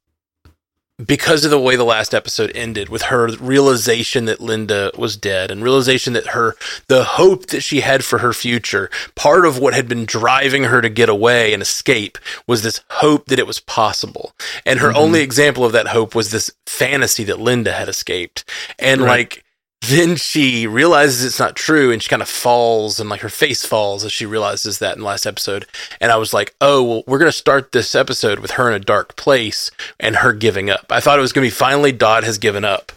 because 1.05 1.45
of 1.45 1.51
the 1.51 1.59
way 1.59 1.75
the 1.75 1.83
last 1.83 2.13
episode 2.13 2.51
ended 2.53 2.89
with 2.89 3.03
her 3.03 3.27
realization 3.37 4.25
that 4.25 4.41
Linda 4.41 4.91
was 4.97 5.15
dead 5.15 5.51
and 5.51 5.63
realization 5.63 6.13
that 6.13 6.27
her 6.27 6.55
the 6.87 7.03
hope 7.03 7.47
that 7.47 7.61
she 7.61 7.81
had 7.81 8.03
for 8.03 8.19
her 8.19 8.33
future 8.33 8.89
part 9.15 9.45
of 9.45 9.59
what 9.59 9.73
had 9.73 9.87
been 9.87 10.05
driving 10.05 10.65
her 10.65 10.81
to 10.81 10.89
get 10.89 11.09
away 11.09 11.53
and 11.53 11.61
escape 11.61 12.17
was 12.47 12.63
this 12.63 12.81
hope 12.89 13.27
that 13.27 13.39
it 13.39 13.47
was 13.47 13.59
possible 13.59 14.33
and 14.65 14.79
her 14.79 14.89
mm-hmm. 14.89 14.97
only 14.97 15.21
example 15.21 15.63
of 15.63 15.71
that 15.71 15.87
hope 15.87 16.13
was 16.13 16.31
this 16.31 16.51
fantasy 16.65 17.23
that 17.23 17.39
Linda 17.39 17.71
had 17.71 17.89
escaped 17.89 18.43
and 18.77 19.01
right. 19.01 19.09
like 19.09 19.43
then 19.81 20.17
she 20.17 20.67
realizes 20.67 21.23
it's 21.23 21.39
not 21.39 21.55
true 21.55 21.91
and 21.91 22.03
she 22.03 22.09
kind 22.09 22.21
of 22.21 22.27
falls 22.27 22.99
and 22.99 23.09
like 23.09 23.21
her 23.21 23.29
face 23.29 23.65
falls 23.65 24.03
as 24.03 24.11
she 24.11 24.25
realizes 24.25 24.79
that 24.79 24.93
in 24.93 24.99
the 24.99 25.05
last 25.05 25.25
episode. 25.25 25.65
And 26.01 26.11
I 26.11 26.17
was 26.17 26.33
like, 26.33 26.53
oh, 26.59 26.83
well, 26.83 27.03
we're 27.07 27.17
going 27.17 27.31
to 27.31 27.37
start 27.37 27.71
this 27.71 27.95
episode 27.95 28.39
with 28.39 28.51
her 28.51 28.69
in 28.69 28.75
a 28.75 28.83
dark 28.83 29.15
place 29.15 29.71
and 29.99 30.17
her 30.17 30.33
giving 30.33 30.69
up. 30.69 30.87
I 30.89 30.99
thought 30.99 31.17
it 31.17 31.21
was 31.21 31.31
going 31.31 31.45
to 31.45 31.53
be 31.53 31.57
finally 31.57 31.93
Dot 31.93 32.23
has 32.25 32.37
given 32.37 32.65
up. 32.65 32.91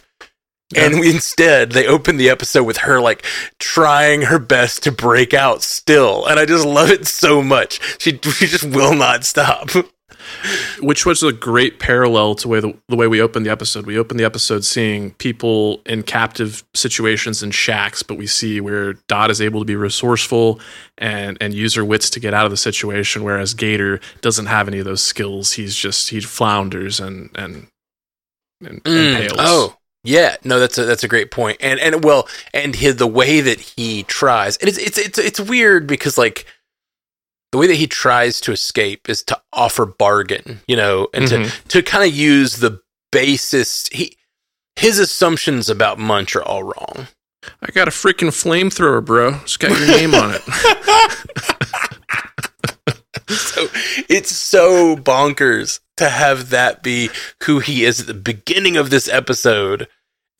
Yeah. 0.73 0.85
And 0.85 0.99
we, 0.99 1.09
instead, 1.09 1.71
they 1.71 1.87
open 1.87 2.17
the 2.17 2.29
episode 2.29 2.63
with 2.63 2.77
her 2.77 2.99
like 2.99 3.25
trying 3.59 4.23
her 4.23 4.39
best 4.39 4.83
to 4.83 4.91
break 4.91 5.33
out 5.33 5.61
still. 5.61 6.25
And 6.25 6.39
I 6.39 6.45
just 6.45 6.65
love 6.65 6.89
it 6.89 7.07
so 7.07 7.41
much. 7.41 7.79
She, 8.01 8.17
she 8.17 8.47
just 8.47 8.65
will 8.65 8.95
not 8.95 9.23
stop. 9.23 9.69
which 10.79 11.05
was 11.05 11.23
a 11.23 11.31
great 11.31 11.79
parallel 11.79 12.35
to 12.35 12.47
way 12.47 12.59
the, 12.59 12.77
the 12.89 12.95
way 12.95 13.07
we 13.07 13.21
opened 13.21 13.45
the 13.45 13.51
episode. 13.51 13.85
We 13.85 13.97
opened 13.97 14.19
the 14.19 14.25
episode 14.25 14.65
seeing 14.65 15.11
people 15.15 15.81
in 15.85 16.03
captive 16.03 16.63
situations 16.73 17.43
in 17.43 17.51
shacks, 17.51 18.03
but 18.03 18.17
we 18.17 18.27
see 18.27 18.61
where 18.61 18.93
Dot 19.07 19.31
is 19.31 19.41
able 19.41 19.59
to 19.61 19.65
be 19.65 19.75
resourceful 19.75 20.59
and 20.97 21.37
and 21.41 21.53
use 21.53 21.75
her 21.75 21.85
wits 21.85 22.09
to 22.11 22.19
get 22.19 22.33
out 22.33 22.45
of 22.45 22.51
the 22.51 22.57
situation, 22.57 23.23
whereas 23.23 23.53
Gator 23.53 23.99
doesn't 24.21 24.45
have 24.47 24.67
any 24.67 24.79
of 24.79 24.85
those 24.85 25.03
skills. 25.03 25.53
He's 25.53 25.75
just 25.75 26.09
he 26.09 26.19
flounders 26.21 26.99
and 26.99 27.29
and 27.35 27.67
and, 28.63 28.83
mm, 28.83 29.29
and 29.29 29.33
Oh, 29.39 29.75
yeah, 30.03 30.35
no, 30.43 30.59
that's 30.59 30.77
a 30.77 30.85
that's 30.85 31.03
a 31.03 31.07
great 31.07 31.31
point. 31.31 31.57
and 31.61 31.79
and 31.79 32.03
well, 32.03 32.27
and 32.53 32.75
his, 32.75 32.97
the 32.97 33.07
way 33.07 33.39
that 33.41 33.59
he 33.59 34.03
tries, 34.03 34.57
and 34.57 34.67
it's 34.67 34.77
it's 34.77 34.97
it's 34.97 35.17
it's 35.17 35.39
weird 35.39 35.87
because 35.87 36.17
like 36.17 36.45
the 37.53 37.59
way 37.59 37.67
that 37.67 37.75
he 37.75 37.85
tries 37.85 38.41
to 38.41 38.51
escape 38.51 39.07
is 39.07 39.21
to 39.21 39.39
offer 39.53 39.85
bargain, 39.85 40.61
you 40.67 40.75
know, 40.75 41.07
and 41.13 41.25
mm-hmm. 41.25 41.43
to 41.43 41.67
to 41.67 41.83
kind 41.83 42.03
of 42.03 42.13
use 42.13 42.57
the 42.57 42.81
basest 43.11 43.93
he 43.93 44.17
his 44.75 44.97
assumptions 44.97 45.69
about 45.69 45.99
Munch 45.99 46.35
are 46.35 46.43
all 46.43 46.63
wrong. 46.63 47.07
I 47.61 47.69
got 47.69 47.87
a 47.87 47.91
freaking 47.91 48.29
flamethrower, 48.29 49.05
bro. 49.05 49.35
It's 49.43 49.57
got 49.57 49.77
your 49.77 49.87
name 49.87 50.15
on 50.15 50.33
it. 50.33 50.41
so 53.29 53.67
it's 54.09 54.31
so 54.31 54.95
bonkers 54.95 55.79
to 55.97 56.09
have 56.09 56.49
that 56.49 56.81
be 56.81 57.11
who 57.43 57.59
he 57.59 57.85
is 57.85 58.01
at 58.01 58.07
the 58.07 58.15
beginning 58.15 58.77
of 58.77 58.89
this 58.89 59.07
episode 59.07 59.87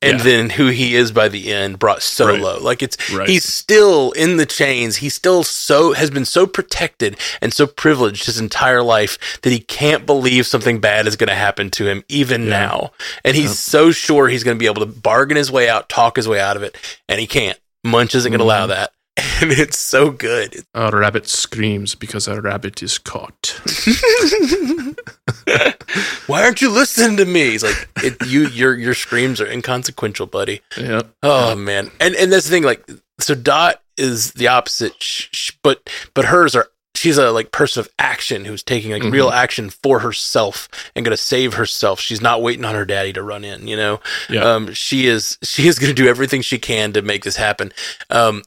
and 0.03 0.17
yeah. 0.17 0.23
then 0.23 0.49
who 0.51 0.67
he 0.67 0.95
is 0.95 1.11
by 1.11 1.29
the 1.29 1.53
end 1.53 1.79
brought 1.79 2.01
so 2.03 2.27
right. 2.27 2.39
low. 2.39 2.59
Like 2.59 2.83
it's 2.83 3.11
right. 3.11 3.27
he's 3.27 3.45
still 3.45 4.11
in 4.11 4.37
the 4.37 4.45
chains. 4.45 4.97
He 4.97 5.09
still 5.09 5.43
so 5.43 5.93
has 5.93 6.09
been 6.11 6.25
so 6.25 6.45
protected 6.45 7.17
and 7.41 7.53
so 7.53 7.65
privileged 7.65 8.25
his 8.25 8.39
entire 8.39 8.83
life 8.83 9.39
that 9.41 9.51
he 9.51 9.59
can't 9.59 10.05
believe 10.05 10.45
something 10.45 10.79
bad 10.79 11.07
is 11.07 11.15
going 11.15 11.29
to 11.29 11.35
happen 11.35 11.71
to 11.71 11.87
him 11.87 12.03
even 12.09 12.43
yeah. 12.43 12.49
now. 12.49 12.91
And 13.23 13.35
he's 13.35 13.57
so 13.57 13.91
sure 13.91 14.27
he's 14.27 14.43
going 14.43 14.57
to 14.57 14.59
be 14.59 14.67
able 14.67 14.85
to 14.85 14.91
bargain 14.91 15.37
his 15.37 15.51
way 15.51 15.69
out, 15.69 15.89
talk 15.89 16.17
his 16.17 16.27
way 16.27 16.39
out 16.39 16.57
of 16.57 16.63
it, 16.63 16.77
and 17.07 17.19
he 17.19 17.27
can't. 17.27 17.59
Munch 17.83 18.15
isn't 18.15 18.31
going 18.31 18.39
to 18.39 18.45
allow 18.45 18.61
mm-hmm. 18.61 18.71
that. 18.71 18.91
And 19.41 19.52
it's 19.52 19.78
so 19.78 20.10
good. 20.10 20.65
A 20.73 20.89
rabbit 20.89 21.28
screams 21.28 21.95
because 21.95 22.30
a 22.30 22.41
rabbit 22.41 22.82
is 22.82 22.97
caught. 22.97 23.60
Why 26.28 26.43
aren't 26.43 26.62
you 26.62 26.69
listening 26.69 27.17
to 27.17 27.26
me? 27.26 27.52
He's 27.52 27.63
like, 27.63 27.89
it, 27.97 28.26
you, 28.26 28.47
your, 28.47 28.73
your 28.73 28.93
screams 28.93 29.41
are 29.41 29.47
inconsequential, 29.47 30.28
buddy. 30.28 30.62
Yeah. 30.78 31.02
Oh 31.21 31.56
man. 31.56 31.91
And 31.99 32.15
and 32.15 32.32
that's 32.32 32.45
the 32.45 32.52
thing. 32.52 32.63
Like, 32.63 32.89
so 33.19 33.36
Dot 33.36 33.82
is 33.97 34.32
the 34.34 34.47
opposite, 34.47 35.02
sh- 35.02 35.52
but 35.62 35.89
but 36.13 36.26
hers 36.26 36.56
are. 36.56 36.67
She's 36.95 37.17
a 37.17 37.32
like 37.32 37.52
person 37.52 37.82
of 37.82 37.89
action 37.99 38.45
who's 38.45 38.63
taking 38.63 38.91
like 38.91 39.02
mm-hmm. 39.02 39.12
real 39.12 39.30
action 39.30 39.71
for 39.71 39.99
herself 39.99 40.69
and 40.95 41.04
gonna 41.04 41.17
save 41.17 41.56
herself. 41.56 41.99
She's 41.99 42.21
not 42.21 42.41
waiting 42.41 42.63
on 42.63 42.76
her 42.76 42.86
daddy 42.86 43.12
to 43.13 43.23
run 43.23 43.43
in. 43.43 43.67
You 43.67 43.76
know. 43.76 43.99
Yeah. 44.30 44.43
Um. 44.43 44.73
She 44.73 45.08
is. 45.08 45.38
She 45.43 45.67
is 45.67 45.80
gonna 45.80 45.93
do 45.93 46.08
everything 46.08 46.41
she 46.41 46.60
can 46.60 46.93
to 46.93 47.02
make 47.02 47.23
this 47.23 47.36
happen. 47.36 47.73
Um. 48.10 48.43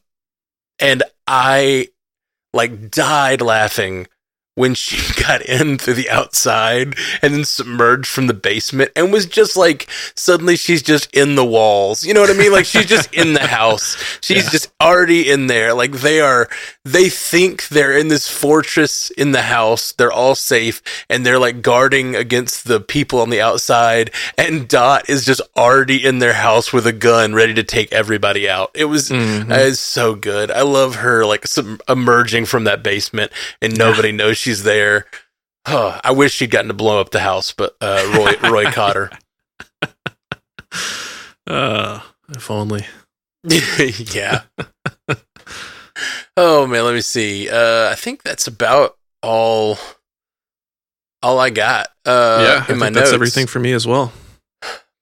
And 0.78 1.02
I 1.26 1.88
like 2.52 2.90
died 2.90 3.40
laughing 3.40 4.06
when 4.56 4.74
she 4.74 4.98
got 5.22 5.40
in 5.42 5.78
through 5.78 5.94
the 5.94 6.10
outside 6.10 6.96
and 7.22 7.32
then 7.34 7.44
submerged 7.44 8.08
from 8.08 8.26
the 8.26 8.34
basement 8.34 8.90
and 8.96 9.12
was 9.12 9.26
just 9.26 9.56
like 9.56 9.86
suddenly 10.16 10.56
she's 10.56 10.82
just 10.82 11.14
in 11.14 11.36
the 11.36 11.44
walls. 11.44 12.02
You 12.04 12.14
know 12.14 12.22
what 12.22 12.30
I 12.30 12.34
mean? 12.34 12.50
Like 12.52 12.64
she's 12.66 12.86
just 12.86 13.12
in 13.14 13.34
the 13.34 13.46
house. 13.46 13.96
She's 14.20 14.44
Yeah. 14.44 14.50
just 14.50 14.72
already 14.80 15.30
in 15.30 15.46
there. 15.46 15.74
Like 15.74 15.92
they 15.92 16.20
are 16.20 16.48
they 16.84 17.08
think 17.10 17.68
they're 17.68 17.96
in 17.96 18.08
this 18.08 18.28
fortress 18.28 19.10
in 19.10 19.32
the 19.32 19.42
house. 19.42 19.92
They're 19.92 20.10
all 20.12 20.34
safe 20.34 20.82
and 21.10 21.24
they're 21.24 21.38
like 21.38 21.60
guarding 21.62 22.16
against 22.16 22.66
the 22.66 22.80
people 22.80 23.20
on 23.20 23.30
the 23.30 23.40
outside 23.42 24.10
and 24.38 24.66
Dot 24.68 25.08
is 25.10 25.24
just 25.26 25.40
already 25.56 26.04
in 26.04 26.18
their 26.18 26.32
house 26.32 26.72
with 26.72 26.86
a 26.86 26.92
gun 26.92 27.34
ready 27.34 27.52
to 27.54 27.62
take 27.62 27.92
everybody 27.92 28.48
out. 28.48 28.70
It 28.74 28.86
was 28.86 29.10
Mhm. 29.10 29.50
it 29.50 29.60
is 29.66 29.80
so 29.80 30.14
good. 30.14 30.50
I 30.50 30.62
love 30.62 30.96
her 30.96 31.26
like 31.26 31.44
emerging 31.88 32.46
from 32.46 32.64
that 32.64 32.82
basement 32.82 33.30
and 33.60 33.76
nobody 33.76 34.12
knows 34.12 34.38
she's 34.46 34.62
there. 34.62 35.06
Huh, 35.66 36.00
I 36.04 36.12
wish 36.12 36.32
she'd 36.32 36.52
gotten 36.52 36.68
to 36.68 36.74
blow 36.74 37.00
up 37.00 37.10
the 37.10 37.18
house, 37.18 37.52
but 37.52 37.74
uh, 37.80 38.12
Roy 38.16 38.48
Roy 38.50 38.70
caught 38.70 38.94
her. 38.94 39.10
Uh, 41.46 42.00
if 42.30 42.50
only. 42.50 42.84
yeah. 44.12 44.42
oh 46.36 46.66
man, 46.66 46.84
let 46.84 46.94
me 46.94 47.00
see. 47.00 47.48
Uh, 47.48 47.90
I 47.90 47.94
think 47.96 48.22
that's 48.22 48.46
about 48.46 48.96
all. 49.22 49.78
All 51.22 51.38
I 51.40 51.50
got. 51.50 51.88
Uh, 52.04 52.62
yeah, 52.68 52.72
in 52.72 52.78
my 52.78 52.90
that's 52.90 53.12
everything 53.12 53.46
for 53.46 53.58
me 53.58 53.72
as 53.72 53.86
well. 53.86 54.12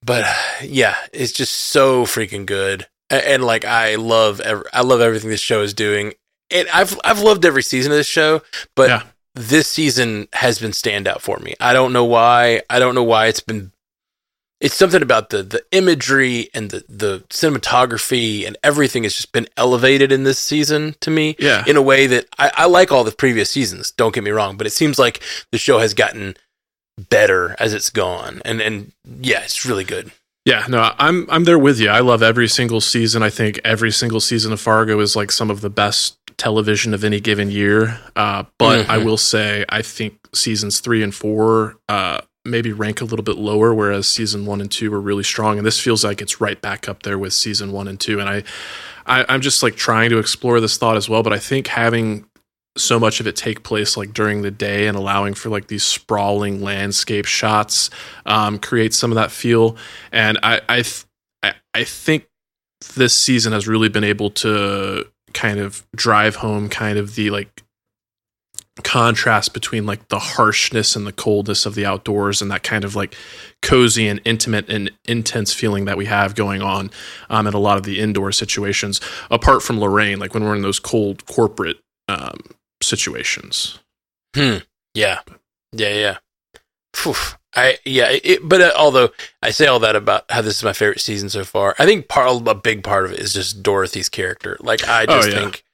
but 0.02 0.24
yeah, 0.62 0.96
it's 1.12 1.32
just 1.32 1.52
so 1.54 2.04
freaking 2.04 2.46
good, 2.46 2.86
and, 3.10 3.22
and 3.24 3.44
like 3.44 3.64
I 3.64 3.96
love, 3.96 4.40
ev- 4.40 4.64
I 4.72 4.82
love 4.82 5.00
everything 5.00 5.28
this 5.30 5.40
show 5.40 5.60
is 5.62 5.74
doing, 5.74 6.14
and 6.50 6.68
I've 6.72 6.98
I've 7.04 7.20
loved 7.20 7.44
every 7.44 7.62
season 7.62 7.92
of 7.92 7.98
this 7.98 8.06
show, 8.06 8.40
but 8.76 8.88
Yeah. 8.88 9.02
This 9.34 9.68
season 9.68 10.28
has 10.32 10.58
been 10.58 10.70
standout 10.70 11.20
for 11.20 11.38
me. 11.38 11.54
I 11.60 11.72
don't 11.72 11.92
know 11.92 12.04
why. 12.04 12.62
I 12.70 12.78
don't 12.78 12.94
know 12.94 13.02
why 13.04 13.26
it's 13.26 13.40
been. 13.40 13.72
It's 14.60 14.76
something 14.76 15.02
about 15.02 15.30
the 15.30 15.42
the 15.42 15.62
imagery 15.72 16.48
and 16.54 16.70
the 16.70 16.84
the 16.88 17.20
cinematography 17.30 18.46
and 18.46 18.56
everything 18.62 19.02
has 19.02 19.14
just 19.14 19.32
been 19.32 19.48
elevated 19.56 20.12
in 20.12 20.22
this 20.24 20.38
season 20.38 20.94
to 21.00 21.10
me 21.10 21.36
Yeah. 21.38 21.64
in 21.66 21.76
a 21.76 21.82
way 21.82 22.06
that 22.06 22.26
I, 22.38 22.50
I 22.54 22.66
like 22.66 22.90
all 22.92 23.04
the 23.04 23.12
previous 23.12 23.50
seasons. 23.50 23.90
Don't 23.90 24.14
get 24.14 24.24
me 24.24 24.30
wrong, 24.30 24.56
but 24.56 24.66
it 24.66 24.70
seems 24.72 24.98
like 24.98 25.20
the 25.52 25.58
show 25.58 25.80
has 25.80 25.92
gotten 25.94 26.36
better 27.10 27.56
as 27.58 27.74
it's 27.74 27.90
gone, 27.90 28.40
and 28.44 28.60
and 28.62 28.92
yeah, 29.20 29.40
it's 29.40 29.66
really 29.66 29.84
good. 29.84 30.12
Yeah, 30.44 30.66
no, 30.68 30.92
I'm 30.98 31.26
I'm 31.30 31.44
there 31.44 31.58
with 31.58 31.80
you. 31.80 31.88
I 31.88 32.00
love 32.00 32.22
every 32.22 32.48
single 32.48 32.80
season. 32.82 33.22
I 33.22 33.30
think 33.30 33.58
every 33.64 33.90
single 33.90 34.20
season 34.20 34.52
of 34.52 34.60
Fargo 34.60 35.00
is 35.00 35.16
like 35.16 35.32
some 35.32 35.50
of 35.50 35.62
the 35.62 35.70
best 35.70 36.18
television 36.36 36.92
of 36.92 37.02
any 37.02 37.18
given 37.20 37.50
year. 37.50 37.98
Uh, 38.14 38.44
but 38.58 38.90
I 38.90 38.98
Mhm. 38.98 39.04
will 39.04 39.16
say 39.16 39.64
I 39.70 39.80
think 39.80 40.18
seasons 40.34 40.80
three 40.80 41.02
and 41.02 41.14
four 41.14 41.76
uh, 41.88 42.20
maybe 42.44 42.72
rank 42.72 43.00
a 43.00 43.04
little 43.04 43.22
bit 43.22 43.36
lower, 43.36 43.72
whereas 43.72 44.06
season 44.06 44.44
one 44.44 44.60
and 44.60 44.70
two 44.70 44.90
were 44.90 45.00
really 45.00 45.22
strong. 45.24 45.56
And 45.56 45.66
this 45.66 45.80
feels 45.80 46.04
like 46.04 46.20
it's 46.20 46.42
right 46.42 46.60
back 46.60 46.88
up 46.90 47.04
there 47.04 47.16
with 47.18 47.32
season 47.32 47.72
one 47.72 47.88
and 47.88 47.98
two. 47.98 48.20
And 48.20 48.28
I, 48.28 48.42
I 49.06 49.24
I'm 49.30 49.40
just 49.40 49.62
like 49.62 49.76
trying 49.76 50.10
to 50.10 50.18
explore 50.18 50.60
this 50.60 50.76
thought 50.76 50.98
as 50.98 51.08
well. 51.08 51.22
But 51.22 51.32
I 51.32 51.38
think 51.38 51.68
having 51.68 52.26
so 52.76 52.98
much 52.98 53.20
of 53.20 53.26
it 53.26 53.36
take 53.36 53.62
place 53.62 53.96
like 53.96 54.12
during 54.12 54.42
the 54.42 54.50
day 54.50 54.86
and 54.86 54.96
allowing 54.96 55.34
for 55.34 55.48
like 55.48 55.68
these 55.68 55.84
sprawling 55.84 56.60
landscape 56.60 57.24
shots 57.24 57.90
um, 58.26 58.58
creates 58.58 58.96
some 58.96 59.12
of 59.12 59.16
that 59.16 59.30
feel. 59.30 59.76
And 60.12 60.38
i 60.42 60.60
I, 60.68 60.82
th- 60.82 61.04
I 61.42 61.54
i 61.72 61.84
think 61.84 62.26
this 62.96 63.14
season 63.14 63.52
has 63.52 63.66
really 63.66 63.88
been 63.88 64.04
able 64.04 64.30
to 64.30 65.06
kind 65.32 65.58
of 65.58 65.86
drive 65.94 66.36
home 66.36 66.68
kind 66.68 66.98
of 66.98 67.14
the 67.14 67.30
like 67.30 67.62
contrast 68.82 69.54
between 69.54 69.86
like 69.86 70.08
the 70.08 70.18
harshness 70.18 70.96
and 70.96 71.06
the 71.06 71.12
coldness 71.12 71.64
of 71.64 71.76
the 71.76 71.86
outdoors 71.86 72.42
and 72.42 72.50
that 72.50 72.64
kind 72.64 72.84
of 72.84 72.96
like 72.96 73.14
cozy 73.62 74.08
and 74.08 74.20
intimate 74.24 74.68
and 74.68 74.90
intense 75.04 75.52
feeling 75.52 75.84
that 75.84 75.96
we 75.96 76.06
have 76.06 76.34
going 76.34 76.60
on 76.60 76.90
um, 77.30 77.46
in 77.46 77.54
a 77.54 77.58
lot 77.58 77.78
of 77.78 77.84
the 77.84 78.00
indoor 78.00 78.32
situations. 78.32 79.00
Apart 79.30 79.62
from 79.62 79.78
lorraine 79.78 80.18
like 80.18 80.34
when 80.34 80.42
we're 80.42 80.56
in 80.56 80.62
those 80.62 80.80
cold 80.80 81.24
corporate 81.26 81.78
um, 82.08 82.40
situations 82.84 83.78
Hmm. 84.34 84.58
Yeah. 84.94 85.20
Yeah. 85.72 85.94
Yeah. 85.94 86.16
I 87.56 87.78
yeah. 87.84 88.08
It, 88.22 88.40
but 88.48 88.60
uh, 88.60 88.72
although 88.76 89.10
I 89.42 89.50
say 89.50 89.66
all 89.66 89.78
that 89.80 89.94
about 89.96 90.24
how 90.30 90.40
this 90.42 90.56
is 90.56 90.64
my 90.64 90.72
favorite 90.72 91.00
season 91.00 91.28
so 91.28 91.44
far, 91.44 91.74
I 91.78 91.84
think 91.86 92.08
part 92.08 92.28
of 92.28 92.46
a 92.46 92.54
big 92.54 92.82
part 92.82 93.04
of 93.04 93.12
it 93.12 93.20
is 93.20 93.32
just 93.32 93.62
Dorothy's 93.62 94.08
character. 94.08 94.56
Like 94.60 94.86
I 94.88 95.02
Oh, 95.08 95.16
just 95.18 95.30
yeah. 95.30 95.34
think 95.40 95.64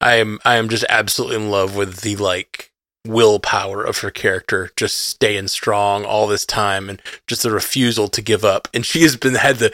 I 0.00 0.16
am 0.16 0.38
I 0.44 0.56
am 0.56 0.68
just 0.68 0.84
absolutely 0.88 1.36
in 1.36 1.50
love 1.50 1.74
with 1.76 2.00
the 2.00 2.16
like 2.16 2.70
willpower 3.06 3.82
of 3.82 3.98
her 3.98 4.10
character 4.12 4.70
just 4.76 4.96
staying 4.96 5.48
strong 5.48 6.04
all 6.04 6.26
this 6.28 6.46
time 6.46 6.88
and 6.88 7.02
just 7.26 7.42
the 7.42 7.50
refusal 7.50 8.06
to 8.06 8.22
give 8.22 8.44
up 8.44 8.68
and 8.72 8.86
she 8.86 9.02
has 9.02 9.16
been 9.16 9.34
had 9.34 9.56
the 9.56 9.70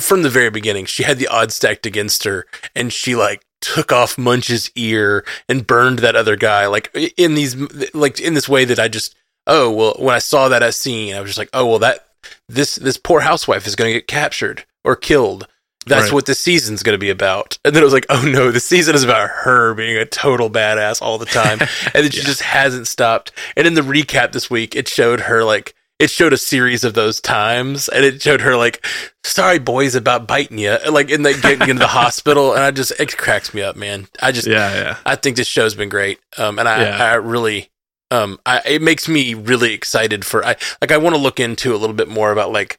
from 0.00 0.22
the 0.22 0.30
very 0.30 0.48
beginning 0.48 0.84
she 0.84 1.02
had 1.02 1.18
the 1.18 1.26
odds 1.26 1.56
stacked 1.56 1.86
against 1.86 2.22
her 2.22 2.46
and 2.76 2.92
she 2.92 3.16
like 3.16 3.44
took 3.62 3.90
off 3.92 4.18
munch's 4.18 4.70
ear 4.76 5.24
and 5.48 5.66
burned 5.66 6.00
that 6.00 6.16
other 6.16 6.36
guy 6.36 6.66
like 6.66 6.94
in 7.16 7.34
these 7.34 7.56
like 7.94 8.20
in 8.20 8.34
this 8.34 8.48
way 8.48 8.64
that 8.64 8.78
i 8.78 8.88
just 8.88 9.14
oh 9.46 9.70
well 9.70 9.94
when 9.98 10.14
i 10.14 10.18
saw 10.18 10.48
that 10.48 10.74
scene 10.74 11.14
i 11.14 11.20
was 11.20 11.30
just 11.30 11.38
like 11.38 11.50
oh 11.54 11.64
well 11.66 11.78
that 11.78 12.06
this 12.48 12.74
this 12.76 12.96
poor 12.96 13.20
housewife 13.20 13.66
is 13.66 13.74
going 13.76 13.88
to 13.88 13.94
get 13.98 14.06
captured 14.06 14.64
or 14.84 14.94
killed. 14.96 15.46
That's 15.86 16.04
Right. 16.04 16.12
what 16.12 16.26
the 16.26 16.34
season's 16.36 16.84
going 16.84 16.94
to 16.94 16.98
be 16.98 17.10
about. 17.10 17.58
And 17.64 17.74
then 17.74 17.82
it 17.82 17.84
was 17.84 17.92
like 17.92 18.06
oh 18.10 18.22
no 18.24 18.52
the 18.52 18.60
season 18.60 18.94
is 18.94 19.02
about 19.02 19.28
her 19.28 19.74
being 19.74 19.96
a 19.96 20.04
total 20.04 20.48
badass 20.48 21.02
all 21.02 21.18
the 21.18 21.26
time. 21.26 21.58
And 21.94 22.04
then 22.04 22.10
she 22.10 22.20
just 22.22 22.42
hasn't 22.42 22.86
stopped. 22.86 23.32
And 23.56 23.66
in 23.66 23.74
the 23.74 23.80
recap 23.80 24.30
this 24.32 24.48
week 24.48 24.76
it 24.76 24.86
showed 24.86 25.20
her 25.22 25.42
like 25.42 25.74
it 26.02 26.10
showed 26.10 26.32
a 26.32 26.36
series 26.36 26.82
of 26.84 26.94
those 26.94 27.20
times 27.20 27.88
and 27.88 28.04
it 28.04 28.20
showed 28.20 28.40
her 28.40 28.56
like 28.56 28.84
sorry 29.24 29.58
boys 29.58 29.94
about 29.94 30.26
biting 30.26 30.58
you 30.58 30.76
like 30.90 31.10
in 31.10 31.22
the 31.22 31.32
getting 31.40 31.68
into 31.68 31.80
the 31.80 31.86
hospital 32.02 32.52
and 32.52 32.62
i 32.62 32.70
just 32.70 32.92
it 32.98 33.16
cracks 33.16 33.54
me 33.54 33.62
up 33.62 33.76
man 33.76 34.08
i 34.20 34.32
just 34.32 34.48
yeah 34.48 34.74
yeah 34.74 34.96
I 35.06 35.14
think 35.16 35.36
this 35.36 35.46
show's 35.46 35.74
been 35.74 35.88
great. 35.88 36.18
Um, 36.38 36.58
and 36.58 36.68
I, 36.68 36.82
Yeah. 36.82 37.04
I 37.04 37.14
really, 37.14 37.70
um, 38.10 38.38
I, 38.46 38.62
it 38.66 38.82
makes 38.82 39.08
me 39.08 39.34
really 39.34 39.72
excited 39.74 40.24
for, 40.24 40.44
I, 40.44 40.56
like, 40.80 40.90
I 40.90 40.96
want 40.96 41.14
to 41.14 41.20
look 41.20 41.38
into 41.38 41.74
a 41.74 41.78
little 41.78 41.94
bit 41.94 42.08
more 42.08 42.32
about 42.32 42.50
like 42.52 42.78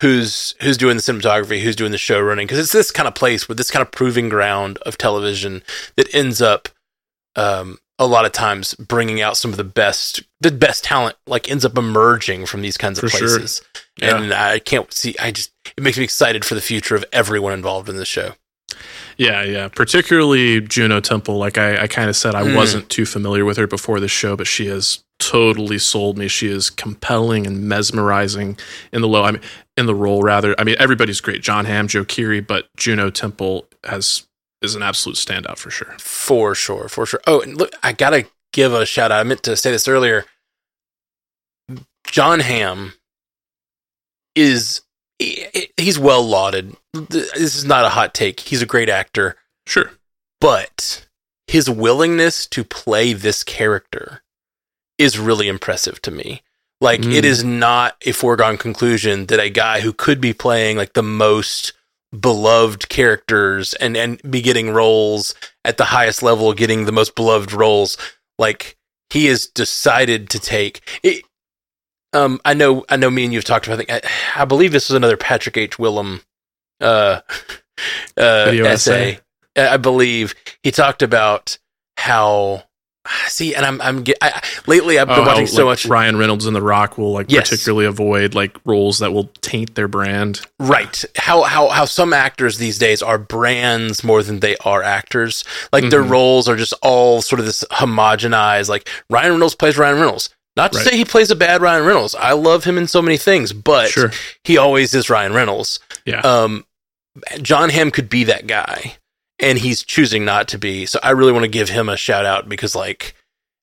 who's, 0.00 0.54
who's 0.60 0.76
doing 0.76 0.96
the 0.96 1.02
cinematography, 1.02 1.60
who's 1.62 1.76
doing 1.76 1.92
the 1.92 1.98
show 1.98 2.20
running. 2.20 2.46
Cause 2.46 2.58
it's 2.58 2.72
this 2.72 2.90
kind 2.90 3.08
of 3.08 3.14
place 3.14 3.48
with 3.48 3.56
this 3.56 3.70
kind 3.70 3.82
of 3.82 3.90
proving 3.90 4.28
ground 4.28 4.78
of 4.78 4.98
television 4.98 5.62
that 5.96 6.14
ends 6.14 6.42
up, 6.42 6.68
um, 7.36 7.78
a 8.04 8.06
lot 8.06 8.24
of 8.26 8.32
times 8.32 8.74
bringing 8.74 9.20
out 9.20 9.36
some 9.36 9.50
of 9.50 9.56
the 9.56 9.64
best, 9.64 10.22
the 10.40 10.50
best 10.50 10.84
talent, 10.84 11.16
like 11.26 11.50
ends 11.50 11.64
up 11.64 11.76
emerging 11.78 12.46
from 12.46 12.62
these 12.62 12.76
kinds 12.76 12.98
of 13.02 13.10
For 13.10 13.16
sure. 13.18 13.38
places. 13.38 13.62
Yeah. 14.00 14.16
And 14.16 14.32
I 14.32 14.58
can't 14.58 14.92
see, 14.92 15.14
I 15.20 15.30
just, 15.30 15.52
it 15.76 15.82
makes 15.82 15.98
me 15.98 16.04
excited 16.04 16.44
for 16.44 16.54
the 16.54 16.60
future 16.60 16.94
of 16.96 17.04
everyone 17.12 17.52
involved 17.52 17.88
in 17.88 17.96
the 17.96 18.04
show. 18.04 18.32
Yeah, 19.18 19.42
yeah. 19.42 19.68
Particularly 19.68 20.60
Juno 20.62 21.00
Temple. 21.00 21.36
Like 21.36 21.58
I, 21.58 21.82
I 21.82 21.86
kind 21.86 22.08
of 22.08 22.16
said, 22.16 22.34
I 22.34 22.42
Mm. 22.42 22.56
wasn't 22.56 22.88
too 22.88 23.04
familiar 23.04 23.44
with 23.44 23.56
her 23.58 23.66
before 23.66 24.00
this 24.00 24.10
show, 24.10 24.34
but 24.36 24.46
she 24.46 24.66
has 24.66 25.04
totally 25.18 25.78
sold 25.78 26.16
me. 26.18 26.26
She 26.26 26.48
is 26.48 26.70
compelling 26.70 27.46
and 27.46 27.68
mesmerizing 27.68 28.56
in 28.92 29.02
the 29.02 29.08
low. 29.08 29.22
I 29.24 29.32
mean, 29.32 29.42
in 29.76 29.86
the 29.86 29.94
role 29.94 30.22
rather. 30.22 30.54
I 30.58 30.64
mean, 30.64 30.76
everybody's 30.78 31.20
great. 31.20 31.42
Jon 31.42 31.66
Hamm 31.66 31.86
Joe 31.88 32.04
Keery, 32.04 32.44
but 32.44 32.68
Juno 32.76 33.10
Temple 33.10 33.66
has 33.84 34.26
is 34.62 34.74
an 34.74 34.82
absolute 34.82 35.16
standout 35.16 35.58
for 35.58 35.70
sure. 35.70 35.94
For 35.98 36.54
sure, 36.54 36.88
for 36.88 37.06
sure. 37.06 37.20
Oh, 37.26 37.40
and 37.40 37.56
look, 37.56 37.72
I 37.82 37.92
gotta 37.92 38.26
give 38.52 38.72
a 38.72 38.86
shout 38.86 39.10
out. 39.12 39.20
I 39.20 39.22
meant 39.24 39.42
to 39.44 39.56
say 39.56 39.70
this 39.70 39.88
earlier. 39.88 40.24
Jon 42.06 42.40
Hamm 42.40 42.94
is 44.34 44.82
he- 45.18 45.70
he's 45.76 45.98
well 45.98 46.26
lauded. 46.26 46.76
This 46.92 47.32
is 47.34 47.64
not 47.64 47.84
a 47.84 47.90
hot 47.90 48.12
take. 48.14 48.40
He's 48.40 48.62
a 48.62 48.66
great 48.66 48.88
actor, 48.88 49.36
Sure. 49.66 49.92
but 50.40 51.06
his 51.46 51.70
willingness 51.70 52.46
to 52.48 52.64
play 52.64 53.12
this 53.12 53.44
character 53.44 54.22
is 54.98 55.18
really 55.18 55.48
impressive 55.48 56.02
to 56.02 56.10
me. 56.10 56.42
Like 56.80 57.02
Mm. 57.02 57.14
it 57.14 57.24
is 57.24 57.44
not 57.44 57.96
a 58.04 58.12
foregone 58.12 58.58
conclusion 58.58 59.26
that 59.26 59.38
a 59.38 59.48
guy 59.50 59.80
who 59.80 59.92
could 59.92 60.20
be 60.20 60.32
playing 60.32 60.76
like 60.76 60.94
the 60.94 61.02
most 61.02 61.72
beloved 62.18 62.88
characters 62.88 63.74
and 63.74 63.96
and 63.96 64.20
be 64.30 64.42
getting 64.42 64.70
roles 64.70 65.34
at 65.64 65.76
the 65.76 65.84
highest 65.84 66.22
level, 66.22 66.52
getting 66.52 66.84
the 66.84 66.92
most 66.92 67.14
beloved 67.14 67.52
roles, 67.52 67.96
like 68.38 68.76
he 69.10 69.26
has 69.26 69.46
decided 69.46 70.30
to 70.30 70.38
take 70.38 70.80
it. 71.02 71.24
Um, 72.14 72.40
I 72.44 72.54
know, 72.54 72.84
I 72.88 72.96
know. 72.96 73.10
Me 73.10 73.24
and 73.24 73.32
you've 73.32 73.44
talked 73.44 73.66
about. 73.66 73.74
I, 73.74 73.84
think, 73.84 74.04
I, 74.36 74.42
I 74.42 74.44
believe 74.44 74.72
this 74.72 74.90
was 74.90 74.96
another 74.96 75.16
Patrick 75.16 75.56
H. 75.56 75.78
Willems 75.78 76.22
uh, 76.80 77.20
uh, 78.16 78.50
essay. 78.52 78.62
essay. 78.66 79.20
I 79.56 79.76
believe 79.76 80.34
he 80.62 80.70
talked 80.70 81.02
about 81.02 81.58
how 81.96 82.64
See, 83.26 83.54
and 83.54 83.66
I'm 83.66 83.80
I'm 83.80 84.02
get, 84.04 84.16
I, 84.22 84.40
lately 84.66 84.98
I've 84.98 85.08
been 85.08 85.18
Oh, 85.18 85.22
how, 85.24 85.30
watching 85.30 85.46
so 85.48 85.66
like, 85.66 85.72
much. 85.72 85.86
Ryan 85.86 86.16
Reynolds 86.18 86.46
and 86.46 86.54
The 86.54 86.62
Rock 86.62 86.98
will 86.98 87.12
like 87.12 87.26
Yes. 87.30 87.50
particularly 87.50 87.86
avoid 87.86 88.34
like 88.34 88.56
roles 88.64 89.00
that 89.00 89.12
will 89.12 89.30
taint 89.40 89.74
their 89.74 89.88
brand. 89.88 90.40
Right. 90.60 91.04
How 91.16 91.42
how 91.42 91.68
how 91.68 91.84
some 91.84 92.12
actors 92.12 92.58
these 92.58 92.78
days 92.78 93.02
are 93.02 93.18
brands 93.18 94.04
more 94.04 94.22
than 94.22 94.38
they 94.40 94.56
are 94.64 94.82
actors. 94.84 95.44
Like 95.72 95.90
their 95.90 96.04
Mhm. 96.04 96.10
roles 96.10 96.48
are 96.48 96.56
just 96.56 96.74
all 96.82 97.22
sort 97.22 97.40
of 97.40 97.46
this 97.46 97.64
homogenized. 97.72 98.68
Like 98.68 98.88
Ryan 99.10 99.32
Reynolds 99.32 99.54
plays 99.56 99.76
Ryan 99.76 99.96
Reynolds. 99.96 100.30
Not 100.56 100.70
to 100.72 100.78
Right. 100.78 100.86
say 100.88 100.96
he 100.96 101.04
plays 101.04 101.30
a 101.30 101.34
bad 101.36 101.60
Ryan 101.62 101.84
Reynolds. 101.84 102.14
I 102.14 102.32
love 102.32 102.64
him 102.64 102.76
in 102.78 102.86
so 102.86 103.02
many 103.02 103.16
things, 103.16 103.52
but 103.52 103.88
Sure. 103.90 104.12
he 104.44 104.58
always 104.58 104.94
is 104.94 105.08
Ryan 105.10 105.32
Reynolds. 105.32 105.80
Yeah. 106.04 106.20
Um, 106.20 106.66
Jon 107.40 107.70
Hamm 107.70 107.90
could 107.90 108.08
be 108.08 108.24
that 108.24 108.46
guy, 108.46 108.96
and 109.42 109.58
he's 109.58 109.82
choosing 109.82 110.24
not 110.24 110.48
to 110.48 110.58
be. 110.58 110.86
So 110.86 110.98
I 111.02 111.10
really 111.10 111.32
want 111.32 111.42
to 111.42 111.50
give 111.50 111.68
him 111.68 111.88
a 111.88 111.96
shout 111.96 112.24
out 112.24 112.48
because, 112.48 112.74
like, 112.74 113.14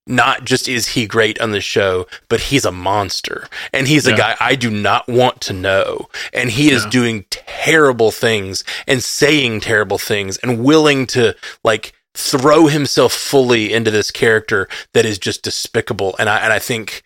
not 0.06 0.44
just 0.44 0.68
is 0.68 0.88
he 0.88 1.06
great 1.08 1.40
on 1.40 1.52
the 1.52 1.62
show, 1.62 2.08
but 2.28 2.42
he's 2.42 2.66
a 2.66 2.72
monster, 2.72 3.48
and 3.72 3.88
he's 3.88 4.08
a 4.08 4.16
guy 4.16 4.36
I 4.40 4.56
do 4.56 4.70
not 4.70 5.08
want 5.08 5.40
to 5.42 5.54
know, 5.54 6.10
and 6.34 6.50
he 6.50 6.72
is 6.72 6.86
doing 6.88 7.26
terrible 7.30 8.12
things 8.12 8.64
and 8.88 9.04
saying 9.04 9.62
terrible 9.62 10.00
things 10.00 10.38
and 10.38 10.64
willing 10.64 11.06
to 11.08 11.36
like 11.64 11.94
throw 12.16 12.66
himself 12.66 13.14
fully 13.14 13.72
into 13.72 13.92
this 13.92 14.10
character 14.10 14.68
that 14.94 15.06
is 15.06 15.20
just 15.20 15.44
despicable. 15.44 16.16
And 16.18 16.28
I 16.28 16.40
and 16.40 16.52
I 16.52 16.60
think 16.60 17.04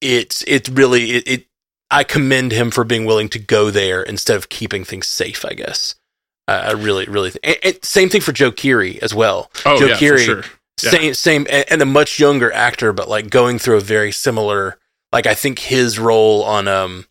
it's 0.00 0.42
it's 0.48 0.68
really 0.68 1.12
it, 1.12 1.28
it 1.28 1.46
I 1.88 2.02
commend 2.02 2.50
him 2.50 2.72
for 2.72 2.82
being 2.82 3.04
willing 3.04 3.28
to 3.30 3.38
go 3.38 3.70
there 3.70 4.02
instead 4.02 4.36
of 4.36 4.48
keeping 4.48 4.82
things 4.82 5.06
safe. 5.06 5.44
I 5.44 5.54
guess 5.54 5.94
I, 6.48 6.54
I 6.58 6.70
really 6.72 7.04
really 7.06 7.30
think. 7.30 7.46
and, 7.46 7.56
and 7.62 7.84
same 7.84 8.08
thing 8.08 8.20
for 8.20 8.32
Joe 8.32 8.50
Keery 8.50 8.98
as 8.98 9.14
well. 9.14 9.50
oh 9.66 9.78
Joe 9.78 9.86
yeah, 9.86 9.94
Keery, 9.96 10.12
for 10.26 10.42
sure. 10.42 10.44
Yeah. 10.82 10.90
same 10.90 11.14
same 11.14 11.46
and, 11.50 11.80
a 11.82 11.86
much 11.86 12.18
younger 12.18 12.52
actor, 12.52 12.92
but 12.92 13.08
like 13.08 13.30
going 13.30 13.58
through 13.58 13.76
a 13.76 13.80
very 13.80 14.12
similar. 14.12 14.78
Like 15.12 15.26
I 15.26 15.34
think 15.34 15.58
his 15.60 15.98
role 15.98 16.42
on 16.44 16.68
um 16.68 17.06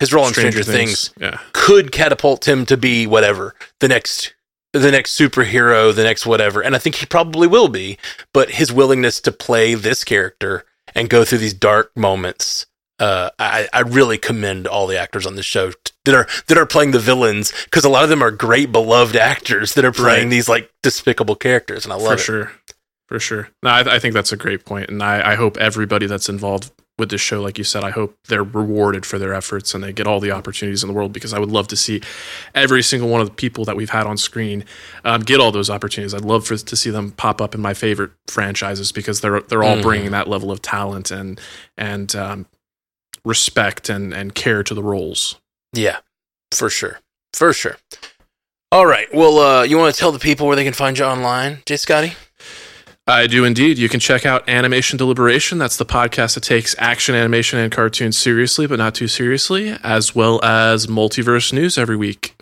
his 0.00 0.12
role 0.12 0.26
in 0.26 0.32
Stranger, 0.32 0.62
Things 0.62 1.10
Yeah. 1.18 1.38
could 1.52 1.90
catapult 1.92 2.46
him 2.46 2.66
to 2.66 2.76
be 2.76 3.06
whatever 3.06 3.54
the 3.80 3.88
next 3.88 4.34
the 4.72 4.90
next 4.90 5.18
superhero 5.18 5.94
the 5.94 6.02
next 6.02 6.26
whatever 6.26 6.60
and 6.62 6.74
i 6.76 6.78
think 6.78 6.96
he 6.96 7.06
probably 7.06 7.46
will 7.46 7.68
be 7.68 7.96
but 8.34 8.50
his 8.50 8.70
willingness 8.70 9.22
to 9.22 9.32
play 9.32 9.72
this 9.72 10.04
character 10.04 10.66
and 10.94 11.08
go 11.08 11.24
through 11.24 11.38
these 11.38 11.54
dark 11.54 11.96
moments 11.96 12.66
uh, 12.98 13.30
I, 13.38 13.68
I 13.72 13.80
really 13.80 14.18
commend 14.18 14.66
all 14.66 14.86
the 14.86 14.98
actors 14.98 15.26
on 15.26 15.36
this 15.36 15.44
show 15.46 15.70
t- 15.70 15.92
that 16.06 16.14
are 16.14 16.26
that 16.48 16.56
are 16.56 16.66
playing 16.66 16.92
the 16.92 16.98
villains 16.98 17.52
because 17.64 17.84
a 17.84 17.88
lot 17.90 18.04
of 18.04 18.08
them 18.10 18.22
are 18.22 18.30
great 18.30 18.72
beloved 18.72 19.16
actors 19.16 19.74
that 19.74 19.84
are 19.84 19.92
playing 19.92 20.24
Right. 20.24 20.30
these 20.30 20.48
like 20.48 20.70
despicable 20.82 21.36
characters 21.36 21.84
and 21.84 21.92
I 21.92 21.96
love 21.96 22.04
it. 22.04 22.06
for 22.08 22.14
it. 22.14 22.20
sure 22.48 22.52
for 23.08 23.20
sure 23.20 23.48
no 23.62 23.70
I, 23.70 23.96
I 23.96 23.98
think 23.98 24.14
that's 24.14 24.32
a 24.32 24.36
great 24.36 24.64
point 24.64 24.88
and 24.88 25.02
I, 25.02 25.32
I 25.32 25.34
hope 25.34 25.56
everybody 25.58 26.06
that's 26.06 26.28
involved 26.28 26.72
with 26.98 27.10
this 27.10 27.20
show 27.20 27.42
like 27.42 27.58
you 27.58 27.62
said 27.64 27.84
i 27.84 27.90
hope 27.90 28.16
they're 28.28 28.42
rewarded 28.42 29.04
for 29.04 29.18
their 29.18 29.34
efforts 29.34 29.74
and 29.74 29.84
they 29.84 29.92
get 29.92 30.06
all 30.06 30.18
the 30.18 30.30
opportunities 30.30 30.82
in 30.82 30.86
the 30.88 30.94
world 30.94 31.12
because 31.12 31.34
i 31.34 31.38
would 31.38 31.50
love 31.50 31.68
to 31.68 31.76
see 31.76 32.00
every 32.54 32.82
single 32.82 33.08
one 33.10 33.20
of 33.20 33.28
the 33.28 33.34
people 33.34 33.66
that 33.66 33.76
we've 33.76 33.90
had 33.90 34.06
on 34.06 34.16
screen 34.16 34.64
um, 35.04 35.20
get 35.20 35.38
all 35.38 35.52
those 35.52 35.68
opportunities 35.68 36.14
i'd 36.14 36.22
love 36.22 36.46
for, 36.46 36.56
to 36.56 36.74
see 36.74 36.88
them 36.88 37.10
pop 37.12 37.40
up 37.42 37.54
in 37.54 37.60
my 37.60 37.74
favorite 37.74 38.10
franchises 38.28 38.90
because 38.92 39.20
they're 39.20 39.42
they're 39.42 39.62
all 39.62 39.76
Mhm. 39.76 39.82
bringing 39.82 40.10
that 40.12 40.26
level 40.26 40.50
of 40.50 40.62
talent 40.62 41.10
and 41.10 41.38
and 41.76 42.16
um, 42.16 42.46
respect 43.26 43.88
and 43.88 44.14
and 44.14 44.34
care 44.34 44.62
to 44.62 44.72
the 44.74 44.82
roles 44.82 45.36
Yeah, 45.72 45.98
for 46.52 46.70
sure, 46.70 47.00
for 47.34 47.52
sure. 47.52 47.76
All 48.72 48.86
right, 48.86 49.08
well, 49.14 49.38
uh, 49.38 49.62
you 49.62 49.76
want 49.78 49.94
to 49.94 49.98
tell 49.98 50.12
the 50.12 50.18
people 50.18 50.46
where 50.46 50.56
they 50.56 50.64
can 50.64 50.72
find 50.72 50.98
you 50.98 51.04
online, 51.04 51.62
Jay 51.66 51.76
Scotty? 51.76 52.14
I 53.08 53.28
do 53.28 53.44
indeed. 53.44 53.78
You 53.78 53.88
can 53.88 54.00
check 54.00 54.26
out 54.26 54.48
Animation 54.48 54.96
Deliberation. 54.98 55.58
That's 55.58 55.76
the 55.76 55.86
podcast 55.86 56.34
that 56.34 56.42
takes 56.42 56.74
action, 56.76 57.14
animation, 57.14 57.60
and 57.60 57.70
cartoons 57.70 58.18
seriously, 58.18 58.66
but 58.66 58.78
not 58.78 58.96
too 58.96 59.06
seriously, 59.06 59.76
as 59.84 60.16
well 60.16 60.44
as 60.44 60.88
Multiverse 60.88 61.52
News 61.52 61.78
every 61.78 61.96
week. 61.96 62.34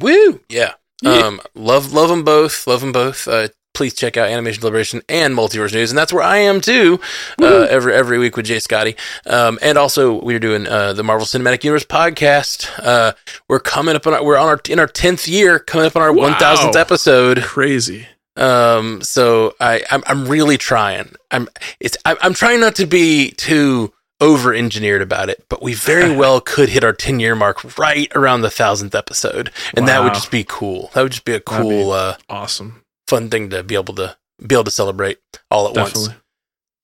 Woo! 0.00 0.40
Yeah. 0.48 0.74
Yeah. 1.02 1.26
Um, 1.26 1.40
love, 1.56 1.92
love 1.92 2.08
them 2.08 2.22
both. 2.22 2.68
Love 2.68 2.82
them 2.82 2.92
both. 2.92 3.26
Uh, 3.26 3.48
please 3.76 3.94
check 3.94 4.16
out 4.16 4.28
Animation 4.28 4.60
Deliberation 4.60 5.02
and 5.08 5.34
Multiverse 5.34 5.72
News, 5.74 5.90
and 5.90 5.98
that's 5.98 6.12
where 6.12 6.22
I 6.22 6.38
am 6.38 6.60
too. 6.60 6.98
Uh, 7.40 7.66
every 7.68 7.94
every 7.94 8.18
week 8.18 8.36
with 8.36 8.46
Jay 8.46 8.58
Scotty, 8.58 8.96
um, 9.26 9.58
and 9.62 9.76
also 9.78 10.22
we're 10.22 10.38
doing 10.40 10.66
uh, 10.66 10.92
the 10.94 11.02
Marvel 11.04 11.26
Cinematic 11.26 11.62
Universe 11.62 11.84
podcast. 11.84 12.68
Uh, 12.82 13.12
we're 13.48 13.60
coming 13.60 13.94
up 13.94 14.06
on 14.06 14.14
our, 14.14 14.24
we're 14.24 14.38
on 14.38 14.48
our 14.48 14.60
in 14.68 14.78
our 14.78 14.86
tenth 14.86 15.28
year, 15.28 15.58
coming 15.58 15.86
up 15.86 15.94
on 15.94 16.02
our 16.02 16.12
Wow. 16.12 16.30
one 16.30 16.34
thousandth 16.34 16.74
episode. 16.76 17.42
Crazy. 17.42 18.06
Um, 18.36 19.00
so 19.02 19.54
I 19.60 19.82
I'm, 19.90 20.02
I'm 20.06 20.26
really 20.26 20.56
trying. 20.58 21.14
I'm 21.30 21.48
it's 21.80 21.96
I'm, 22.04 22.16
I'm 22.22 22.34
trying 22.34 22.60
not 22.60 22.74
to 22.76 22.86
be 22.86 23.30
too 23.32 23.92
over 24.20 24.54
engineered 24.54 25.02
about 25.02 25.28
it, 25.28 25.44
but 25.50 25.62
we 25.62 25.74
very 25.74 26.14
well 26.22 26.40
could 26.40 26.70
hit 26.70 26.82
our 26.82 26.94
10 26.94 27.20
year 27.20 27.34
mark 27.34 27.78
right 27.78 28.10
around 28.16 28.40
the 28.40 28.50
thousandth 28.50 28.94
episode, 28.94 29.50
and 29.76 29.86
that 29.88 30.02
would 30.02 30.14
just 30.14 30.30
be 30.30 30.42
cool. 30.42 30.90
That 30.94 31.02
would 31.02 31.12
just 31.12 31.24
be 31.26 31.32
a 31.34 31.40
That'd 31.40 31.68
be 31.68 31.74
cool, 31.82 31.92
uh, 31.92 32.16
Awesome. 32.30 32.82
Fun 33.06 33.28
thing 33.30 33.50
to 33.50 33.62
be 33.62 33.74
able 33.74 33.94
to 33.94 34.16
be 34.44 34.54
able 34.54 34.64
to 34.64 34.70
celebrate 34.70 35.18
all 35.50 35.68
at 35.68 35.74
Definitely. 35.74 36.08
once. 36.08 36.20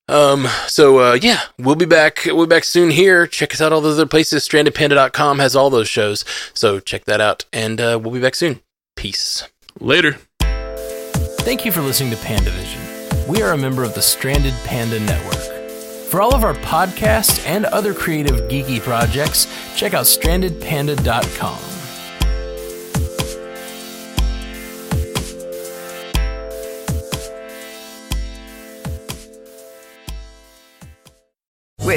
Um, 0.08 0.46
so 0.66 0.98
uh, 0.98 1.18
yeah, 1.20 1.40
we'll 1.58 1.74
be 1.76 1.84
back. 1.86 2.22
We'll 2.26 2.46
be 2.46 2.54
back 2.54 2.64
soon 2.64 2.90
here. 2.90 3.26
Check 3.26 3.54
us 3.54 3.60
out 3.60 3.72
all 3.72 3.80
the 3.80 3.90
other 3.90 4.06
places. 4.06 4.46
StrandedPanda.com 4.46 5.38
has 5.38 5.56
all 5.56 5.70
those 5.70 5.88
shows, 5.88 6.24
so 6.54 6.80
check 6.80 7.04
that 7.04 7.20
out, 7.20 7.44
and 7.52 7.80
uh, 7.80 7.98
we'll 8.02 8.12
be 8.12 8.20
back 8.20 8.34
soon. 8.34 8.60
Peace. 8.96 9.48
Later. 9.80 10.18
Thank 10.40 11.64
you 11.64 11.72
for 11.72 11.80
listening 11.80 12.10
to 12.10 12.16
PandaVision. 12.18 13.26
We 13.26 13.42
are 13.42 13.52
a 13.52 13.58
member 13.58 13.84
of 13.84 13.94
the 13.94 14.02
Stranded 14.02 14.54
Panda 14.64 15.00
Network. 15.00 15.40
For 16.10 16.20
all 16.20 16.34
of 16.34 16.44
our 16.44 16.54
podcasts 16.54 17.44
and 17.46 17.64
other 17.66 17.94
creative 17.94 18.36
geeky 18.42 18.80
projects, 18.80 19.46
check 19.74 19.94
out 19.94 20.04
strandedpanda.com. 20.04 21.71